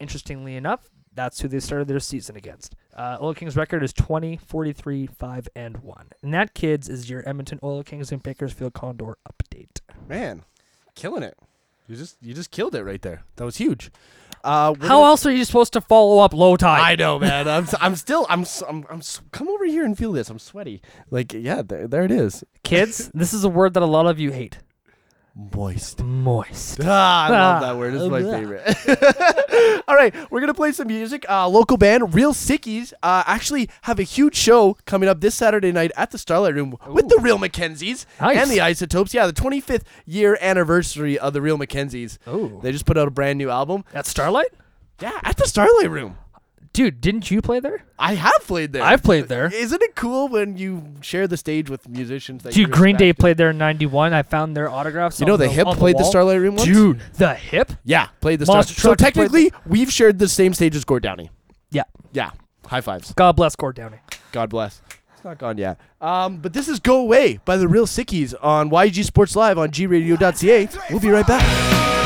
Interestingly 0.00 0.56
enough, 0.56 0.88
that's 1.14 1.40
who 1.40 1.48
they 1.48 1.60
started 1.60 1.88
their 1.88 2.00
season 2.00 2.36
against. 2.36 2.74
Uh, 2.94 3.16
Oil 3.20 3.34
Kings 3.34 3.56
record 3.56 3.82
is 3.82 3.92
20, 3.92 4.36
43, 4.36 5.06
5, 5.06 5.48
and 5.56 5.78
1. 5.78 6.06
And 6.22 6.34
that, 6.34 6.54
kids, 6.54 6.88
is 6.88 7.08
your 7.10 7.28
Edmonton 7.28 7.58
Oil 7.62 7.82
Kings 7.82 8.12
and 8.12 8.22
Bakersfield 8.22 8.72
Condor 8.74 9.16
update. 9.28 9.80
Man, 10.08 10.42
killing 10.94 11.22
it. 11.22 11.36
You 11.88 11.96
just 11.96 12.16
you 12.22 12.34
just 12.34 12.52
killed 12.52 12.74
it 12.76 12.84
right 12.84 13.02
there. 13.02 13.24
That 13.36 13.44
was 13.44 13.56
huge. 13.56 13.90
Uh, 14.44 14.74
How 14.80 15.04
else 15.04 15.26
are 15.26 15.32
you 15.32 15.44
supposed 15.44 15.72
to 15.72 15.80
follow 15.80 16.20
up 16.20 16.32
Lowetide? 16.32 16.80
I 16.80 16.94
know, 16.94 17.18
man. 17.18 17.48
I'm 17.48 17.64
s- 17.64 17.74
I'm 17.80 17.96
still 17.96 18.26
I'm 18.30 18.46
I'm, 18.68 18.86
I'm 18.88 19.02
come 19.32 19.48
over 19.48 19.64
here 19.66 19.84
and 19.84 19.98
feel 19.98 20.12
this. 20.12 20.30
I'm 20.30 20.38
sweaty. 20.38 20.80
Like 21.10 21.32
yeah, 21.32 21.62
there, 21.62 21.88
there 21.88 22.04
it 22.04 22.12
is. 22.12 22.44
Kids, 22.62 23.10
this 23.12 23.34
is 23.34 23.42
a 23.42 23.48
word 23.48 23.74
that 23.74 23.82
a 23.82 23.86
lot 23.86 24.06
of 24.06 24.20
you 24.20 24.30
hate. 24.30 24.58
Moist. 25.34 26.02
Moist. 26.02 26.80
Ah, 26.82 27.26
I 27.26 27.30
love 27.30 27.60
that 27.62 27.76
word. 27.76 27.94
It's 27.94 28.10
my 28.10 28.20
favorite. 28.22 29.82
All 29.88 29.94
right, 29.94 30.14
we're 30.30 30.40
gonna 30.40 30.54
play 30.54 30.72
some 30.72 30.88
music. 30.88 31.24
Uh, 31.28 31.48
local 31.48 31.76
band 31.76 32.14
Real 32.14 32.32
Sickies 32.32 32.92
uh, 33.02 33.22
actually 33.26 33.70
have 33.82 33.98
a 33.98 34.02
huge 34.02 34.34
show 34.34 34.76
coming 34.86 35.08
up 35.08 35.20
this 35.20 35.34
Saturday 35.34 35.72
night 35.72 35.92
at 35.96 36.10
the 36.10 36.18
Starlight 36.18 36.54
Room 36.54 36.76
with 36.88 37.08
the 37.08 37.18
Real 37.20 37.38
McKenzies 37.38 38.06
Nice. 38.20 38.36
and 38.36 38.50
the 38.50 38.60
Isotopes. 38.60 39.14
Yeah, 39.14 39.26
the 39.26 39.32
25th 39.32 39.82
year 40.04 40.36
anniversary 40.40 41.18
of 41.18 41.32
the 41.32 41.40
Real 41.40 41.58
McKenzies. 41.58 42.18
Oh. 42.26 42.60
They 42.62 42.72
just 42.72 42.86
put 42.86 42.98
out 42.98 43.08
a 43.08 43.10
brand 43.12 43.38
new 43.38 43.50
album. 43.50 43.84
At 43.94 44.06
Starlight? 44.06 44.52
Yeah, 45.00 45.18
at 45.22 45.36
the 45.36 45.46
Starlight 45.46 45.90
Room. 45.90 46.18
Dude, 46.72 47.00
didn't 47.00 47.30
you 47.32 47.42
play 47.42 47.58
there? 47.58 47.84
I 47.98 48.14
have 48.14 48.42
played 48.42 48.72
there. 48.72 48.82
I've 48.82 49.02
played 49.02 49.26
there. 49.26 49.52
Isn't 49.52 49.82
it 49.82 49.96
cool 49.96 50.28
when 50.28 50.56
you 50.56 50.94
share 51.00 51.26
the 51.26 51.36
stage 51.36 51.68
with 51.68 51.88
musicians 51.88 52.44
that 52.44 52.54
Dude, 52.54 52.70
Green 52.70 52.96
Day 52.96 53.12
played 53.12 53.36
there 53.38 53.50
in 53.50 53.58
'91. 53.58 54.12
I 54.14 54.22
found 54.22 54.56
their 54.56 54.70
autographs. 54.70 55.18
You 55.18 55.26
know 55.26 55.32
on 55.34 55.40
the 55.40 55.48
Hip 55.48 55.66
played 55.68 55.96
the 55.96 56.02
wall. 56.02 56.10
Starlight 56.10 56.40
Room 56.40 56.54
once? 56.54 56.68
Dude, 56.68 57.00
the 57.14 57.34
Hip. 57.34 57.72
Yeah, 57.84 58.08
played 58.20 58.38
the 58.38 58.46
Monster 58.46 58.74
Starlight. 58.74 59.00
So 59.00 59.04
technically, 59.04 59.52
we've 59.66 59.90
shared 59.90 60.20
the 60.20 60.28
same 60.28 60.54
stage 60.54 60.76
as 60.76 60.84
Gord 60.84 61.02
Downie. 61.02 61.30
Yeah. 61.70 61.82
Yeah, 62.12 62.30
high 62.66 62.80
fives. 62.80 63.12
God 63.14 63.34
bless 63.34 63.56
Gord 63.56 63.74
Downie. 63.74 63.98
God 64.30 64.48
bless. 64.50 64.80
It's 65.14 65.24
not 65.24 65.38
gone 65.38 65.58
yet. 65.58 65.78
Um, 66.00 66.36
but 66.38 66.52
this 66.52 66.68
is 66.68 66.78
"Go 66.78 67.00
Away" 67.00 67.40
by 67.44 67.56
the 67.56 67.66
Real 67.68 67.86
Sickies 67.86 68.32
on 68.40 68.70
YEG 68.70 69.04
Sports 69.04 69.34
Live 69.34 69.58
on 69.58 69.70
gradio.ca. 69.70 70.68
We'll 70.88 71.00
be 71.00 71.10
right 71.10 71.26
back. 71.26 71.99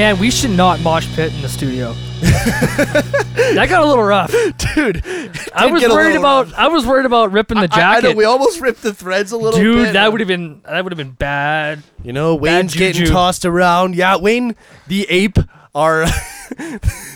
Man, 0.00 0.18
we 0.18 0.30
should 0.30 0.52
not 0.52 0.80
mosh 0.80 1.06
pit 1.14 1.30
in 1.34 1.42
the 1.42 1.48
studio. 1.50 1.92
that 2.22 3.66
got 3.68 3.82
a 3.82 3.86
little 3.86 4.02
rough. 4.02 4.32
Dude, 4.74 5.04
I 5.54 5.66
was 5.66 5.82
worried 5.82 6.16
about. 6.16 6.46
rough. 6.46 6.54
I 6.58 6.68
was 6.68 6.86
worried 6.86 7.04
about 7.04 7.32
ripping 7.32 7.58
the 7.58 7.64
I, 7.64 7.64
I 7.64 7.66
jacket. 7.66 8.08
know 8.08 8.14
we 8.14 8.24
almost 8.24 8.62
ripped 8.62 8.80
the 8.80 8.94
threads 8.94 9.32
a 9.32 9.36
little 9.36 9.60
bit. 9.60 9.62
Dude, 9.62 9.84
bit. 9.84 9.92
that 9.92 10.10
would 10.10 10.22
have 10.22 10.26
been 10.26 10.62
that 10.62 10.82
would 10.82 10.90
have 10.90 10.96
been 10.96 11.10
bad. 11.10 11.82
You 12.02 12.14
know, 12.14 12.34
Wayne's 12.34 12.74
getting 12.74 13.08
tossed 13.08 13.44
around. 13.44 13.94
Yeah, 13.94 14.16
Wayne 14.16 14.56
the 14.86 15.04
ape 15.10 15.36
are. 15.74 16.04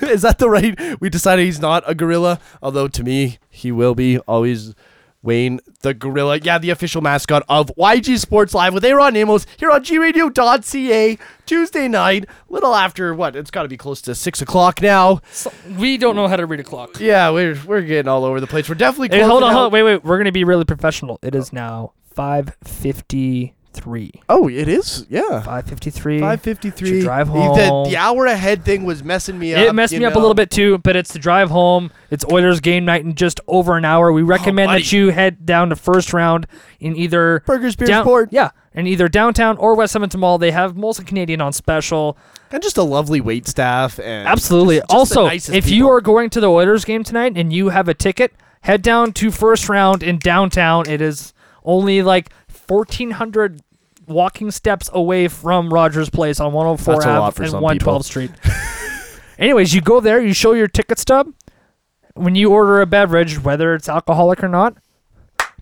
is 0.03 0.21
that 0.21 0.37
the 0.39 0.51
right? 0.51 1.01
We 1.01 1.09
decided 1.09 1.47
he's 1.47 1.61
not 1.61 1.85
a 1.87 1.95
gorilla, 1.95 2.39
although 2.63 2.89
to 2.89 3.03
me 3.03 3.39
he 3.49 3.73
will 3.73 3.95
be 3.95 4.19
always 4.19 4.75
Wayne 5.25 5.59
the 5.81 5.95
Gorilla, 5.95 6.37
yeah, 6.39 6.59
the 6.59 6.69
official 6.71 7.01
mascot 7.01 7.43
of 7.49 7.73
YEG 7.79 8.19
Sports 8.19 8.53
Live 8.55 8.75
with 8.75 8.85
Aaron 8.85 9.17
Amos 9.17 9.47
here 9.59 9.71
on 9.71 9.83
gradio.ca 9.83 11.19
Tuesday 11.47 11.89
night, 11.89 12.27
little 12.49 12.75
after 12.75 13.15
what? 13.15 13.35
It's 13.35 13.51
got 13.51 13.63
to 13.63 13.69
be 13.69 13.77
close 13.79 14.01
to 14.03 14.15
six 14.15 14.41
o'clock 14.43 14.83
now. 14.83 15.21
So- 15.33 15.53
we 15.79 15.97
don't 15.97 16.15
know 16.15 16.29
how 16.29 16.37
to 16.37 16.47
read 16.47 16.61
a 16.61 16.65
clock. 16.65 17.01
Yeah, 17.01 17.31
we're 17.31 17.59
we're 17.67 17.81
getting 17.81 18.09
all 18.09 18.25
over 18.25 18.39
the 18.41 18.47
place. 18.47 18.69
We're 18.69 18.75
definitely 18.75 19.17
Hey, 19.17 19.23
hold 19.23 19.41
closing 19.41 19.49
on, 19.49 19.53
hold 19.55 19.67
on, 19.67 19.73
wait, 19.73 19.83
wait. 19.83 20.05
We're 20.05 20.19
gonna 20.19 20.31
be 20.33 20.45
really 20.45 20.65
professional. 20.67 21.19
It 21.23 21.35
is 21.35 21.53
now 21.53 21.93
five 22.05 22.55
fifty 22.63 23.55
three. 23.75 24.13
Oh, 24.29 24.49
it 24.49 24.69
is. 24.69 25.07
Yeah. 25.11 25.43
Five 25.43 25.67
fifty 25.67 25.91
three. 25.91 26.21
Five 26.21 26.41
fifty 26.41 26.71
three. 26.71 27.03
Drive 27.03 27.29
home. 27.29 27.89
the 27.89 27.97
hour 27.97 28.27
ahead 28.27 28.65
thing 28.65 28.85
was 28.85 29.03
messing 29.03 29.39
me 29.39 29.55
up. 29.55 29.61
It 29.69 29.73
messed 29.75 29.93
me 29.93 30.05
up 30.05 30.15
a 30.15 30.19
little 30.19 30.35
bit 30.35 30.51
too, 30.51 30.79
but 30.79 30.97
it's 30.97 31.13
the 31.13 31.19
drive 31.19 31.51
home. 31.51 31.91
It's 32.11 32.25
Oilers 32.31 32.61
game 32.61 32.85
night 32.85 33.05
in 33.05 33.15
just 33.15 33.41
over 33.49 33.77
an 33.77 33.85
hour. 33.85 34.13
We 34.13 34.23
oh, 34.23 34.27
recommend 34.27 34.69
buddy. 34.69 34.83
that 34.83 34.93
you 34.93 35.11
head 35.11 35.45
down 35.45 35.71
to 35.71 35.77
first 35.77 36.13
round 36.13 36.47
in 36.81 36.97
either 36.97 37.43
Burgers, 37.47 37.77
beer, 37.77 37.89
down, 37.89 38.05
sport, 38.05 38.29
yeah, 38.31 38.51
in 38.73 38.87
either 38.87 39.09
downtown 39.09 39.57
or 39.59 39.75
West 39.75 39.97
Edmonton 39.97 40.21
Mall. 40.21 40.39
They 40.39 40.53
have 40.53 40.75
Molson 40.75 41.07
Canadian 41.07 41.41
on 41.41 41.53
special. 41.53 42.17
and 42.51 42.63
just 42.63 42.77
a 42.77 42.83
lovely 42.83 43.21
wait 43.21 43.49
staff. 43.49 43.99
And 43.99 44.29
Absolutely. 44.29 44.77
just- 44.77 44.91
just 44.91 45.17
also, 45.17 45.27
if 45.29 45.69
you 45.69 45.89
are 45.89 46.01
going 46.01 46.31
to 46.31 46.41
the 46.41 46.51
Oilers 46.51 46.85
game 46.85 47.03
tonight 47.03 47.33
and 47.37 47.53
you 47.53 47.71
have 47.71 47.89
a 47.89 47.95
ticket, 47.95 48.33
head 48.63 48.83
down 48.83 49.13
to 49.15 49.31
first 49.31 49.69
round 49.69 50.03
in 50.03 50.19
downtown. 50.19 50.89
It 50.89 51.01
is 51.01 51.33
only 51.65 52.03
like 52.03 52.31
fourteen 52.49 53.13
hundred 53.13 53.61
walking 54.07 54.51
steps 54.51 54.91
away 54.93 55.29
from 55.29 55.73
Rogers 55.73 56.11
Place 56.11 56.41
on 56.41 56.53
104 56.53 56.95
That's 56.95 57.07
Ave 57.07 57.45
and 57.45 57.51
some 57.53 57.63
112 57.63 58.05
Street. 58.05 58.31
Anyways, 59.39 59.75
you 59.75 59.81
go 59.81 60.01
there, 60.01 60.21
you 60.21 60.33
show 60.33 60.53
your 60.53 60.69
ticket 60.69 60.99
stub. 60.99 61.33
When 62.15 62.35
you 62.35 62.51
order 62.53 62.81
a 62.81 62.87
beverage, 62.87 63.43
whether 63.43 63.75
it's 63.75 63.89
alcoholic 63.89 64.43
or 64.45 64.49
not, 64.49 64.77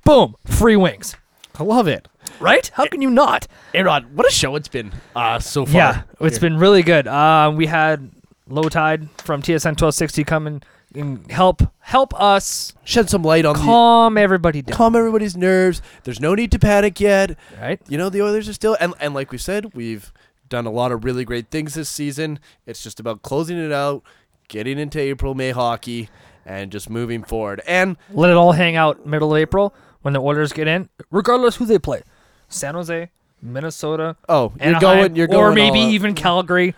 boom, 0.04 0.34
free 0.44 0.76
wings. 0.76 1.16
I 1.58 1.64
love 1.64 1.88
it. 1.88 2.08
Right? 2.40 2.70
How 2.74 2.86
can 2.86 3.00
you 3.02 3.10
not? 3.10 3.46
Aaron, 3.74 4.04
what 4.14 4.28
a 4.28 4.32
show 4.32 4.56
it's 4.56 4.68
been 4.68 4.92
uh, 5.16 5.38
so 5.38 5.64
far. 5.64 5.74
Yeah, 5.74 6.02
it's 6.20 6.38
been 6.38 6.58
really 6.58 6.82
good. 6.82 7.06
Uh, 7.06 7.52
we 7.54 7.66
had 7.66 8.10
Lowetide 8.48 9.08
from 9.20 9.42
TSN 9.42 9.80
1260 9.80 10.24
come 10.24 10.46
and, 10.46 10.64
and 10.96 11.30
help 11.30 11.62
help 11.80 12.18
us 12.20 12.74
Shed 12.84 13.08
some 13.10 13.22
light 13.22 13.44
on 13.44 13.54
calm 13.54 14.16
everybody 14.18 14.60
the 14.60 14.70
down. 14.70 14.76
calm 14.76 14.96
everybody's 14.96 15.36
nerves. 15.36 15.82
There's 16.04 16.20
no 16.20 16.34
need 16.34 16.50
to 16.52 16.58
panic 16.58 17.00
yet. 17.00 17.36
Right? 17.60 17.80
You 17.88 17.98
know 17.98 18.08
the 18.08 18.22
Oilers 18.22 18.48
are 18.48 18.52
still 18.54 18.76
and 18.80 18.94
and 19.00 19.14
like 19.14 19.30
we 19.32 19.38
said, 19.38 19.74
we've 19.74 20.12
done 20.48 20.66
a 20.66 20.70
lot 20.70 20.92
of 20.92 21.04
really 21.04 21.24
great 21.24 21.50
things 21.50 21.74
this 21.74 21.88
season. 21.88 22.38
It's 22.66 22.82
just 22.82 23.00
about 23.00 23.22
closing 23.22 23.58
it 23.58 23.72
out, 23.72 24.02
getting 24.48 24.78
into 24.78 25.00
April 25.00 25.34
May 25.34 25.50
hockey, 25.50 26.10
and 26.44 26.70
just 26.70 26.90
moving 26.90 27.24
forward. 27.24 27.62
And 27.66 27.96
Let 28.10 28.30
it 28.30 28.36
all 28.36 28.52
hang 28.52 28.76
out 28.76 29.06
middle 29.06 29.34
of 29.34 29.40
April 29.40 29.74
when 30.02 30.12
the 30.14 30.20
Oilers 30.20 30.52
get 30.52 30.68
in, 30.68 30.88
regardless 31.10 31.56
who 31.56 31.64
they 31.64 31.78
play. 31.78 32.02
San 32.48 32.74
Jose, 32.74 33.10
Minnesota, 33.40 34.16
oh, 34.28 34.52
you're 34.62 34.78
going, 34.78 35.16
you're 35.16 35.26
going, 35.26 35.40
or 35.40 35.52
maybe 35.52 35.78
even 35.78 36.14
Calgary. 36.14 36.74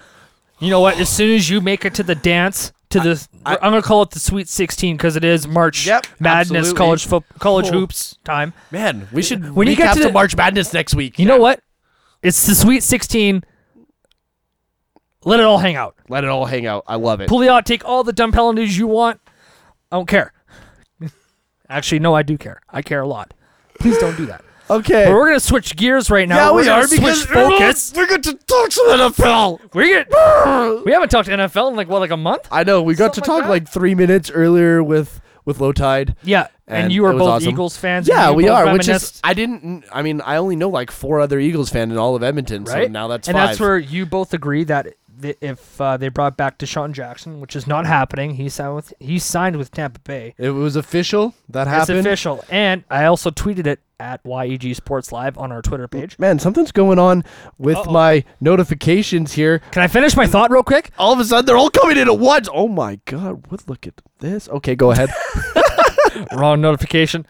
You 0.60 0.70
know 0.70 0.80
what? 0.80 0.98
As 1.00 1.08
soon 1.08 1.34
as 1.34 1.50
you 1.50 1.60
make 1.60 1.84
it 1.84 1.94
to 1.94 2.02
the 2.04 2.14
dance, 2.14 2.72
to 3.02 3.28
I- 3.44 3.54
am 3.56 3.72
gonna 3.72 3.82
call 3.82 4.02
it 4.02 4.10
the 4.10 4.18
Sweet 4.20 4.48
16 4.48 4.96
because 4.96 5.16
it 5.16 5.24
is 5.24 5.46
March 5.48 5.86
Yep, 5.86 6.06
Madness, 6.20 6.56
absolutely. 6.58 6.78
college 6.78 7.06
foot, 7.06 7.24
college 7.38 7.66
Oh. 7.68 7.72
hoops 7.72 8.18
time. 8.24 8.52
man. 8.70 9.08
We 9.12 9.22
should 9.22 9.54
When 9.54 9.66
you 9.68 9.76
get 9.76 9.94
to 9.96 10.02
the- 10.04 10.12
March 10.12 10.36
Madness 10.36 10.72
next 10.72 10.94
week. 10.94 11.18
You 11.18 11.26
know 11.26 11.38
what? 11.38 11.60
It's 12.22 12.46
the 12.46 12.54
Sweet 12.54 12.82
16. 12.82 13.44
Let 15.24 15.40
it 15.40 15.46
all 15.46 15.58
hang 15.58 15.76
out. 15.76 15.96
Let 16.08 16.24
it 16.24 16.30
all 16.30 16.44
hang 16.46 16.66
out. 16.66 16.84
I 16.86 16.96
love 16.96 17.20
it. 17.20 17.28
Pull 17.28 17.38
the 17.38 17.50
out. 17.50 17.64
Take 17.66 17.84
all 17.84 18.04
the 18.04 18.12
dumb 18.12 18.30
penalties 18.32 18.76
you 18.76 18.86
want. 18.86 19.20
I 19.90 19.96
don't 19.96 20.08
care. 20.08 20.32
Actually, 21.68 21.98
no, 22.00 22.14
I 22.14 22.22
do 22.22 22.36
care. 22.36 22.60
I 22.70 22.82
care 22.82 23.00
a 23.00 23.06
lot. 23.06 23.32
Please 23.80 23.98
don't 23.98 24.16
do 24.16 24.26
that. 24.26 24.44
Okay. 24.70 25.04
But 25.04 25.12
we're 25.12 25.26
gonna 25.28 25.40
switch 25.40 25.76
gears 25.76 26.10
right 26.10 26.28
now. 26.28 26.36
yeah, 26.36 26.50
we're 26.50 26.58
we 26.60 26.64
gonna 26.64 26.84
are 26.84 26.88
because 26.88 27.22
switch 27.22 27.32
focus. 27.34 27.92
we're 27.94 28.06
going 28.06 28.22
to 28.22 28.34
talk 28.34 28.72
some 28.72 28.86
NFL. 28.88 29.74
We 29.74 29.88
get. 29.90 30.08
We 30.84 30.92
haven't 30.92 31.10
talked 31.10 31.28
to 31.28 31.34
NFL 31.36 31.70
in 31.70 31.76
like 31.76 31.88
what, 31.88 32.00
like 32.00 32.10
a 32.10 32.16
month? 32.16 32.48
I 32.50 32.64
know 32.64 32.82
we 32.82 32.94
got 32.94 33.14
to 33.14 33.16
Something 33.16 33.32
like 33.34 33.40
talk 33.42 33.46
that. 33.46 33.50
like 33.50 33.68
three 33.68 33.94
minutes 33.94 34.30
earlier 34.30 34.82
with 34.82 35.20
with 35.44 35.58
Lowetide. 35.58 36.14
Yeah, 36.22 36.48
and, 36.66 36.84
And 36.84 36.92
you 36.92 37.04
are 37.04 37.12
both 37.12 37.28
awesome. 37.28 37.50
Eagles 37.50 37.76
fans. 37.76 38.08
Yeah, 38.08 38.30
we 38.30 38.44
both 38.44 38.52
are. 38.52 38.72
Which 38.72 38.88
is 38.88 39.20
I 39.22 39.34
didn't. 39.34 39.84
I 39.92 40.02
mean, 40.02 40.20
I 40.22 40.36
only 40.36 40.56
know 40.56 40.70
like 40.70 40.90
four 40.90 41.20
other 41.20 41.38
Eagles 41.38 41.70
fans 41.70 41.92
in 41.92 41.98
all 41.98 42.16
of 42.16 42.22
Edmonton. 42.22 42.64
right. 42.64 42.86
So 42.86 42.92
now 42.92 43.08
that's 43.08 43.28
and 43.28 43.36
five. 43.36 43.48
that's 43.48 43.60
where 43.60 43.78
you 43.78 44.06
both 44.06 44.32
agree 44.32 44.64
that 44.64 44.86
th- 45.20 45.36
if 45.40 45.80
uh, 45.80 45.96
they 45.96 46.08
brought 46.08 46.36
back 46.36 46.58
DeSean 46.58 46.92
Jackson, 46.92 47.40
which 47.40 47.54
is 47.56 47.66
not 47.66 47.86
happening, 47.86 48.34
he 48.34 48.48
signed 48.48 48.74
with 48.74 48.92
he 49.00 49.18
signed 49.18 49.56
with 49.56 49.70
Tampa 49.70 50.00
Bay. 50.00 50.34
it 50.38 50.50
was 50.50 50.76
official. 50.76 51.34
That 51.48 51.66
happened. 51.66 51.98
It's 51.98 52.06
official, 52.06 52.44
and 52.50 52.84
I 52.90 53.04
also 53.04 53.30
tweeted 53.30 53.66
it 53.66 53.80
at 54.00 54.22
YEG 54.24 54.74
Sports 54.74 55.12
Live 55.12 55.38
on 55.38 55.52
our 55.52 55.62
Twitter 55.62 55.86
page. 55.88 56.18
Man, 56.18 56.38
something's 56.38 56.72
going 56.72 56.98
on 56.98 57.24
with 57.58 57.76
Uh-oh. 57.76 57.92
my 57.92 58.24
notifications 58.40 59.32
here. 59.32 59.60
Can 59.70 59.82
I 59.82 59.86
finish 59.88 60.16
my 60.16 60.26
thought 60.26 60.50
real 60.50 60.62
quick? 60.64 60.90
All 60.98 61.12
of 61.12 61.20
a 61.20 61.24
sudden, 61.24 61.46
they're 61.46 61.56
all 61.56 61.70
coming 61.70 61.96
in 61.96 62.08
at 62.08 62.18
once. 62.18 62.48
Oh 62.52 62.68
my 62.68 62.98
god! 63.04 63.46
What? 63.48 63.68
Look 63.68 63.86
at 63.86 64.00
this. 64.18 64.48
Okay, 64.48 64.74
go 64.74 64.90
ahead. 64.90 65.10
Wrong 66.32 66.60
notification. 66.60 67.26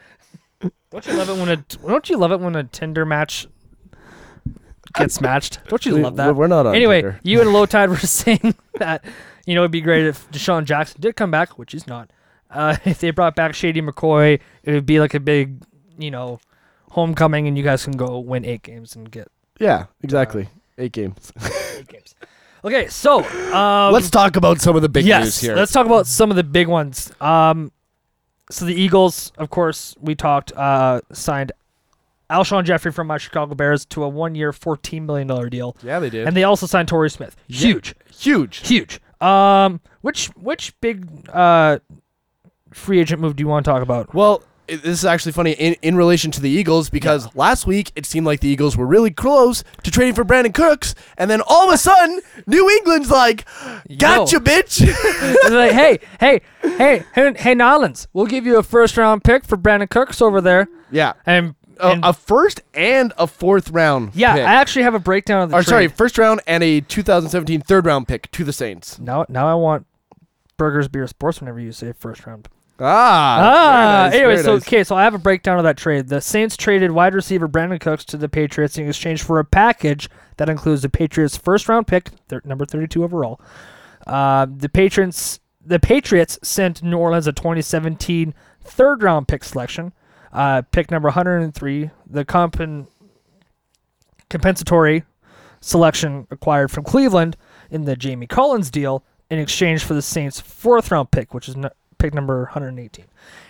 Don't 0.91 1.07
you 1.07 1.15
love 1.15 1.29
it 1.29 1.37
when 1.37 1.49
a 1.49 1.57
Don't 1.57 2.09
you 2.09 2.17
love 2.17 2.33
it 2.33 2.41
when 2.41 2.55
a 2.57 2.65
Tinder 2.65 3.05
match 3.05 3.47
gets 4.93 5.21
matched? 5.21 5.59
Don't 5.69 5.85
you 5.87 5.95
We- 5.97 6.03
love 6.03 6.17
that? 6.17 6.37
We're 6.37 6.47
not 6.47 6.67
on 6.67 6.75
anyway, 6.75 7.03
Tinder. 7.03 7.21
you 7.23 7.41
and 7.41 7.51
Lowetide 7.51 7.89
were 7.91 7.97
saying 7.97 8.55
that 8.79 9.05
you 9.47 9.55
know 9.55 9.63
it'd 9.63 9.71
be 9.71 9.81
great 9.81 10.05
if 10.07 10.31
DeSean 10.31 10.65
Jackson 10.65 11.01
did 11.01 11.17
come 11.17 11.31
back, 11.31 11.59
which 11.59 11.73
he's 11.73 11.87
not. 11.87 12.11
Uh, 12.51 12.77
if 12.85 13.01
they 13.01 13.11
brought 13.11 13.35
back 13.35 13.55
Shady 13.55 13.81
McCoy, 13.83 14.39
it 14.63 14.73
would 14.73 14.87
be 14.87 15.01
like 15.01 15.15
a 15.15 15.21
big, 15.21 15.63
you 15.99 16.11
know, 16.11 16.39
homecoming, 16.91 17.49
and 17.49 17.57
you 17.59 17.65
guys 17.65 17.83
can 17.85 17.97
go 17.97 18.19
win 18.19 18.45
eight 18.45 18.63
games 18.63 18.95
and 18.95 19.11
get 19.11 19.29
Yeah, 19.59 19.87
exactly. 20.03 20.49
Eight 20.79 20.93
games. 20.93 21.33
eight 21.79 21.89
games. 21.89 22.15
Okay, 22.65 22.89
so 22.89 23.23
um, 23.53 23.93
Let's 23.93 24.09
talk 24.11 24.37
about 24.37 24.61
some 24.61 24.75
of 24.75 24.83
the 24.83 24.89
big 24.89 25.05
yes, 25.05 25.25
news 25.25 25.41
here. 25.41 25.55
let's 25.57 25.71
talk 25.71 25.85
about 25.87 26.07
some 26.07 26.31
of 26.31 26.37
the 26.37 26.43
big 26.43 26.67
ones. 26.67 27.13
Um, 27.21 27.71
so 28.51 28.65
the 28.65 28.75
Eagles, 28.75 29.33
of 29.39 29.51
course, 29.51 29.95
we 30.01 30.15
talked 30.15 30.53
uh, 30.53 31.01
signed 31.13 31.53
Alshon 32.31 32.65
Jeffery 32.65 32.93
from 32.93 33.07
my 33.07 33.19
Chicago 33.19 33.55
Bears 33.55 33.85
to 33.87 34.03
a 34.05 34.09
one-year, 34.09 34.53
fourteen 34.53 35.07
million 35.07 35.27
dollar 35.29 35.49
deal, 35.49 35.77
yeah, 35.83 35.99
they 35.99 36.11
did. 36.11 36.27
and 36.27 36.37
they 36.37 36.45
also 36.45 36.67
signed 36.67 36.89
Torrey 36.89 37.11
Smith. 37.11 37.37
Yeah. 37.47 37.59
Huge, 37.61 37.95
huge. 38.11 38.67
huge. 38.67 39.01
Um, 39.21 39.81
which 40.03 40.27
which 40.37 40.79
big 40.81 41.09
uh 41.33 41.79
free 42.73 43.01
agent 43.01 43.21
move 43.21 43.37
do 43.37 43.43
you 43.43 43.49
want 43.49 43.65
to 43.65 43.71
talk 43.71 43.83
about? 43.83 44.15
Well, 44.15 44.43
it, 44.67 44.83
this 44.83 44.99
is 44.99 45.05
actually 45.05 45.33
funny 45.33 45.53
in, 45.53 45.77
in 45.83 45.95
relation 45.97 46.31
to 46.33 46.41
the 46.41 46.49
Eagles 46.51 46.89
because 46.91 47.33
last 47.37 47.67
week 47.67 47.93
it 47.97 48.07
seemed 48.07 48.27
like 48.27 48.41
the 48.41 48.49
Eagles 48.49 48.77
were 48.77 48.87
really 48.87 49.11
close 49.11 49.63
to 49.83 49.91
trading 49.91 50.15
for 50.15 50.25
Brandin 50.25 50.55
Cooks, 50.55 50.95
and 51.19 51.31
then 51.31 51.41
all 51.47 51.69
of 51.69 51.75
a 51.75 51.79
sudden, 51.79 52.21
New 52.47 52.69
England's 52.71 53.11
like, 53.11 53.45
"Gotcha, 53.99 54.41
bitch!" 54.41 54.81
Like, 55.51 55.73
hey, 55.73 55.99
hey, 56.19 56.41
hey, 56.63 57.05
hey, 57.15 57.35
hey, 57.37 57.55
Nolans, 57.55 58.09
we'll 58.13 58.27
give 58.27 58.47
you 58.47 58.57
a 58.59 58.63
first 58.63 58.97
round 58.97 59.23
pick 59.23 59.45
for 59.45 59.57
Brandin 59.57 59.89
Cooks 59.91 60.21
over 60.23 60.41
there, 60.41 60.67
yeah, 60.91 61.13
and, 61.27 61.55
a, 61.81 61.99
a 62.05 62.13
first 62.13 62.61
and 62.75 63.13
a 63.19 63.27
fourth 63.27 63.71
round. 63.71 64.11
yeah, 64.15 64.35
pick. 64.35 64.47
I 64.47 64.55
actually 64.55 64.83
have 64.83 64.95
a 64.95 64.99
breakdown 64.99 65.43
of 65.43 65.51
the 65.51 65.57
or 65.57 65.63
trade. 65.63 65.69
sorry, 65.69 65.89
first 65.89 66.19
round 66.19 66.41
and 66.47 66.63
a 66.63 66.81
2017 66.81 67.61
third 67.63 67.87
round 67.87 68.09
pick 68.09 68.31
to 68.33 68.45
the 68.45 68.53
Saints. 68.53 68.99
Now, 68.99 69.25
now 69.29 69.47
I 69.49 69.55
want 69.55 69.87
Burgers 70.57 70.89
Beer 70.89 71.07
Sports 71.07 71.41
whenever 71.41 71.59
you 71.61 71.73
say 71.73 71.93
first 71.93 72.27
round. 72.27 72.49
Ah, 72.81 73.39
Ah, 73.39 74.05
nice, 74.09 74.15
anyway, 74.15 74.37
so 74.43 74.55
nice. 74.55 74.67
okay, 74.67 74.83
so 74.83 74.97
I 74.97 75.05
have 75.05 75.15
a 75.15 75.19
breakdown 75.19 75.59
of 75.59 75.65
that 75.65 75.77
trade. 75.77 76.09
The 76.09 76.21
Saints 76.21 76.57
traded 76.57 76.91
wide 76.91 77.15
receiver 77.15 77.49
Brandin 77.49 77.81
Cooks 77.81 78.05
to 78.07 78.17
the 78.17 78.29
Patriots 78.29 78.77
in 78.77 78.89
exchange 78.89 79.23
for 79.23 79.39
a 79.39 79.45
package 79.45 80.09
that 80.39 80.49
includes 80.49 80.83
the 80.83 80.89
Patriots' 80.89 81.37
first 81.37 81.69
round 81.69 81.87
pick, 81.87 82.09
thir- 82.29 82.43
number 82.45 82.65
thirty-two 82.67 83.05
overall. 83.05 83.41
Uh, 84.09 84.47
the 84.57 84.69
Patriots, 84.69 85.39
the 85.65 85.79
Patriots 85.79 86.37
sent 86.43 86.83
New 86.83 86.99
Orleans 86.99 87.27
a 87.29 87.33
2017 87.33 88.35
third 88.63 89.03
round 89.05 89.29
pick 89.29 89.45
selection, 89.45 89.93
uh, 90.35 90.63
pick 90.71 90.91
number 90.91 91.07
103. 91.07 91.91
The 92.07 92.25
compen- 92.25 92.89
compensatory 94.29 95.05
selection 95.61 96.27
acquired 96.31 96.71
from 96.71 96.85
Cleveland 96.85 97.37
in 97.71 97.85
the 97.85 97.97
Jamie 97.97 98.27
Collins 98.27 98.71
deal 98.71 99.03
in 99.31 99.39
exchange 99.39 99.83
for 99.83 99.95
the 99.95 100.03
Saints' 100.03 100.41
fourth 100.41 100.91
round 100.91 101.11
pick, 101.11 101.33
which 101.33 101.49
is 101.49 101.57
pick 101.99 102.13
number 102.13 102.43
118. 102.45 103.07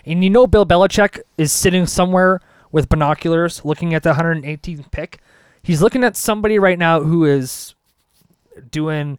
And 0.07 0.23
you 0.23 0.31
know 0.31 0.47
Bill 0.47 0.67
Belichick 0.67 1.21
is 1.37 1.51
sitting 1.51 1.87
somewhere 1.87 2.41
with 2.71 2.89
binoculars 2.89 3.65
looking 3.65 3.95
at 3.95 4.03
the 4.03 4.13
118th 4.15 4.91
pick. 4.91 5.19
He's 5.63 5.83
looking 5.83 6.05
at 6.05 6.17
somebody 6.17 6.59
right 6.59 6.79
now 6.79 7.01
who 7.01 7.25
is 7.25 7.75
doing 8.71 9.19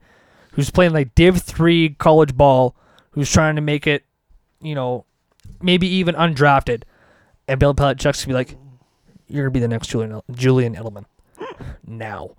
who's 0.52 0.70
playing 0.70 0.94
like 0.94 1.14
Div 1.16 1.42
3 1.42 1.96
college 1.98 2.36
ball, 2.38 2.76
who's 3.12 3.32
trying 3.32 3.56
to 3.56 3.62
make 3.62 3.88
it, 3.88 4.04
you 4.62 4.76
know, 4.76 5.04
maybe 5.62 5.88
even 5.88 6.16
undrafted. 6.16 6.84
And 7.48 7.60
Bill 7.60 7.74
Belichick's 7.76 8.26
gonna 8.26 8.28
be 8.28 8.34
like, 8.34 8.58
"You're 9.28 9.44
gonna 9.46 9.52
be 9.52 9.60
the 9.60 9.68
next 9.68 9.88
Julian 9.88 10.22
Julian 10.32 10.76
Edelman." 10.76 11.06
now, 11.88 12.32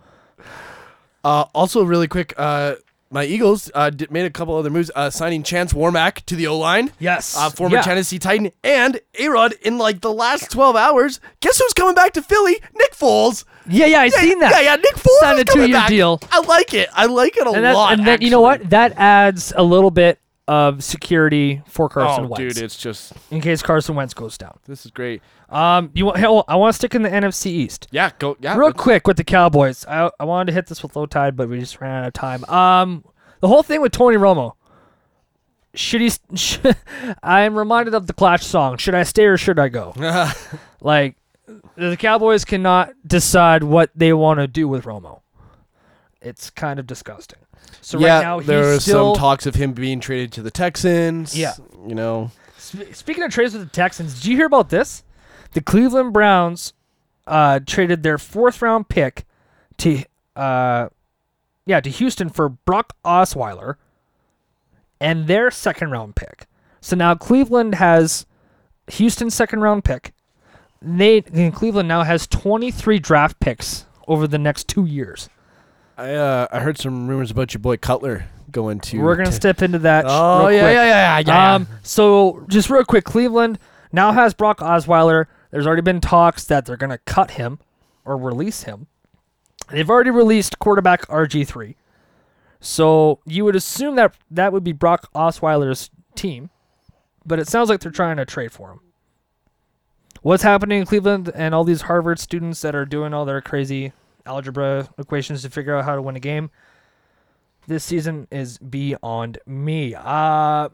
Uh, 1.24 1.44
also, 1.54 1.82
really 1.82 2.06
quick, 2.06 2.32
uh, 2.36 2.74
my 3.10 3.24
Eagles 3.24 3.68
uh, 3.74 3.90
did, 3.90 4.10
made 4.12 4.24
a 4.26 4.30
couple 4.30 4.54
other 4.56 4.70
moves, 4.70 4.90
uh, 4.94 5.10
signing 5.10 5.42
Chance 5.42 5.72
Warmack 5.72 6.24
to 6.26 6.36
the 6.36 6.46
O 6.46 6.56
line. 6.56 6.92
Yes. 7.00 7.36
uh, 7.36 7.50
former 7.50 7.76
Yeah. 7.76 7.82
Tennessee 7.82 8.18
Titan, 8.20 8.50
and 8.62 9.00
A 9.18 9.28
Rod 9.28 9.54
in 9.62 9.76
like 9.78 10.00
the 10.02 10.12
last 10.12 10.50
twelve 10.52 10.76
hours. 10.76 11.20
Guess 11.40 11.58
who's 11.58 11.72
coming 11.72 11.94
back 11.96 12.12
to 12.12 12.22
Philly? 12.22 12.60
Nick 12.76 12.94
Foles. 12.94 13.44
Yeah, 13.68 13.86
yeah, 13.86 14.00
I 14.02 14.08
seen 14.10 14.38
that. 14.38 14.52
Yeah, 14.52 14.60
yeah, 14.60 14.76
Nick 14.76 14.94
Foles 14.94 15.18
Signed 15.20 15.36
is 15.38 15.42
a 15.42 15.44
coming 15.46 15.66
two-year 15.66 15.78
back. 15.80 15.88
deal. 15.88 16.20
I 16.30 16.40
like 16.40 16.72
it. 16.74 16.88
I 16.92 17.06
like 17.06 17.36
it 17.36 17.46
a 17.46 17.50
And, 17.50 17.64
that, 17.64 17.74
lot. 17.74 17.92
and 17.92 18.06
then 18.06 18.20
you 18.22 18.30
know 18.30 18.40
what? 18.40 18.70
That 18.70 18.92
adds 18.96 19.52
a 19.56 19.62
little 19.64 19.90
bit 19.90 20.20
of 20.48 20.84
security 20.84 21.62
for 21.66 21.88
Carson 21.88 22.24
Oh, 22.26 22.28
Wentz 22.28 22.54
dude, 22.54 22.64
it's 22.64 22.76
just 22.76 23.12
in 23.30 23.40
case 23.40 23.62
Carson 23.62 23.94
Wentz 23.96 24.14
goes 24.14 24.38
down. 24.38 24.58
this 24.66 24.84
is 24.84 24.90
great. 24.92 25.20
Um, 25.48 25.90
you 25.94 26.06
want? 26.06 26.18
Hell, 26.18 26.44
I 26.48 26.56
want 26.56 26.72
to 26.72 26.76
stick 26.76 26.94
in 26.94 27.02
the 27.02 27.08
NFC 27.08 27.46
East. 27.46 27.88
Yeah, 27.90 28.10
go. 28.18 28.36
Yeah, 28.40 28.56
Real 28.56 28.72
quick 28.72 29.06
with 29.06 29.16
the 29.16 29.24
Cowboys. 29.24 29.84
I, 29.86 30.10
I 30.20 30.24
wanted 30.24 30.46
to 30.46 30.52
hit 30.52 30.66
this 30.66 30.82
with 30.82 30.94
Lowetide, 30.94 31.36
but 31.36 31.48
we 31.48 31.58
just 31.58 31.80
ran 31.80 32.02
out 32.02 32.06
of 32.06 32.12
time. 32.12 32.44
Um, 32.46 33.04
the 33.40 33.48
whole 33.48 33.62
thing 33.62 33.80
with 33.80 33.92
Tony 33.92 34.16
Romo. 34.16 34.52
Should 35.74 36.00
he? 36.00 36.10
Sh- 36.34 36.58
I'm 37.22 37.56
reminded 37.56 37.94
of 37.94 38.06
the 38.06 38.12
Clash 38.12 38.44
song. 38.44 38.76
Should 38.78 38.94
I 38.94 39.02
stay 39.02 39.26
or 39.26 39.36
should 39.36 39.58
I 39.58 39.68
go? 39.68 39.92
like, 40.80 41.16
the 41.76 41.96
Cowboys 41.96 42.44
cannot 42.44 42.92
decide 43.06 43.62
what 43.62 43.90
they 43.94 44.12
want 44.12 44.40
to 44.40 44.46
do 44.46 44.66
with 44.68 44.84
Romo. 44.84 45.20
It's 46.20 46.50
kind 46.50 46.80
of 46.80 46.86
disgusting. 46.86 47.38
So 47.80 47.98
yeah, 47.98 48.16
right 48.16 48.22
now 48.22 48.38
he's 48.38 48.46
there 48.46 48.72
are 48.74 48.80
still. 48.80 49.14
some 49.14 49.20
talks 49.20 49.46
of 49.46 49.54
him 49.54 49.72
being 49.72 50.00
traded 50.00 50.32
to 50.32 50.42
the 50.42 50.50
Texans. 50.50 51.36
Yeah. 51.38 51.54
you 51.86 51.94
know. 51.94 52.30
Sp- 52.58 52.92
Speaking 52.92 53.22
of 53.22 53.30
trades 53.30 53.54
with 53.54 53.62
the 53.62 53.70
Texans, 53.70 54.14
did 54.14 54.26
you 54.26 54.36
hear 54.36 54.46
about 54.46 54.70
this? 54.70 55.04
The 55.52 55.60
Cleveland 55.60 56.12
Browns 56.12 56.72
uh, 57.26 57.60
traded 57.64 58.02
their 58.02 58.18
fourth 58.18 58.60
round 58.60 58.88
pick 58.88 59.24
to 59.78 60.02
uh, 60.34 60.88
yeah 61.64 61.80
to 61.80 61.90
Houston 61.90 62.28
for 62.28 62.48
Brock 62.48 62.94
Osweiler 63.04 63.76
and 65.00 65.26
their 65.26 65.50
second 65.50 65.90
round 65.90 66.16
pick. 66.16 66.46
So 66.80 66.96
now 66.96 67.14
Cleveland 67.14 67.76
has 67.76 68.26
Houston's 68.92 69.34
second 69.34 69.60
round 69.60 69.84
pick. 69.84 70.12
They 70.82 71.22
and 71.32 71.54
Cleveland 71.54 71.88
now 71.88 72.02
has 72.02 72.26
23 72.26 72.98
draft 72.98 73.40
picks 73.40 73.86
over 74.06 74.26
the 74.26 74.38
next 74.38 74.68
two 74.68 74.84
years. 74.84 75.28
I 75.96 76.14
uh, 76.14 76.46
I 76.50 76.60
heard 76.60 76.78
some 76.78 77.08
rumors 77.08 77.30
about 77.30 77.54
your 77.54 77.60
boy 77.60 77.76
Cutler 77.76 78.26
going 78.50 78.80
to. 78.80 79.00
We're 79.00 79.16
gonna 79.16 79.30
to- 79.30 79.36
step 79.36 79.62
into 79.62 79.78
that. 79.80 80.04
Oh 80.06 80.46
real 80.46 80.56
yeah, 80.56 80.70
yeah, 80.70 80.84
yeah, 80.84 81.18
yeah, 81.18 81.22
yeah. 81.26 81.54
Um, 81.54 81.68
so 81.82 82.44
just 82.48 82.68
real 82.70 82.84
quick, 82.84 83.04
Cleveland 83.04 83.58
now 83.92 84.12
has 84.12 84.34
Brock 84.34 84.58
Osweiler. 84.58 85.26
There's 85.50 85.66
already 85.66 85.82
been 85.82 86.00
talks 86.00 86.44
that 86.44 86.66
they're 86.66 86.76
gonna 86.76 86.98
cut 86.98 87.32
him 87.32 87.58
or 88.04 88.16
release 88.16 88.64
him. 88.64 88.88
They've 89.70 89.88
already 89.88 90.10
released 90.10 90.58
quarterback 90.58 91.06
RG 91.08 91.46
three. 91.46 91.76
So 92.60 93.20
you 93.24 93.44
would 93.44 93.56
assume 93.56 93.96
that 93.96 94.14
that 94.30 94.52
would 94.52 94.64
be 94.64 94.72
Brock 94.72 95.10
Osweiler's 95.14 95.90
team, 96.14 96.50
but 97.24 97.38
it 97.38 97.48
sounds 97.48 97.68
like 97.68 97.80
they're 97.80 97.92
trying 97.92 98.16
to 98.16 98.24
trade 98.24 98.52
for 98.52 98.70
him. 98.70 98.80
What's 100.22 100.42
happening 100.42 100.80
in 100.80 100.86
Cleveland 100.86 101.30
and 101.34 101.54
all 101.54 101.64
these 101.64 101.82
Harvard 101.82 102.18
students 102.18 102.60
that 102.62 102.74
are 102.74 102.84
doing 102.84 103.14
all 103.14 103.24
their 103.24 103.40
crazy 103.40 103.92
algebra 104.26 104.88
equations 104.98 105.42
to 105.42 105.50
figure 105.50 105.76
out 105.76 105.84
how 105.84 105.94
to 105.94 106.02
win 106.02 106.16
a 106.16 106.20
game? 106.20 106.50
This 107.66 107.84
season 107.84 108.28
is 108.30 108.58
beyond 108.58 109.38
me. 109.46 109.94
Uh 109.96 110.68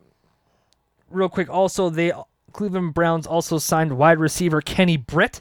real 1.10 1.28
quick, 1.28 1.48
also 1.48 1.88
they 1.90 2.12
Cleveland 2.52 2.92
Browns 2.94 3.26
also 3.26 3.58
signed 3.58 3.96
wide 3.96 4.18
receiver 4.18 4.60
Kenny 4.60 4.96
Britt, 4.98 5.40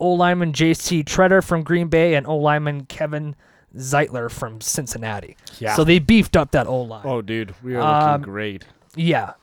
O 0.00 0.12
lineman 0.12 0.52
J.C. 0.52 1.04
Tretter 1.04 1.44
from 1.44 1.62
Green 1.62 1.88
Bay, 1.88 2.14
and 2.14 2.26
O 2.26 2.36
lineman 2.36 2.86
Kevin 2.86 3.36
Zeitler 3.76 4.30
from 4.30 4.60
Cincinnati. 4.62 5.36
Yeah. 5.58 5.74
So 5.74 5.84
they 5.84 5.98
beefed 5.98 6.34
up 6.36 6.52
that 6.52 6.66
O 6.66 6.80
line. 6.82 7.02
oh, 7.04 7.20
dude, 7.20 7.54
we 7.62 7.74
are 7.74 7.80
Um, 7.82 8.10
looking 8.20 8.32
great. 8.32 8.64
Yeah. 8.94 9.34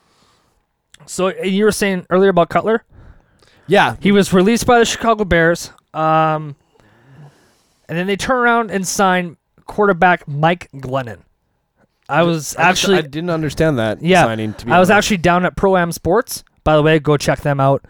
So 1.05 1.27
you 1.43 1.65
were 1.65 1.71
saying 1.71 2.07
earlier 2.09 2.29
about 2.31 2.49
Cutler. 2.49 2.83
Yeah, 3.67 3.95
He 4.01 4.11
was 4.11 4.33
released 4.33 4.65
by 4.65 4.79
the 4.79 4.85
Chicago 4.85 5.23
Bears. 5.23 5.71
Um, 5.93 6.55
and 7.93 7.99
then 7.99 8.07
they 8.07 8.15
turn 8.17 8.37
around 8.37 8.71
and 8.71 8.87
sign 8.87 9.37
quarterback 9.67 10.27
Mike 10.27 10.67
Glennon. 10.73 11.19
I 12.09 12.23
was 12.23 12.55
I 12.55 12.63
actually 12.63 12.97
I 12.97 13.01
didn't 13.01 13.29
understand 13.29 13.77
that 13.77 14.01
Yeah, 14.01 14.23
signing. 14.23 14.55
To 14.55 14.65
be 14.65 14.71
I 14.71 14.79
was 14.79 14.89
honest. 14.89 15.05
actually 15.05 15.17
down 15.17 15.45
at 15.45 15.55
Pro 15.55 15.77
Am 15.77 15.91
Sports. 15.91 16.43
By 16.63 16.75
the 16.75 16.81
way, 16.81 16.97
go 16.97 17.17
check 17.17 17.41
them 17.41 17.59
out 17.59 17.85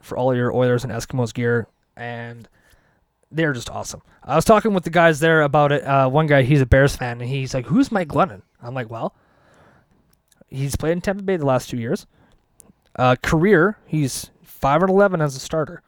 for 0.00 0.16
all 0.16 0.34
your 0.34 0.54
Oilers 0.54 0.84
and 0.84 0.92
Eskimos 0.92 1.34
gear, 1.34 1.66
and 1.98 2.48
they're 3.30 3.52
just 3.52 3.68
awesome. 3.68 4.00
I 4.24 4.36
was 4.36 4.46
talking 4.46 4.72
with 4.72 4.84
the 4.84 4.90
guys 4.90 5.20
there 5.20 5.42
about 5.42 5.70
it. 5.70 5.84
Uh, 5.84 6.08
one 6.08 6.26
guy, 6.26 6.42
he's 6.44 6.62
a 6.62 6.66
Bears 6.66 6.96
fan, 6.96 7.20
and 7.20 7.28
he's 7.28 7.52
like, 7.52 7.66
"Who's 7.66 7.92
Mike 7.92 8.08
Glennon?" 8.08 8.40
I'm 8.62 8.72
like, 8.74 8.88
"Well, 8.88 9.14
he's 10.48 10.76
played 10.76 10.92
in 10.92 11.00
Tampa 11.02 11.22
Bay 11.22 11.36
the 11.36 11.44
last 11.46 11.68
two 11.68 11.76
years. 11.76 12.06
Uh, 12.96 13.16
career, 13.22 13.76
he's 13.86 14.30
five 14.42 14.80
and 14.82 14.90
eleven 14.90 15.20
as 15.20 15.36
a 15.36 15.40
starter, 15.40 15.82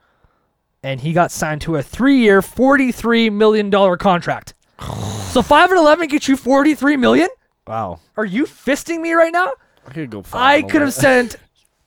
and 0.84 1.00
he 1.00 1.12
got 1.12 1.32
signed 1.32 1.62
to 1.62 1.74
a 1.76 1.82
three-year, 1.82 2.40
forty-three 2.42 3.30
million 3.30 3.70
dollar 3.70 3.96
contract. 3.96 4.54
so 5.32 5.42
five 5.42 5.70
and 5.70 5.78
eleven 5.78 6.06
gets 6.08 6.28
you 6.28 6.36
forty-three 6.36 6.96
million? 6.96 7.28
wow. 7.66 7.98
Are 8.16 8.24
you 8.26 8.44
fisting 8.44 9.00
me 9.00 9.12
right 9.14 9.32
now? 9.32 9.50
I 9.86 9.92
could 9.92 10.10
go. 10.10 10.22
I 10.32 10.62
could 10.62 10.80
have 10.82 10.94
sent 10.94 11.36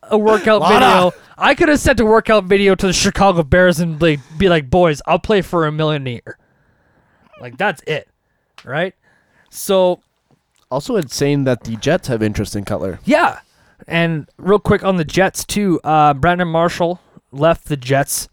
a 0.04 0.18
workout 0.18 0.68
video. 0.72 1.12
I 1.38 1.54
could 1.56 1.70
have 1.70 1.80
sent 1.80 2.00
a 2.00 2.06
workout 2.06 2.44
video 2.46 2.76
to 2.76 2.88
the 2.88 2.94
Chicago 2.94 3.44
Bears 3.44 3.80
and 3.80 4.02
like 4.02 4.20
be 4.38 4.50
like, 4.50 4.70
"Boys, 4.70 5.02
I'll 5.06 5.20
play 5.20 5.42
for 5.42 5.66
a 5.66 5.72
million 5.72 6.06
a 6.08 6.12
year." 6.12 6.38
Like 7.40 7.58
that's 7.58 7.82
it, 7.88 8.10
right? 8.66 8.94
So 9.52 10.02
Also, 10.72 10.96
it's 10.96 11.16
saying 11.16 11.44
that 11.46 11.64
the 11.64 11.76
Jets 11.78 12.08
have 12.08 12.22
interest 12.24 12.56
in 12.56 12.66
Cutler. 12.66 13.00
yeah, 13.06 13.40
and 13.88 14.28
real 14.38 14.60
quick 14.60 14.84
on 14.84 14.98
the 14.98 15.06
Jets 15.06 15.46
too. 15.46 15.80
Uh, 15.84 16.14
Brandon 16.16 16.48
Marshall 16.48 17.00
left 17.32 17.66
the 17.68 17.78
Jets. 17.78 18.28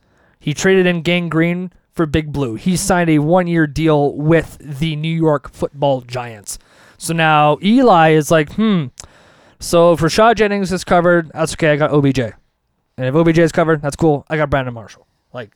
He 0.44 0.52
traded 0.52 0.84
in 0.84 1.00
Gang 1.00 1.30
Green 1.30 1.72
for 1.94 2.04
Big 2.04 2.30
Blue. 2.30 2.56
He 2.56 2.76
signed 2.76 3.08
a 3.08 3.18
one-year 3.20 3.66
deal 3.66 4.12
with 4.12 4.58
the 4.60 4.94
New 4.94 5.08
York 5.08 5.50
Football 5.50 6.02
Giants. 6.02 6.58
So 6.98 7.14
now 7.14 7.56
Eli 7.62 8.10
is 8.10 8.30
like, 8.30 8.52
hmm. 8.52 8.88
So 9.58 9.94
if 9.94 10.00
Rashad 10.00 10.34
Jennings 10.34 10.70
is 10.70 10.84
covered, 10.84 11.30
that's 11.32 11.54
okay. 11.54 11.70
I 11.72 11.76
got 11.76 11.92
OBJ, 11.92 12.18
and 12.18 12.34
if 12.98 13.14
OBJ 13.14 13.38
is 13.38 13.52
covered, 13.52 13.80
that's 13.80 13.96
cool. 13.96 14.26
I 14.28 14.36
got 14.36 14.50
Brandon 14.50 14.74
Marshall. 14.74 15.06
Like 15.32 15.52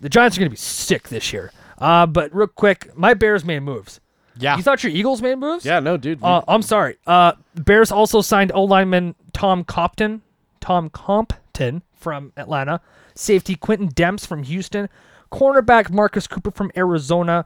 the 0.00 0.08
Giants 0.08 0.38
are 0.38 0.40
gonna 0.40 0.48
be 0.48 0.56
sick 0.56 1.10
this 1.10 1.30
year. 1.30 1.52
Uh, 1.76 2.06
but 2.06 2.34
real 2.34 2.46
quick, 2.46 2.96
my 2.96 3.12
Bears 3.12 3.44
made 3.44 3.60
moves. 3.60 4.00
Yeah. 4.38 4.56
You 4.56 4.62
thought 4.62 4.82
your 4.82 4.92
Eagles 4.92 5.20
made 5.20 5.36
moves? 5.36 5.66
yeah. 5.66 5.80
No, 5.80 5.98
dude. 5.98 6.22
Uh, 6.22 6.40
I'm 6.48 6.62
sorry. 6.62 6.96
Uh, 7.06 7.32
Bears 7.54 7.92
also 7.92 8.22
signed 8.22 8.50
O 8.54 8.64
lineman 8.64 9.14
Tom 9.34 9.62
Compton, 9.62 10.22
Tom 10.60 10.88
Compton 10.88 11.82
from 11.94 12.32
Atlanta, 12.38 12.80
safety 13.18 13.54
Quentin 13.54 13.88
Demps 13.88 14.26
from 14.26 14.44
Houston, 14.44 14.88
cornerback 15.32 15.90
Marcus 15.90 16.26
Cooper 16.26 16.50
from 16.50 16.70
Arizona, 16.76 17.44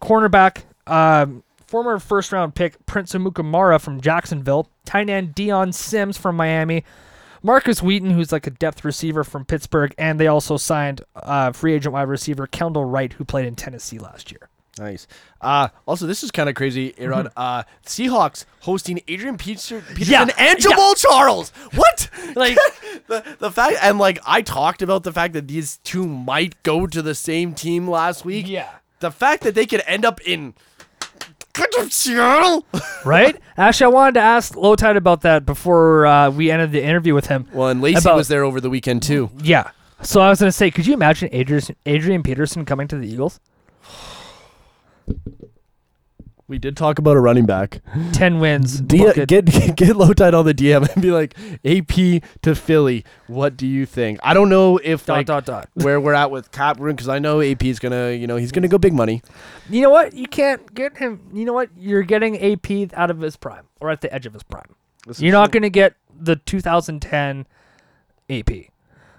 cornerback 0.00 0.62
um, 0.86 1.42
former 1.66 1.98
first 1.98 2.32
round 2.32 2.54
pick 2.54 2.84
Prince 2.86 3.12
Amukamara 3.12 3.80
from 3.80 4.00
Jacksonville, 4.00 4.68
tight 4.84 5.10
end 5.10 5.34
Dion 5.34 5.72
Sims 5.72 6.16
from 6.16 6.36
Miami. 6.36 6.84
Markus 7.42 7.82
Wheaton, 7.82 8.10
who's 8.10 8.32
like 8.32 8.46
a 8.46 8.50
depth 8.50 8.86
receiver 8.86 9.22
from 9.22 9.44
Pittsburgh, 9.44 9.94
and 9.98 10.18
they 10.18 10.28
also 10.28 10.56
signed 10.56 11.02
uh, 11.14 11.52
free 11.52 11.74
agent 11.74 11.92
wide 11.92 12.08
receiver 12.08 12.46
Kendall 12.46 12.86
Wright, 12.86 13.12
who 13.12 13.24
played 13.24 13.44
in 13.44 13.54
Tennessee 13.54 13.98
last 13.98 14.32
year. 14.32 14.48
Nice. 14.78 15.06
Uh, 15.40 15.68
also, 15.86 16.06
this 16.06 16.24
is 16.24 16.30
kind 16.32 16.48
of 16.48 16.56
crazy, 16.56 16.94
Aaron. 16.98 17.28
Uh, 17.36 17.62
Seahawks 17.86 18.44
hosting 18.60 19.00
Adrian 19.06 19.36
Peterson, 19.38 19.82
Peterson 19.94 20.12
Yeah, 20.12 20.22
and 20.36 20.58
yeah. 20.64 20.70
Jamaal 20.70 20.96
Charles. 20.96 21.50
What? 21.74 22.10
Like- 22.34 22.58
the 23.06 23.36
the 23.38 23.50
fact, 23.50 23.76
and 23.82 23.98
like 23.98 24.18
I 24.26 24.42
talked 24.42 24.82
about 24.82 25.04
the 25.04 25.12
fact 25.12 25.34
that 25.34 25.46
these 25.46 25.76
two 25.84 26.06
might 26.06 26.60
go 26.64 26.86
to 26.88 27.00
the 27.02 27.14
same 27.14 27.54
team 27.54 27.88
last 27.88 28.24
week. 28.24 28.48
Yeah. 28.48 28.68
The 29.00 29.10
fact 29.12 29.42
that 29.44 29.54
they 29.54 29.66
could 29.66 29.82
end 29.86 30.04
up 30.04 30.20
in 30.26 30.54
Seattle. 31.90 32.66
right? 33.04 33.36
Actually, 33.56 33.84
I 33.84 33.88
wanted 33.88 34.14
to 34.14 34.20
ask 34.20 34.54
Lowetide 34.54 34.96
about 34.96 35.20
that 35.22 35.46
before 35.46 36.06
uh, 36.06 36.30
we 36.30 36.50
ended 36.50 36.72
the 36.72 36.82
interview 36.82 37.14
with 37.14 37.26
him. 37.26 37.46
Well, 37.52 37.68
and 37.68 37.80
Lacey 37.80 37.98
About- 37.98 38.16
was 38.16 38.28
there 38.28 38.42
over 38.44 38.60
the 38.60 38.70
weekend 38.70 39.02
too. 39.02 39.30
Yeah. 39.42 39.70
So 40.02 40.20
I 40.20 40.28
was 40.28 40.40
going 40.40 40.48
to 40.48 40.52
say, 40.52 40.70
could 40.70 40.86
you 40.86 40.94
imagine 40.94 41.28
Adrian, 41.32 41.62
Adrian 41.86 42.22
Peterson 42.22 42.64
coming 42.64 42.88
to 42.88 42.98
the 42.98 43.06
Eagles? 43.08 43.38
We 46.46 46.58
did 46.58 46.76
talk 46.76 46.98
about 46.98 47.16
a 47.16 47.20
running 47.20 47.46
back. 47.46 47.80
10 48.12 48.38
wins. 48.38 48.78
D- 48.82 48.98
get 48.98 49.26
get 49.46 49.96
Lowetide 49.96 50.38
on 50.38 50.44
the 50.44 50.52
DM 50.52 50.86
and 50.92 51.02
be 51.02 51.10
like 51.10 51.34
AP 51.64 52.22
to 52.42 52.54
Philly. 52.54 53.02
What 53.28 53.56
do 53.56 53.66
you 53.66 53.86
think? 53.86 54.18
I 54.22 54.34
don't 54.34 54.50
know 54.50 54.76
if 54.84 55.06
dot, 55.06 55.16
like 55.16 55.26
dot, 55.26 55.46
dot. 55.46 55.70
where 55.72 55.98
we're 55.98 56.12
at 56.12 56.30
with 56.30 56.52
cap 56.52 56.78
room 56.78 56.96
because 56.96 57.08
I 57.08 57.18
know 57.18 57.40
AP 57.40 57.64
is 57.64 57.78
gonna 57.78 58.10
you 58.10 58.26
know 58.26 58.36
he's 58.36 58.52
gonna 58.52 58.68
go 58.68 58.76
big 58.76 58.92
money. 58.92 59.22
You 59.70 59.80
know 59.80 59.90
what? 59.90 60.12
You 60.12 60.26
can't 60.26 60.74
get 60.74 60.98
him. 60.98 61.30
You 61.32 61.46
know 61.46 61.54
what? 61.54 61.70
You're 61.78 62.02
getting 62.02 62.36
AP 62.38 62.92
out 62.92 63.10
of 63.10 63.20
his 63.20 63.36
prime 63.36 63.64
or 63.80 63.88
at 63.88 64.02
the 64.02 64.12
edge 64.12 64.26
of 64.26 64.34
his 64.34 64.42
prime. 64.42 64.76
This 65.06 65.20
You're 65.20 65.32
not 65.32 65.46
true. 65.46 65.60
going 65.60 65.62
to 65.64 65.70
get 65.70 65.94
the 66.18 66.36
2010 66.36 67.46
AP 68.30 68.50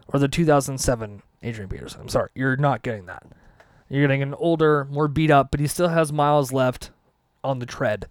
or 0.08 0.20
the 0.20 0.28
2007 0.28 1.22
Adrian 1.44 1.70
Peterson. 1.70 2.02
I'm 2.02 2.10
sorry. 2.10 2.30
You're 2.36 2.56
not 2.56 2.82
getting 2.84 3.06
that. 3.08 3.24
You're 3.90 4.02
getting 4.02 4.24
an 4.24 4.34
older, 4.34 4.86
more 4.86 5.08
beat 5.08 5.32
up, 5.32 5.52
but 5.52 5.60
he 5.60 5.68
still 5.68 5.90
has 5.90 6.12
miles 6.12 6.52
left 6.52 6.92
on 7.44 7.60
the 7.60 7.66
tread 7.66 8.08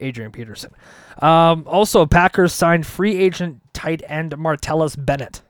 Adrian 0.00 0.30
Peterson. 0.30 0.72
Um, 1.20 1.64
also, 1.66 2.04
Packers 2.06 2.52
signed 2.52 2.86
free 2.86 3.16
agent 3.16 3.60
tight 3.72 4.02
end 4.06 4.32
Martellus 4.32 4.96
Bennett. 5.02 5.42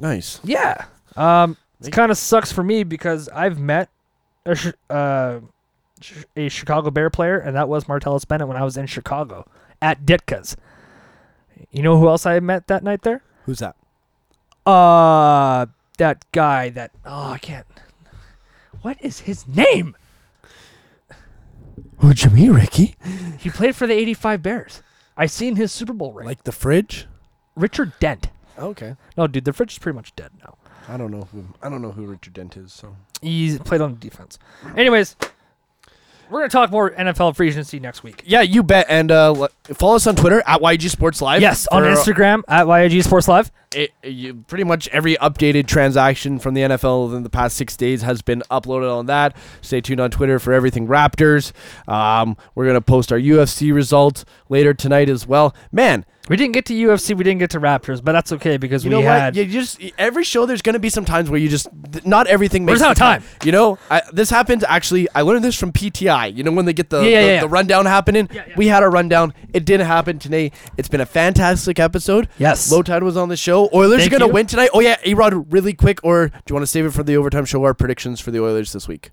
Nice. 0.00 0.40
Yeah. 0.44 0.84
Um, 1.16 1.56
it 1.80 1.92
kind 1.92 2.10
of 2.10 2.18
sucks 2.18 2.52
for 2.52 2.62
me 2.62 2.84
because 2.84 3.28
I've 3.30 3.58
met 3.58 3.88
a, 4.44 4.74
uh, 4.90 5.40
a 6.36 6.48
Chicago 6.48 6.90
Bear 6.90 7.10
player, 7.10 7.38
and 7.38 7.56
that 7.56 7.68
was 7.68 7.84
Martellus 7.84 8.26
Bennett 8.26 8.48
when 8.48 8.56
I 8.56 8.64
was 8.64 8.76
in 8.76 8.86
Chicago 8.86 9.46
at 9.80 10.04
Ditka's. 10.04 10.56
You 11.70 11.82
know 11.82 11.98
who 11.98 12.08
else 12.08 12.26
I 12.26 12.40
met 12.40 12.66
that 12.66 12.82
night 12.82 13.02
there? 13.02 13.22
Who's 13.44 13.60
that? 13.60 13.76
Uh, 14.70 15.66
that 15.98 16.24
guy 16.32 16.68
that 16.70 16.90
oh 17.04 17.32
I 17.32 17.38
can't. 17.38 17.66
What 18.86 18.98
is 19.02 19.18
his 19.18 19.48
name? 19.48 19.96
Who'd 21.98 22.22
you 22.22 22.30
meet, 22.30 22.50
Ricky? 22.50 22.94
He 23.36 23.50
played 23.50 23.74
for 23.74 23.84
the 23.84 23.94
'85 23.94 24.44
Bears. 24.44 24.80
I 25.16 25.26
seen 25.26 25.56
his 25.56 25.72
Super 25.72 25.92
Bowl 25.92 26.12
ring. 26.12 26.24
Like 26.24 26.44
the 26.44 26.52
fridge? 26.52 27.08
Richard 27.56 27.94
Dent. 27.98 28.28
Okay. 28.56 28.94
No, 29.16 29.26
dude, 29.26 29.44
the 29.44 29.52
fridge 29.52 29.72
is 29.72 29.78
pretty 29.80 29.96
much 29.96 30.14
dead 30.14 30.30
now. 30.38 30.56
I 30.88 30.96
don't 30.96 31.10
know 31.10 31.26
who 31.32 31.46
I 31.60 31.68
don't 31.68 31.82
know 31.82 31.90
who 31.90 32.06
Richard 32.06 32.34
Dent 32.34 32.56
is. 32.56 32.72
So 32.72 32.94
He 33.20 33.58
played 33.58 33.80
on 33.80 33.98
defense. 33.98 34.38
Anyways, 34.76 35.16
we're 36.30 36.38
gonna 36.38 36.48
talk 36.48 36.70
more 36.70 36.92
NFL 36.92 37.34
free 37.34 37.48
agency 37.48 37.80
next 37.80 38.04
week. 38.04 38.22
yeah, 38.24 38.42
you 38.42 38.62
bet. 38.62 38.86
And 38.88 39.10
uh, 39.10 39.48
follow 39.74 39.96
us 39.96 40.06
on 40.06 40.14
Twitter 40.14 40.44
at 40.46 40.60
YEG 40.60 40.90
Sports 40.90 41.20
Live. 41.20 41.42
Yes, 41.42 41.66
on 41.72 41.82
uh, 41.82 41.88
Instagram 41.88 42.42
at 42.46 42.66
YEG 42.66 43.02
Sports 43.02 43.26
Live. 43.26 43.50
It, 43.74 43.92
you, 44.02 44.34
pretty 44.34 44.64
much 44.64 44.88
every 44.88 45.16
updated 45.16 45.66
transaction 45.66 46.38
from 46.38 46.54
the 46.54 46.62
NFL 46.62 47.14
in 47.16 47.22
the 47.24 47.30
past 47.30 47.56
six 47.56 47.76
days 47.76 48.02
has 48.02 48.22
been 48.22 48.42
uploaded 48.50 48.90
on 48.90 49.06
that. 49.06 49.36
Stay 49.60 49.80
tuned 49.80 50.00
on 50.00 50.10
Twitter 50.10 50.38
for 50.38 50.52
everything 50.52 50.86
Raptors. 50.86 51.52
Um, 51.88 52.36
we're 52.54 52.66
gonna 52.66 52.80
post 52.80 53.12
our 53.12 53.18
UFC 53.18 53.74
results 53.74 54.24
later 54.48 54.72
tonight 54.72 55.08
as 55.08 55.26
well. 55.26 55.54
Man, 55.72 56.04
We 56.28 56.36
didn't 56.36 56.54
get 56.54 56.64
to 56.66 56.74
UFC, 56.74 57.16
we 57.16 57.22
didn't 57.22 57.38
get 57.38 57.50
to 57.50 57.60
Raptors, 57.60 58.02
but 58.02 58.10
that's 58.12 58.32
okay 58.32 58.56
because 58.56 58.84
you 58.84 58.90
we 58.90 58.96
know 58.96 59.02
had. 59.02 59.36
what? 59.36 59.36
You 59.36 59.44
just 59.52 59.80
every 59.96 60.24
show 60.24 60.44
there's 60.46 60.62
gonna 60.62 60.78
be 60.80 60.88
some 60.90 61.04
times 61.04 61.30
where 61.30 61.38
you 61.38 61.48
just 61.48 61.68
not 62.04 62.26
everything 62.26 62.64
makes 62.64 62.80
just 62.80 62.84
out 62.88 62.92
of 62.92 62.96
the 62.96 63.00
time. 63.04 63.22
You 63.44 63.52
know, 63.52 63.78
I, 63.90 64.02
this 64.12 64.30
happened 64.30 64.64
actually. 64.68 65.06
I 65.14 65.20
learned 65.22 65.44
this 65.44 65.56
from 65.58 65.70
PTI. 65.72 66.34
You 66.36 66.42
know 66.42 66.50
when 66.52 66.64
they 66.64 66.72
get 66.72 66.90
the 66.90 67.02
Yeah, 67.02 67.08
yeah, 67.08 67.20
the, 67.20 67.26
yeah. 67.26 67.40
the 67.42 67.48
rundown 67.48 67.86
happening. 67.86 68.28
We 68.56 68.66
had 68.68 68.82
a 68.82 68.88
rundown. 68.88 69.34
It 69.52 69.64
didn't 69.64 69.86
happen 69.86 70.18
today. 70.18 70.50
It's 70.76 70.88
been 70.88 71.00
a 71.00 71.06
fantastic 71.06 71.78
episode. 71.78 72.28
Yes. 72.38 72.72
Lowetide 72.72 73.02
was 73.02 73.16
on 73.16 73.28
the 73.28 73.36
show. 73.36 73.55
Oilers 73.72 74.00
Thank 74.00 74.12
are 74.12 74.18
gonna 74.18 74.28
you. 74.28 74.32
win 74.34 74.46
tonight. 74.46 74.70
Oh 74.72 74.80
yeah, 74.80 74.96
A 75.04 75.14
Rod, 75.14 75.52
really 75.52 75.72
quick, 75.72 76.00
or 76.02 76.28
do 76.28 76.34
you 76.48 76.54
want 76.54 76.62
to 76.62 76.66
save 76.66 76.86
it 76.86 76.90
for 76.92 77.02
the 77.02 77.16
overtime 77.16 77.44
show? 77.44 77.62
Our 77.64 77.74
predictions 77.74 78.20
for 78.20 78.30
the 78.30 78.42
Oilers 78.42 78.72
this 78.72 78.86
week. 78.88 79.10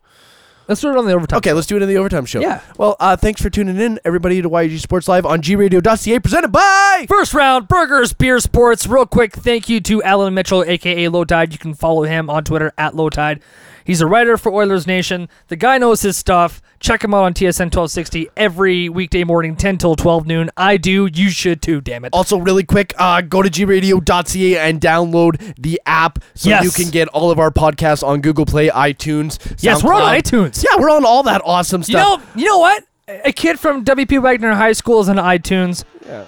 Let's 0.68 0.80
do 0.80 0.90
it 0.90 0.98
on 0.98 1.06
the 1.06 1.12
overtime. 1.12 1.38
Okay, 1.38 1.52
let's 1.52 1.68
do 1.68 1.76
it 1.76 1.82
in 1.82 1.90
the 1.90 1.98
overtime 1.98 2.26
show. 2.26 2.40
Yeah. 2.40 2.62
Well, 2.78 2.96
uh, 3.00 3.18
thanks 3.18 3.42
for 3.42 3.50
tuning 3.50 3.78
in, 3.78 4.00
everybody, 4.06 4.42
to 4.42 4.50
YEG 4.50 4.80
Sports 4.80 5.10
Live 5.10 5.26
on 5.26 5.42
gradio.ca, 5.42 6.20
presented 6.20 6.52
by. 6.54 7.06
First 7.10 7.34
round, 7.34 7.68
burgers, 7.68 8.14
beer, 8.14 8.40
sports. 8.40 8.88
Real 8.88 9.06
quick, 9.06 9.34
thank 9.34 9.68
you 9.68 9.82
to 9.82 10.02
Allan 10.04 10.34
Mitchell, 10.34 10.64
aka 10.64 11.06
Lowetide. 11.10 11.52
You 11.52 11.58
can 11.58 11.74
follow 11.74 12.04
him 12.04 12.30
on 12.30 12.46
Twitter 12.46 12.72
at 12.78 12.94
Lowetide. 12.94 13.42
He's 13.86 14.02
a 14.02 14.08
writer 14.08 14.38
for 14.38 14.52
Oilers 14.52 14.88
Nation. 14.88 15.28
The 15.48 15.56
guy 15.56 15.78
knows 15.78 16.02
his 16.02 16.18
stuff. 16.18 16.62
Check 16.80 17.04
him 17.04 17.14
out 17.14 17.24
on 17.24 17.34
TSN 17.34 17.72
1260 17.72 18.30
every 18.36 18.90
weekday 18.90 19.24
morning, 19.24 19.56
10 19.56 19.78
till 19.78 19.96
12 19.96 20.28
noon. 20.28 20.50
I 20.58 20.78
do. 20.78 21.08
You 21.14 21.30
should 21.30 21.62
too, 21.62 21.80
damn 21.82 22.04
it. 22.06 22.10
Also, 22.14 22.38
really 22.38 22.64
quick, 22.64 22.94
uh, 22.98 23.22
go 23.22 23.42
to 23.42 23.50
gradio.ca 23.50 24.58
and 24.58 24.82
download 24.82 25.56
the 25.58 25.82
app 25.86 26.20
so 26.34 26.50
Yes. 26.50 26.64
you 26.66 26.72
can 26.72 26.92
get 26.92 27.08
all 27.10 27.32
of 27.32 27.40
our 27.40 27.52
podcasts 27.52 28.06
on 28.06 28.22
Google 28.22 28.46
Play, 28.46 28.68
iTunes. 28.70 29.38
Yes, 29.64 29.84
we're 29.84 29.94
on 29.94 30.02
iTunes. 30.02 30.64
Yeah, 30.64 30.78
we're 30.80 30.90
on 30.90 31.06
all 31.06 31.24
that 31.24 31.42
awesome 31.46 31.84
stuff. 31.84 31.94
You 31.94 32.18
know, 32.18 32.42
you 32.42 32.46
know 32.48 32.60
what? 32.60 32.84
A 33.08 33.32
kid 33.34 33.60
from 33.60 33.84
WP 33.84 34.22
Wagner 34.22 34.54
High 34.54 34.72
School 34.74 35.00
is 35.02 35.10
on 35.10 35.18
iTunes 35.18 35.84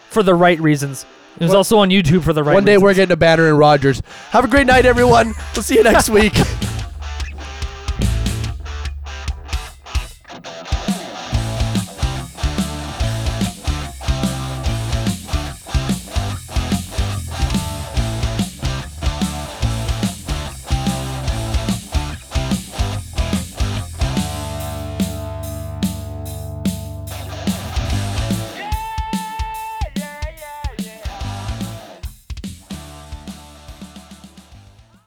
for 0.09 0.23
the 0.23 0.35
right 0.35 0.59
reasons. 0.59 1.05
It 1.39 1.43
was 1.43 1.53
also 1.53 1.77
on 1.79 1.89
YouTube 1.89 2.23
for 2.23 2.31
the 2.31 2.43
right 2.43 2.53
One 2.53 2.63
day 2.63 2.73
reasons. 2.73 2.83
we're 2.83 2.93
getting 2.93 3.13
a 3.13 3.17
banner 3.17 3.49
in 3.49 3.57
Rogers. 3.57 4.01
Have 4.31 4.45
a 4.45 4.47
great 4.47 4.67
night, 4.67 4.85
everyone. 4.85 5.33
We'll 5.53 5.63
see 5.63 5.75
you 5.75 5.83
next 5.83 6.09
week. 6.19 6.33